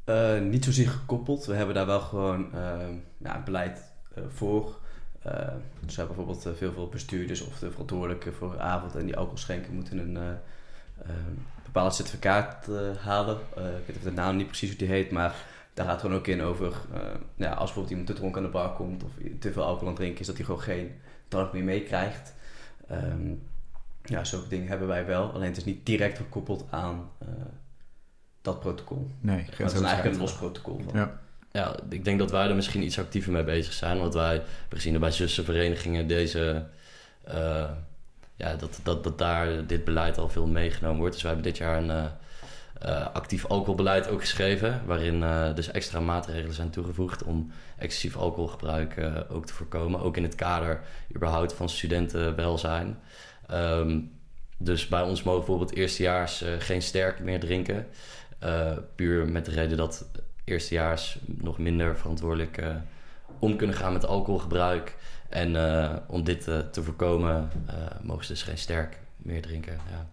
Eh, 0.03 0.39
niet 0.39 0.65
zozeer 0.65 0.89
gekoppeld. 0.89 1.45
We 1.45 1.53
hebben 1.56 1.75
daar 1.75 1.86
wel 1.86 1.99
gewoon 1.99 2.53
eh, 2.53 2.77
ja, 3.17 3.43
beleid 3.43 3.84
voor. 4.30 4.75
Eh, 5.21 5.32
dus 5.80 5.95
we 5.95 6.01
hebben 6.01 6.15
bijvoorbeeld 6.15 6.45
eh, 6.45 6.53
veel, 6.53 6.73
veel 6.73 6.89
bestuurders 6.89 7.41
of 7.41 7.60
de 7.60 7.71
verantwoordelijken 7.71 8.34
voor 8.34 8.60
avond 8.60 8.95
en 8.95 9.06
die 9.06 9.15
alcohol 9.17 9.38
schenken 9.38 9.73
moeten 9.73 9.97
een 9.97 10.17
eh, 10.17 10.30
eh, 10.97 11.15
bepaald 11.63 11.95
certificaat 11.95 12.67
eh, 12.67 13.03
halen. 13.03 13.38
Eh, 13.56 13.77
ik 13.77 13.86
weet 13.86 14.03
de 14.03 14.12
naam 14.12 14.36
niet 14.36 14.47
precies 14.47 14.69
hoe 14.69 14.77
die 14.77 14.88
heet, 14.88 15.12
maar 15.12 15.36
daar 15.73 15.86
gaat 15.86 15.99
gewoon 16.01 16.15
ook 16.15 16.27
in 16.27 16.41
over 16.41 16.73
eh, 16.93 16.99
ja, 17.36 17.49
als 17.49 17.58
bijvoorbeeld 17.58 17.89
iemand 17.89 18.08
te 18.08 18.13
dronken 18.13 18.38
aan 18.41 18.47
de 18.47 18.53
bar 18.53 18.73
komt 18.73 19.03
of 19.03 19.12
te 19.39 19.51
veel 19.51 19.63
alcohol 19.63 19.82
aan 19.82 19.93
het 19.93 19.95
drinken 19.95 20.19
is, 20.19 20.27
dat 20.27 20.36
hij 20.36 20.45
gewoon 20.45 20.62
geen 20.62 20.91
drank 21.27 21.53
meer 21.53 21.63
meekrijgt. 21.63 22.34
Ehm, 22.88 23.34
ja, 24.03 24.23
zulke 24.23 24.47
dingen 24.47 24.67
hebben 24.67 24.88
wij 24.88 25.06
wel, 25.06 25.32
alleen 25.32 25.47
het 25.47 25.58
is 25.58 25.65
niet 25.65 25.86
direct 25.86 26.17
gekoppeld 26.17 26.65
aan 26.69 27.10
eh, 27.17 27.27
dat 28.41 28.60
protocol. 28.60 29.12
Nee, 29.19 29.45
het 29.49 29.73
is 29.73 29.82
eigenlijk 29.82 30.15
een 30.15 30.21
los 30.21 30.36
protocol. 30.36 30.82
Van. 30.84 30.99
Ja. 30.99 31.19
Ja, 31.58 31.76
ik 31.89 32.06
denk 32.06 32.20
dat 32.20 32.32
wij 32.32 32.48
er 32.48 32.56
misschien 32.56 32.84
iets 32.84 33.00
actiever 33.00 33.32
mee 33.32 33.43
bezig 33.43 33.74
zijn. 33.74 34.00
Want 34.00 34.13
wij 34.13 34.43
we 34.70 34.80
zien 34.80 34.93
er 34.93 35.00
bij 35.00 35.12
zussenverenigingen 35.12 36.08
deze... 36.08 36.65
eh, 37.24 37.70
ja, 38.36 38.56
dat, 38.56 38.80
dat, 38.84 39.04
dat 39.04 39.17
daar 39.17 39.65
dit 39.67 39.84
beleid 39.84 40.17
al 40.17 40.30
veel 40.30 40.48
meegenomen 40.48 40.98
wordt. 41.00 41.13
Dus 41.13 41.24
wij 41.24 41.32
hebben 41.32 41.52
dit 41.52 41.62
jaar 41.62 41.78
een 41.78 41.89
eh, 41.89 42.06
eh, 42.82 43.08
actief 43.13 43.46
alcoholbeleid 43.46 44.10
ook 44.10 44.20
geschreven. 44.20 44.82
Waarin 44.86 45.20
dus 45.56 45.72
extra 45.72 46.00
maatregelen 46.00 46.54
zijn 46.56 46.70
toegevoegd 46.70 47.24
om 47.24 47.52
excessief 47.78 48.17
alcoholgebruik 48.17 48.96
ook 49.30 49.46
te 49.46 49.54
voorkomen. 49.54 50.00
Ook 50.00 50.17
in 50.17 50.24
het 50.24 50.36
kader 50.36 50.82
überhaupt 51.15 51.54
van 51.54 51.70
studentenwelzijn. 51.70 53.00
Ehm, 53.48 54.00
dus 54.58 54.88
bij 54.88 55.02
ons 55.02 55.24
mogen 55.24 55.39
bijvoorbeeld 55.39 55.76
eerstejaars 55.76 56.43
geen 56.60 56.82
sterk 56.82 57.20
meer 57.20 57.39
drinken. 57.39 57.88
Puur 58.96 59.32
met 59.32 59.46
de 59.46 59.52
reden 59.52 59.78
dat 59.78 60.06
eerstejaars 60.47 61.19
nog 61.25 61.57
minder 61.57 61.97
verantwoordelijk 61.97 62.57
eh, 62.57 62.75
om 63.39 63.55
kunnen 63.55 63.75
gaan 63.75 63.93
met 63.93 64.05
alcoholgebruik. 64.07 64.95
En 65.29 65.55
eh, 65.81 65.95
om 66.07 66.23
dit 66.23 66.47
eh, 66.47 66.57
te 66.60 66.83
voorkomen, 66.83 67.49
eh, 67.65 67.73
mogen 68.01 68.25
ze 68.25 68.31
dus 68.31 68.43
geen 68.43 68.57
sterk 68.57 68.97
meer 69.17 69.41
drinken. 69.41 69.73
Ja. 69.73 70.05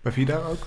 Bij 0.00 0.12
Vida 0.12 0.36
ook? 0.36 0.66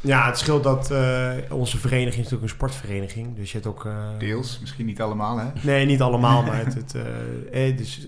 Ja, 0.00 0.26
het 0.26 0.38
scheelt 0.38 0.62
dat 0.62 0.90
eh, 0.90 1.32
onze 1.50 1.78
vereniging 1.78 2.10
is 2.12 2.30
natuurlijk 2.30 2.42
een 2.42 2.48
sportvereniging. 2.56 3.36
Dus 3.36 3.52
je 3.52 3.54
hebt 3.58 3.66
ook... 3.68 3.84
eh, 3.86 4.08
Deels, 4.18 4.58
misschien 4.60 4.86
niet 4.86 5.00
allemaal, 5.00 5.38
hè? 5.38 5.46
Nee, 5.62 5.86
niet 5.86 6.00
allemaal, 6.00 6.42
maar 6.42 6.56
het, 6.64 6.74
het, 6.82 6.94
eh, 7.52 7.76
dus, 7.76 8.06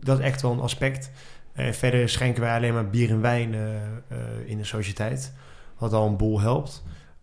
dat 0.00 0.18
is 0.18 0.24
echt 0.24 0.42
wel 0.42 0.52
een 0.52 0.60
aspect. 0.60 1.10
En 1.52 1.74
verder 1.74 2.08
schenken 2.08 2.42
wij 2.42 2.56
alleen 2.56 2.74
maar 2.74 2.90
bier 2.90 3.10
en 3.10 3.20
wijn 3.20 3.54
eh, 3.54 3.74
eh, 3.74 4.18
in 4.44 4.56
de 4.58 4.64
sociëteit. 4.64 5.32
Wat 5.78 5.92
al 5.92 6.06
een 6.06 6.16
boel 6.16 6.40
helpt. 6.40 6.82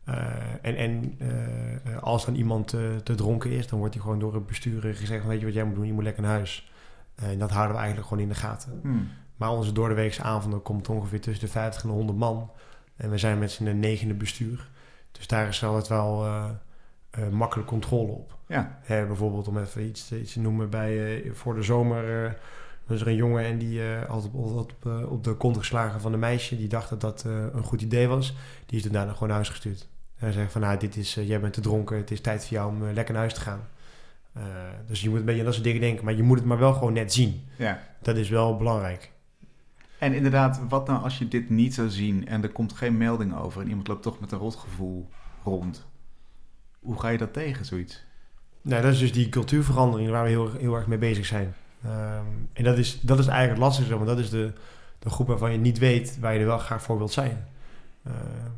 Eh, 0.09 0.25
en 0.61 0.75
en 0.75 1.15
eh, 1.19 1.97
als 2.03 2.25
dan 2.25 2.35
iemand 2.35 2.73
eh, 2.73 2.95
te 3.03 3.15
dronken 3.15 3.51
is, 3.51 3.67
dan 3.67 3.79
wordt 3.79 3.93
hij 3.93 4.03
gewoon 4.03 4.19
door 4.19 4.33
het 4.33 4.45
bestuur 4.47 4.81
gezegd... 4.95 5.25
Weet 5.25 5.39
je 5.39 5.45
wat 5.45 5.53
jij 5.53 5.63
moet 5.63 5.75
doen? 5.75 5.85
Je 5.85 5.93
moet 5.93 6.03
lekker 6.03 6.21
naar 6.23 6.31
huis. 6.31 6.71
En 7.15 7.39
dat 7.39 7.49
houden 7.51 7.71
we 7.75 7.77
eigenlijk 7.81 8.07
gewoon 8.09 8.23
in 8.23 8.29
de 8.29 8.35
gaten. 8.39 8.79
Hmm. 8.81 9.07
Maar 9.35 9.49
onze 9.49 9.71
doordeweekse 9.71 10.21
avonden 10.23 10.61
komt 10.61 10.89
ongeveer 10.89 11.21
tussen 11.21 11.45
de 11.45 11.51
50 11.51 11.81
en 11.83 11.87
de 11.89 11.95
100 11.95 12.17
man. 12.17 12.51
En 12.95 13.09
we 13.09 13.17
zijn 13.17 13.39
met 13.39 13.51
z'n 13.51 13.79
negende 13.79 14.13
bestuur. 14.13 14.69
Dus 15.11 15.27
daar 15.27 15.47
is 15.47 15.63
altijd 15.63 15.87
wel 15.87 16.25
eh, 16.25 16.49
eh, 17.09 17.27
makkelijk 17.29 17.67
controle 17.67 18.11
op. 18.11 18.37
Ja, 18.47 18.79
Hè, 18.81 19.05
bijvoorbeeld 19.05 19.47
om 19.47 19.57
even 19.57 19.85
iets, 19.85 20.07
te- 20.07 20.19
iets 20.21 20.33
te 20.33 20.39
noemen 20.39 20.69
bij 20.69 21.23
voor 21.33 21.55
de 21.55 21.63
zomer 21.63 22.37
was 22.85 23.01
er 23.01 23.07
een 23.07 23.15
jongen 23.15 23.45
en 23.45 23.57
die 23.57 23.81
had 24.07 24.25
op, 24.25 24.35
op, 24.35 24.85
op 25.09 25.23
de 25.23 25.33
kont 25.33 25.57
geslagen 25.57 26.01
van 26.01 26.13
een 26.13 26.19
meisje. 26.19 26.57
Die 26.57 26.67
dacht 26.67 26.89
dat 26.89 27.01
dat 27.01 27.23
een 27.23 27.63
goed 27.63 27.81
idee 27.81 28.07
was. 28.07 28.35
Die 28.65 28.77
is 28.77 28.83
toen 28.83 28.91
daarna 28.93 29.11
gewoon 29.13 29.27
naar 29.27 29.37
huis 29.37 29.49
gestuurd. 29.49 29.87
Hij 30.19 30.31
zei 30.31 30.47
van, 30.49 30.61
nou, 30.61 30.79
dit 30.79 30.95
is, 30.95 31.17
eh, 31.17 31.27
jij 31.27 31.39
bent 31.39 31.53
te 31.53 31.61
dronken. 31.61 31.97
Het 31.97 32.11
is 32.11 32.21
tijd 32.21 32.45
voor 32.45 32.57
jou 32.57 32.69
om 32.69 32.87
eh, 32.87 32.93
lekker 32.93 33.13
naar 33.13 33.21
huis 33.21 33.33
te 33.33 33.41
gaan. 33.41 33.67
Eh, 34.33 34.43
dus 34.87 35.01
je 35.01 35.09
moet 35.09 35.19
een 35.19 35.25
beetje 35.25 35.39
aan 35.39 35.45
dat 35.45 35.53
soort 35.53 35.65
dingen 35.65 35.81
denken. 35.81 36.05
Maar 36.05 36.13
je 36.13 36.23
moet 36.23 36.37
het 36.37 36.47
maar 36.47 36.57
wel 36.57 36.73
gewoon 36.73 36.93
net 36.93 37.13
zien. 37.13 37.47
ja. 37.55 37.79
Dat 38.01 38.15
is 38.15 38.29
wel 38.29 38.57
belangrijk. 38.57 39.11
En 39.99 40.13
inderdaad, 40.13 40.61
wat 40.69 40.87
nou 40.87 41.03
als 41.03 41.17
je 41.17 41.27
dit 41.27 41.49
niet 41.49 41.73
zou 41.73 41.89
zien 41.89 42.27
en 42.27 42.43
er 42.43 42.49
komt 42.49 42.73
geen 42.73 42.97
melding 42.97 43.37
over 43.37 43.61
en 43.61 43.67
iemand 43.67 43.87
loopt 43.87 44.03
toch 44.03 44.19
met 44.19 44.31
een 44.31 44.37
rotgevoel 44.37 45.09
rond? 45.43 45.85
Hoe 46.79 46.99
ga 46.99 47.09
je 47.09 47.17
dat 47.17 47.33
tegen, 47.33 47.65
zoiets? 47.65 48.03
Nou, 48.61 48.81
dat 48.81 48.93
is 48.93 48.99
dus 48.99 49.11
die 49.11 49.29
cultuurverandering 49.29 50.09
waar 50.09 50.23
we 50.23 50.29
heel, 50.29 50.51
heel 50.51 50.75
erg 50.75 50.87
mee 50.87 50.97
bezig 50.97 51.25
zijn. 51.25 51.53
Ehm, 51.83 52.25
en 52.53 52.63
dat 52.63 52.77
is, 52.77 52.99
dat 53.01 53.19
is 53.19 53.27
eigenlijk 53.27 53.59
het 53.59 53.67
lastigste, 53.67 53.95
want 53.95 54.07
dat 54.07 54.19
is 54.19 54.29
de, 54.29 54.53
de 54.99 55.09
groep 55.09 55.27
waarvan 55.27 55.51
je 55.51 55.57
niet 55.57 55.77
weet 55.77 56.19
waar 56.19 56.33
je 56.33 56.39
er 56.39 56.45
wel 56.45 56.57
graag 56.57 56.81
voor 56.81 56.97
wilt 56.97 57.11
zijn. 57.11 57.47
Uh, 58.07 58.13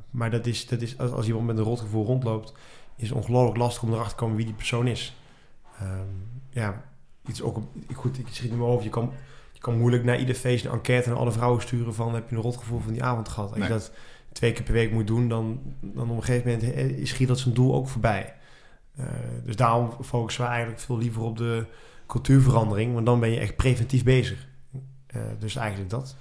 maar 0.10 0.32
dat 0.32 0.46
is, 0.46 0.68
dat 0.68 0.82
is 0.82 0.98
als, 0.98 1.12
als 1.12 1.28
iemand 1.28 1.46
met 1.46 1.58
een 1.58 1.64
rotgevoel 1.64 2.06
rondloopt, 2.06 2.54
is 2.96 3.10
het 3.10 3.18
ongelooflijk 3.18 3.58
lastig 3.58 3.84
om 3.84 3.90
erachter 3.90 4.10
te 4.12 4.16
komen 4.16 4.36
wie 4.36 4.46
die 4.46 4.56
persoon 4.56 4.88
is. 4.88 5.16
Um, 5.82 6.42
ja, 6.50 6.84
iets 7.28 7.42
ook, 7.42 7.60
goed, 7.94 8.20
ik 8.20 8.28
schiet 8.30 8.52
me 8.52 8.64
over, 8.64 8.84
je 8.84 8.90
kan, 8.90 9.14
je 9.52 9.60
kan 9.60 9.78
moeilijk 9.78 10.04
naar 10.04 10.20
ieder 10.20 10.36
feest 10.36 10.66
een 10.66 10.72
enquête 10.72 11.10
aan 11.10 11.18
alle 11.18 11.32
vrouwen 11.32 11.62
sturen 11.62 11.94
van 11.94 12.14
heb 12.14 12.30
je 12.30 12.36
een 12.36 12.42
rotgevoel 12.42 12.80
van 12.80 12.94
die 12.94 13.04
avond 13.04 13.30
gehad. 13.30 13.54
Als 13.54 13.64
je 13.64 13.70
dat 13.70 13.92
twee 14.32 14.52
keer 14.52 14.64
per 14.64 14.74
week 14.74 14.92
moet 14.92 15.08
doen, 15.08 15.28
dan, 15.28 15.60
dan 15.82 16.10
op 16.10 16.18
een 16.18 16.24
gegeven 16.24 16.60
moment 16.60 17.08
schiet 17.08 17.28
dat 17.28 17.40
zijn 17.40 17.54
doel 17.54 17.74
ook 17.74 17.88
voorbij. 17.88 18.34
Uh, 19.00 19.06
dus 19.46 19.56
daarom 19.56 19.92
focussen 20.04 20.44
we 20.44 20.50
eigenlijk 20.50 20.82
veel 20.82 20.98
liever 20.98 21.22
op 21.22 21.38
de 21.38 21.66
cultuurverandering, 22.08 22.94
want 22.94 23.06
dan 23.06 23.20
ben 23.20 23.30
je 23.30 23.40
echt 23.40 23.56
preventief 23.56 24.04
bezig. 24.04 24.48
Uh, 25.16 25.22
dus 25.40 25.56
eigenlijk 25.56 25.90
dat. 25.90 26.16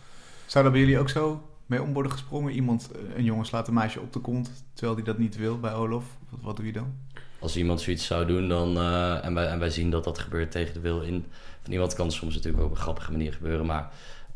Zou 0.46 0.64
dat 0.64 0.72
bij 0.72 0.83
jullie 0.83 0.98
ook 0.98 1.09
zo 1.09 1.49
mee 1.70 1.83
om 1.83 1.92
worden 1.92 2.12
gesprongen? 2.12 2.52
Iemand, 2.52 2.90
een 3.16 3.24
jongen 3.24 3.46
slaat 3.46 3.68
een 3.68 3.74
meisje 3.74 4.00
op 4.00 4.12
de 4.12 4.18
kont 4.18 4.50
terwijl 4.72 4.96
hij 4.96 5.04
dat 5.04 5.18
niet 5.18 5.37
wil 5.37 5.61
bij 5.61 5.74
Olof. 5.74 6.04
Wat, 6.28 6.40
wat 6.42 6.56
doe 6.56 6.66
je 6.66 6.72
dan? 6.72 6.94
Als 7.38 7.56
iemand 7.56 7.80
zoiets 7.80 8.06
zou 8.06 8.26
doen 8.26 8.48
dan, 8.48 8.76
uh, 8.76 9.24
en, 9.24 9.35
wij, 9.35 9.46
en 9.46 9.59
wij 9.59 9.70
zien 9.70 9.90
dat 9.90 10.04
dat 10.04 10.18
gebeurt 10.18 10.50
tegen 10.50 10.74
de 10.74 10.80
wil 10.80 11.02
in 11.02 11.26
van 11.62 11.72
iemand, 11.72 11.94
kan 11.94 12.12
soms 12.12 12.35
natuurlijk 12.35 12.64
op 12.64 12.70
een 12.70 12.76
grappige 12.76 13.11
manier 13.11 13.33
gebeuren. 13.33 13.66
Maar 13.66 13.90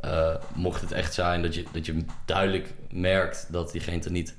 uh, 0.04 0.34
mocht 0.54 0.80
het 0.80 0.92
echt 0.92 1.14
zijn 1.14 1.42
dat 1.42 1.54
je, 1.54 1.64
dat 1.72 1.86
je 1.86 2.04
duidelijk 2.24 2.74
merkt 2.90 3.46
dat 3.50 3.72
diegene 3.72 4.04
er 4.04 4.10
niet, 4.10 4.34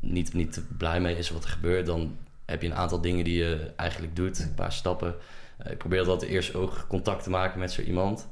niet, 0.00 0.32
niet 0.32 0.62
blij 0.78 1.00
mee 1.00 1.16
is 1.16 1.30
wat 1.30 1.44
er 1.44 1.50
gebeurt, 1.50 1.86
dan 1.86 2.16
heb 2.44 2.62
je 2.62 2.68
een 2.68 2.74
aantal 2.74 3.00
dingen 3.00 3.24
die 3.24 3.38
je 3.38 3.70
eigenlijk 3.76 4.16
doet, 4.16 4.38
een 4.38 4.54
paar 4.54 4.72
stappen. 4.72 5.14
ik 5.70 5.78
probeer 5.78 6.04
dat 6.04 6.22
eerst 6.22 6.54
ook 6.54 6.84
contact 6.88 7.22
te 7.22 7.30
maken 7.30 7.58
met 7.58 7.72
zo 7.72 7.82
iemand. 7.82 8.28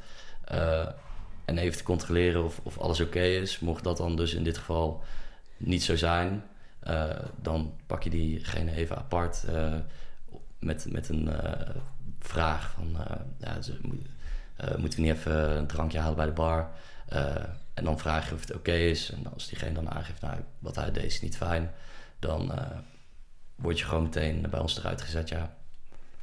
En 1.50 1.58
even 1.58 1.78
te 1.78 1.84
controleren 1.84 2.44
of, 2.44 2.60
of 2.62 2.78
alles 2.78 3.00
oké 3.00 3.22
is. 3.22 3.58
Mocht 3.58 3.84
dat 3.84 3.96
dan 3.96 4.16
dus 4.16 4.34
in 4.34 4.44
dit 4.44 4.58
geval 4.58 5.02
niet 5.56 5.82
zo 5.82 5.96
zijn, 5.96 6.42
uh, 6.88 7.10
dan 7.42 7.74
pak 7.86 8.02
je 8.02 8.10
diegene 8.10 8.72
even 8.72 8.96
apart 8.96 9.44
uh, 9.48 9.74
met, 10.58 10.86
met 10.90 11.08
een 11.08 11.28
uh, 11.28 11.52
vraag 12.18 12.70
van... 12.70 12.96
ja, 13.38 13.58
moeten 14.76 15.00
we 15.00 15.06
niet 15.06 15.16
even 15.16 15.56
een 15.56 15.66
drankje 15.66 15.98
halen 15.98 16.16
bij 16.16 16.26
de 16.26 16.32
bar? 16.32 16.70
en 17.74 17.84
dan 17.84 17.98
vraag 17.98 18.28
je 18.28 18.34
of 18.34 18.40
het 18.40 18.54
oké 18.54 18.72
is. 18.72 19.10
En 19.10 19.32
als 19.32 19.48
diegene 19.48 19.74
dan 19.74 19.90
aangeeft, 19.90 20.20
nou, 20.20 20.40
wat 20.58 20.76
hij 20.76 20.92
deed 20.92 21.04
is 21.04 21.20
niet 21.20 21.36
fijn... 21.36 21.70
dan 22.18 22.52
word 23.54 23.78
je 23.78 23.84
gewoon 23.84 24.02
meteen 24.02 24.46
bij 24.50 24.60
ons 24.60 24.78
eruit 24.78 25.02
gezet, 25.02 25.28
ja. 25.28 25.54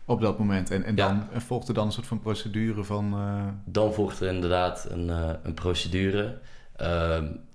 Op 0.09 0.21
dat 0.21 0.39
moment. 0.39 0.71
En, 0.71 0.83
en 0.83 0.95
dan 0.95 1.27
ja. 1.33 1.39
volgt 1.39 1.67
er 1.67 1.73
dan 1.73 1.85
een 1.85 1.91
soort 1.91 2.07
van 2.07 2.19
procedure 2.19 2.83
van. 2.83 3.13
Uh... 3.13 3.47
Dan 3.65 3.93
volgt 3.93 4.19
er 4.19 4.33
inderdaad 4.33 4.87
een, 4.89 5.07
uh, 5.07 5.29
een 5.43 5.53
procedure. 5.53 6.23
Uh, 6.23 6.87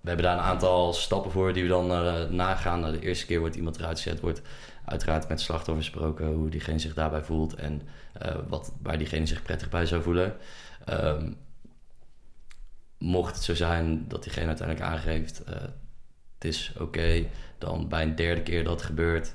we 0.00 0.08
hebben 0.08 0.24
daar 0.24 0.38
een 0.38 0.44
aantal 0.44 0.92
stappen 0.92 1.30
voor 1.30 1.52
die 1.52 1.62
we 1.62 1.68
dan 1.68 1.90
eh, 1.90 2.28
nagaan. 2.28 2.80
Nou, 2.80 2.92
de 2.92 3.06
eerste 3.06 3.26
keer 3.26 3.38
wordt 3.38 3.56
iemand 3.56 3.76
eruit 3.78 4.00
gezet, 4.00 4.20
wordt 4.20 4.42
uiteraard 4.84 5.28
met 5.28 5.40
slachtoffer 5.40 5.84
gesproken 5.84 6.26
hoe 6.26 6.48
diegene 6.48 6.78
zich 6.78 6.94
daarbij 6.94 7.22
voelt 7.22 7.54
en 7.54 7.82
wat, 8.48 8.72
waar 8.82 8.98
diegene 8.98 9.26
zich 9.26 9.42
prettig 9.42 9.68
bij 9.68 9.86
zou 9.86 10.02
voelen. 10.02 10.36
Ehm, 10.84 11.32
mocht 12.98 13.34
het 13.34 13.44
zo 13.44 13.54
zijn 13.54 14.04
dat 14.08 14.22
diegene 14.22 14.46
uiteindelijk 14.46 14.88
aangeeft, 14.88 15.42
het 16.34 16.44
is 16.44 16.72
oké, 16.78 17.26
dan 17.58 17.88
bij 17.88 18.02
een 18.02 18.14
derde 18.14 18.42
keer 18.42 18.64
dat 18.64 18.82
gebeurt, 18.82 19.34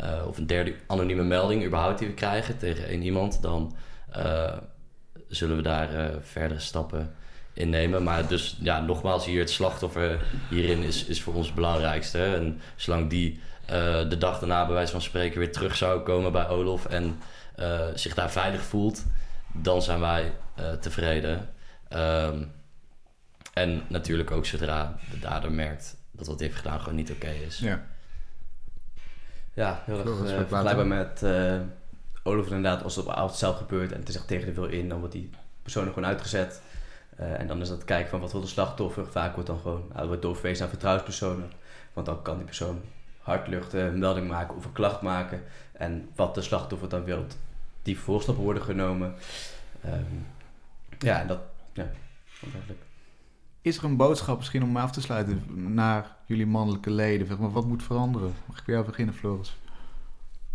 uh, 0.00 0.26
of 0.26 0.38
een 0.38 0.46
derde 0.46 0.74
anonieme 0.86 1.22
melding 1.22 1.64
überhaupt 1.64 1.98
die 1.98 2.08
we 2.08 2.14
krijgen 2.14 2.58
tegen 2.58 2.86
één 2.86 3.02
iemand, 3.02 3.42
dan 3.42 3.76
uh, 4.16 4.52
zullen 5.28 5.56
we 5.56 5.62
daar 5.62 5.94
uh, 5.94 6.04
verdere 6.20 6.60
stappen 6.60 7.14
in 7.52 7.70
nemen. 7.70 8.02
Maar 8.02 8.28
dus 8.28 8.56
ja, 8.60 8.80
nogmaals, 8.80 9.26
hier 9.26 9.40
het 9.40 9.50
slachtoffer 9.50 10.20
hierin 10.50 10.82
is, 10.82 11.04
is 11.04 11.22
voor 11.22 11.34
ons 11.34 11.46
het 11.46 11.54
belangrijkste. 11.54 12.24
En 12.24 12.60
zolang 12.76 13.10
die 13.10 13.40
de 14.08 14.16
dag 14.18 14.38
daarna 14.38 14.64
bij 14.64 14.74
wijze 14.74 14.92
van 14.92 15.02
spreken 15.02 15.38
weer 15.38 15.52
terug 15.52 15.76
zou 15.76 16.00
komen 16.00 16.32
bij 16.32 16.48
Olof 16.48 16.86
en 16.86 17.18
zich 17.94 18.14
daar 18.14 18.30
veilig 18.30 18.62
voelt, 18.62 19.04
dan 19.52 19.82
zijn 19.82 20.00
wij 20.00 20.32
tevreden. 20.80 21.48
Um, 21.92 22.52
en 23.52 23.82
natuurlijk 23.88 24.30
ook 24.30 24.46
zodra 24.46 24.96
de 25.10 25.18
dader 25.18 25.52
merkt 25.52 25.96
dat 26.12 26.26
wat 26.26 26.38
hij 26.38 26.48
heeft 26.48 26.60
gedaan 26.60 26.80
gewoon 26.80 26.94
niet 26.94 27.10
oké 27.10 27.30
is. 27.30 27.58
Ja. 27.58 27.86
Ja, 29.54 29.82
heel 29.84 29.98
erg 29.98 30.08
uh, 30.08 30.16
vergelijkbaar 30.16 30.86
met 30.86 31.20
uh, 31.24 31.60
Olaf 32.22 32.46
inderdaad. 32.46 32.82
Als 32.82 32.96
het 32.96 33.06
op 33.06 33.12
avond 33.12 33.34
zelf 33.34 33.56
gebeurt 33.56 33.92
en 33.92 33.98
het 33.98 34.08
is 34.08 34.16
echt 34.16 34.28
tegen 34.28 34.46
de 34.46 34.60
wil 34.60 34.68
in, 34.68 34.88
dan 34.88 34.98
wordt 34.98 35.14
die 35.14 35.30
persoon 35.62 35.86
er 35.86 35.92
gewoon 35.92 36.08
uitgezet. 36.08 36.62
Uh, 37.20 37.40
en 37.40 37.46
dan 37.46 37.60
is 37.60 37.68
dat 37.68 37.84
kijken 37.84 38.10
van 38.10 38.20
wat 38.20 38.32
wil 38.32 38.40
de 38.40 38.46
slachtoffer. 38.46 39.06
Vaak 39.06 39.34
wordt 39.34 39.48
dan 39.48 39.58
gewoon, 39.58 39.90
nou, 39.92 40.06
wordt 40.06 40.22
doorverwezen 40.22 40.60
naar 40.60 40.68
vertrouwenspersonen. 40.68 41.50
Want 41.92 42.06
dan 42.06 42.22
kan 42.22 42.36
die 42.36 42.44
persoon 42.44 42.80
hardluchten, 43.18 43.80
een 43.80 43.98
melding 43.98 44.28
maken 44.28 44.56
of 44.56 44.64
een 44.64 44.72
klacht 44.72 45.00
maken. 45.00 45.42
En 45.72 46.08
wat 46.14 46.34
de 46.34 46.42
slachtoffer 46.42 46.88
dan 46.88 47.04
wil, 47.04 47.26
die 47.82 47.98
voorstappen 47.98 48.44
worden 48.44 48.62
genomen. 48.62 49.14
Um, 49.86 50.26
ja, 50.98 51.20
en 51.20 51.26
dat, 51.26 51.40
ja, 51.72 51.90
eigenlijk. 52.42 52.82
Is 53.64 53.76
er 53.76 53.84
een 53.84 53.96
boodschap, 53.96 54.36
misschien 54.36 54.62
om 54.62 54.72
me 54.72 54.80
af 54.80 54.90
te 54.90 55.00
sluiten, 55.00 55.42
naar 55.74 56.16
jullie 56.26 56.46
mannelijke 56.46 56.90
leden? 56.90 57.40
Maar, 57.40 57.52
wat 57.52 57.66
moet 57.66 57.82
veranderen? 57.82 58.34
Mag 58.46 58.58
ik 58.58 58.64
bij 58.64 58.74
jou 58.74 58.86
beginnen, 58.86 59.14
Floris? 59.14 59.56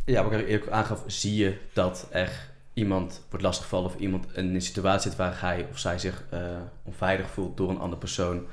Ja, 0.05 0.23
wat 0.23 0.31
ik 0.31 0.47
eerlijk 0.47 0.71
aangaf, 0.71 1.03
zie 1.07 1.35
je 1.35 1.57
dat 1.73 2.07
er 2.11 2.49
iemand 2.73 3.21
wordt 3.29 3.45
lastiggevallen 3.45 3.85
of 3.89 3.95
iemand 3.95 4.33
in 4.33 4.55
een 4.55 4.61
situatie 4.61 5.09
zit 5.09 5.19
waar 5.19 5.41
hij 5.41 5.67
of 5.71 5.77
zij 5.77 5.99
zich 5.99 6.23
uh, 6.33 6.39
onveilig 6.83 7.29
voelt 7.29 7.57
door 7.57 7.69
een 7.69 7.79
andere 7.79 7.99
persoon. 7.99 8.45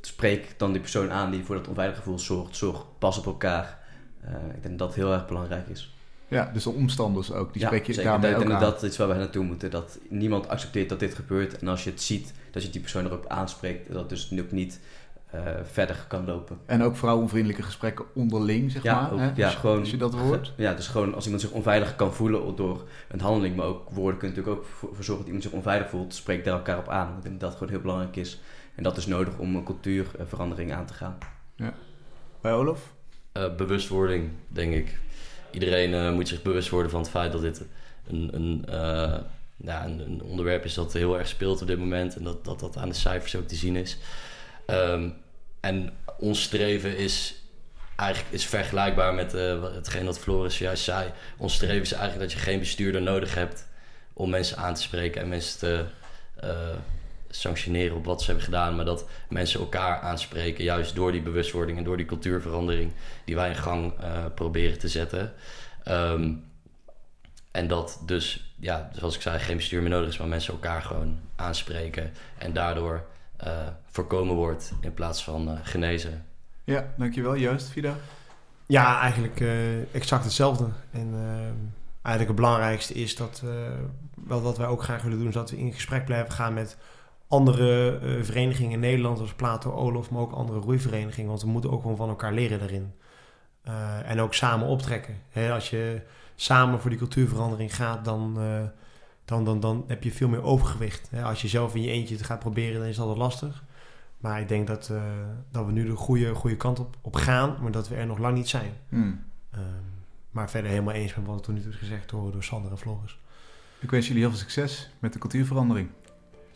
Spreek 0.00 0.58
dan 0.58 0.72
die 0.72 0.80
persoon 0.80 1.10
aan 1.10 1.30
die 1.30 1.44
voor 1.44 1.56
dat 1.56 1.68
onveilige 1.68 1.98
gevoel 1.98 2.18
zorgt. 2.18 2.56
Zorg, 2.56 2.84
pas 2.98 3.18
op 3.18 3.26
elkaar. 3.26 3.78
Uh, 4.24 4.30
ik 4.54 4.62
denk 4.62 4.78
dat 4.78 4.88
dat 4.88 4.94
heel 4.94 5.12
erg 5.12 5.26
belangrijk 5.26 5.68
is. 5.68 5.94
Ja, 6.32 6.50
dus 6.52 6.62
de 6.62 6.70
omstanders 6.70 7.32
ook. 7.32 7.52
Die 7.52 7.62
ja, 7.62 7.68
spreek 7.68 7.86
je 7.86 7.92
zeker. 7.92 8.10
daarmee 8.10 8.30
ik 8.30 8.36
denk 8.36 8.50
ook 8.50 8.58
dat 8.60 8.68
aan. 8.68 8.72
dat 8.74 8.82
is 8.82 8.96
waar 8.96 9.08
we 9.08 9.14
naartoe 9.14 9.44
moeten. 9.44 9.70
Dat 9.70 9.98
niemand 10.08 10.48
accepteert 10.48 10.88
dat 10.88 11.00
dit 11.00 11.14
gebeurt. 11.14 11.58
En 11.58 11.68
als 11.68 11.84
je 11.84 11.90
het 11.90 12.02
ziet, 12.02 12.32
dat 12.50 12.62
je 12.62 12.70
die 12.70 12.80
persoon 12.80 13.04
erop 13.04 13.26
aanspreekt. 13.26 13.92
Dat 13.92 14.00
het 14.00 14.08
dus 14.08 14.32
ook 14.40 14.50
niet 14.50 14.80
uh, 15.34 15.40
verder 15.62 16.04
kan 16.08 16.24
lopen. 16.26 16.58
En 16.66 16.82
ook 16.82 16.96
vrouwenvriendelijke 16.96 17.62
gesprekken 17.62 18.04
onderling, 18.14 18.70
zeg 18.70 18.82
ja, 18.82 19.00
maar. 19.00 19.12
Ook, 19.12 19.18
hè? 19.18 19.32
ja, 19.34 19.46
als, 19.46 19.54
gewoon, 19.54 19.78
als 19.78 19.90
je 19.90 19.96
dat 19.96 20.14
hoort. 20.14 20.52
Ja, 20.56 20.74
dus 20.74 20.86
gewoon 20.86 21.14
als 21.14 21.24
iemand 21.24 21.42
zich 21.42 21.52
onveilig 21.52 21.96
kan 21.96 22.14
voelen 22.14 22.56
door 22.56 22.88
een 23.08 23.20
handeling. 23.20 23.56
Maar 23.56 23.66
ook 23.66 23.90
woorden 23.90 24.18
kunnen 24.18 24.36
natuurlijk 24.36 24.64
ook 24.64 24.70
voor 24.94 25.04
zorgen 25.04 25.16
dat 25.16 25.26
iemand 25.26 25.42
zich 25.42 25.52
onveilig 25.52 25.88
voelt. 25.88 26.14
Spreek 26.14 26.44
daar 26.44 26.54
elkaar 26.54 26.78
op 26.78 26.88
aan. 26.88 27.16
Ik 27.16 27.22
denk 27.22 27.40
dat 27.40 27.48
dat 27.48 27.58
gewoon 27.58 27.72
heel 27.72 27.82
belangrijk 27.82 28.16
is. 28.16 28.40
En 28.74 28.82
dat 28.82 28.96
is 28.96 29.06
nodig 29.06 29.38
om 29.38 29.56
een 29.56 29.64
cultuurverandering 29.64 30.72
aan 30.72 30.86
te 30.86 30.94
gaan. 30.94 31.18
Ja. 31.56 31.74
Bij 32.40 32.52
Olof? 32.52 32.92
Uh, 33.36 33.54
bewustwording, 33.54 34.30
denk 34.48 34.74
ik 34.74 34.98
iedereen 35.52 35.90
uh, 35.92 36.12
moet 36.12 36.28
zich 36.28 36.42
bewust 36.42 36.68
worden 36.68 36.90
van 36.90 37.00
het 37.00 37.10
feit 37.10 37.32
dat 37.32 37.40
dit 37.40 37.62
een, 38.08 38.64
ja, 39.56 39.84
een, 39.84 40.00
een, 40.00 40.22
onderwerp 40.22 40.64
is 40.64 40.74
dat 40.74 40.92
heel 40.92 41.18
erg 41.18 41.28
speelt 41.28 41.60
op 41.60 41.66
dit 41.66 41.78
moment. 41.78 42.16
En 42.16 42.24
dat 42.24 42.44
dat, 42.44 42.60
dat 42.60 42.76
aan 42.76 42.88
de 42.88 42.94
cijfers 42.94 43.36
ook 43.36 43.48
te 43.48 43.54
zien 43.54 43.76
is. 43.76 43.98
Um, 44.66 45.14
en 45.60 45.92
ons 46.18 46.42
streven 46.42 46.96
is 46.96 47.34
eigenlijk 47.96 48.34
is 48.34 48.46
vergelijkbaar 48.46 49.14
met 49.14 49.34
uh, 49.34 49.62
hetgeen 49.74 50.04
dat 50.04 50.18
Floris 50.18 50.58
juist 50.58 50.84
zei. 50.84 51.10
Ons 51.36 51.54
streven 51.54 51.82
is 51.82 51.92
eigenlijk 51.92 52.30
dat 52.30 52.38
je 52.38 52.44
geen 52.44 52.58
bestuurder 52.58 53.02
nodig 53.02 53.34
hebt 53.34 53.68
om 54.12 54.30
mensen 54.30 54.56
aan 54.56 54.74
te 54.74 54.82
spreken 54.82 55.22
en 55.22 55.28
mensen 55.28 55.58
te 55.58 55.84
sanctioneren 57.34 57.96
op 57.96 58.04
wat 58.04 58.20
ze 58.20 58.26
hebben 58.26 58.44
gedaan, 58.44 58.76
maar 58.76 58.84
dat 58.84 59.08
mensen 59.28 59.60
elkaar 59.60 60.00
aanspreken, 60.00 60.64
juist 60.64 60.94
door 60.94 61.12
die 61.12 61.22
bewustwording 61.22 61.78
en 61.78 61.84
door 61.84 61.96
die 61.96 62.06
cultuurverandering 62.06 62.92
die 63.24 63.34
wij 63.34 63.48
in 63.48 63.56
gang 63.56 63.92
uh, 64.00 64.24
proberen 64.34 64.78
te 64.78 64.88
zetten. 64.88 65.32
Um, 65.88 66.44
en 67.50 67.68
dat 67.68 68.02
dus, 68.06 68.54
ja, 68.58 68.90
zoals 68.92 69.14
ik 69.14 69.22
zei, 69.22 69.38
geen 69.38 69.56
bestuur 69.56 69.80
meer 69.82 69.90
nodig 69.90 70.08
is, 70.08 70.18
maar 70.18 70.28
mensen 70.28 70.52
elkaar 70.52 70.82
gewoon 70.82 71.18
aanspreken 71.36 72.12
en 72.38 72.52
daardoor 72.52 73.04
uh, 73.44 73.50
voorkomen 73.86 74.34
wordt 74.34 74.72
in 74.80 74.94
plaats 74.94 75.24
van 75.24 75.48
uh, 75.48 75.58
genezen. 75.62 76.26
Ja, 76.64 76.92
dankjewel. 76.96 77.34
Juist, 77.34 77.68
Vida? 77.68 77.96
Ja, 78.66 79.00
eigenlijk 79.00 79.40
exact 79.92 80.24
hetzelfde. 80.24 80.68
En 80.90 81.14
eigenlijk 82.02 82.26
het 82.26 82.36
belangrijkste 82.46 82.94
is 82.94 83.16
dat, 83.16 83.42
wel 84.26 84.42
wat 84.42 84.58
wij 84.58 84.66
ook 84.66 84.82
graag 84.82 85.02
willen 85.02 85.18
doen, 85.18 85.28
is 85.28 85.34
dat 85.34 85.50
we 85.50 85.58
in 85.58 85.72
gesprek 85.72 86.04
blijven 86.04 86.32
gaan 86.32 86.54
met 86.54 86.76
andere 87.32 88.00
uh, 88.02 88.24
verenigingen 88.24 88.72
in 88.72 88.80
Nederland, 88.80 89.20
als 89.20 89.34
Plato, 89.34 89.70
Olof, 89.70 90.10
maar 90.10 90.20
ook 90.20 90.32
andere 90.32 90.58
roeiverenigingen. 90.58 91.28
Want 91.28 91.42
we 91.42 91.48
moeten 91.48 91.70
ook 91.70 91.82
gewoon 91.82 91.96
van 91.96 92.08
elkaar 92.08 92.32
leren 92.32 92.58
daarin. 92.58 92.92
Uh, 93.68 94.10
en 94.10 94.20
ook 94.20 94.34
samen 94.34 94.66
optrekken. 94.66 95.16
Als 95.50 95.70
je 95.70 96.02
samen 96.34 96.80
voor 96.80 96.90
die 96.90 96.98
cultuurverandering 96.98 97.74
gaat, 97.74 98.04
dan, 98.04 98.34
uh, 98.38 98.62
dan, 99.24 99.44
dan, 99.44 99.60
dan 99.60 99.84
heb 99.86 100.02
je 100.02 100.12
veel 100.12 100.28
meer 100.28 100.42
overgewicht. 100.42 101.10
Als 101.24 101.42
je 101.42 101.48
zelf 101.48 101.74
in 101.74 101.82
je 101.82 101.90
eentje 101.90 102.16
het 102.16 102.24
gaat 102.24 102.38
proberen, 102.38 102.80
dan 102.80 102.88
is 102.88 102.96
dat 102.96 103.16
lastig. 103.16 103.64
Maar 104.22 104.40
ik 104.40 104.48
denk 104.48 104.66
dat, 104.66 104.88
eh, 104.88 105.02
dat 105.50 105.66
we 105.66 105.72
nu 105.72 105.86
de 105.86 105.96
goede, 105.96 106.34
goede 106.34 106.56
kant 106.56 106.78
op, 106.78 106.96
op 107.00 107.14
gaan, 107.16 107.56
maar 107.62 107.70
dat 107.70 107.88
we 107.88 107.94
er 107.94 108.06
nog 108.06 108.18
lang 108.18 108.36
niet 108.36 108.48
zijn. 108.48 108.72
Hmm. 108.88 109.24
Ehm, 109.50 109.62
maar 110.30 110.50
verder 110.50 110.70
helemaal 110.70 110.94
eens 110.94 111.14
met 111.14 111.26
wat 111.26 111.36
er 111.36 111.42
toen 111.42 111.54
nu 111.54 111.60
is 111.68 111.76
gezegd 111.76 112.10
door, 112.10 112.32
door 112.32 112.42
Sander 112.42 112.70
en 112.70 112.78
Floris. 112.78 113.18
Ik 113.78 113.90
wens 113.90 114.06
jullie 114.06 114.22
heel 114.22 114.30
veel 114.30 114.40
succes 114.40 114.90
met 114.98 115.12
de 115.12 115.18
cultuurverandering. 115.18 115.88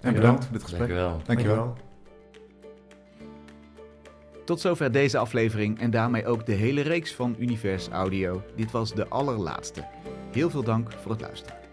En 0.01 0.15
bedankt 0.15 0.45
voor 0.45 0.53
dit 0.53 0.63
gesprek. 0.63 0.89
Dankjewel. 0.89 1.21
Dankjewel. 1.25 1.77
Tot 4.45 4.61
zover 4.61 4.93
deze 4.93 5.19
aflevering 5.19 5.81
en 5.81 5.91
daarmee 5.91 6.27
ook 6.27 6.47
de 6.47 6.53
hele 6.53 6.81
reeks 6.81 7.15
van 7.15 7.37
Univers 7.39 7.89
Audio. 7.89 8.43
Dit 8.57 8.71
was 8.71 8.95
de 8.95 9.09
allerlaatste. 9.09 9.85
Heel 10.33 10.51
veel 10.51 10.63
dank 10.63 10.93
voor 10.93 11.11
het 11.11 11.21
luisteren. 11.21 11.66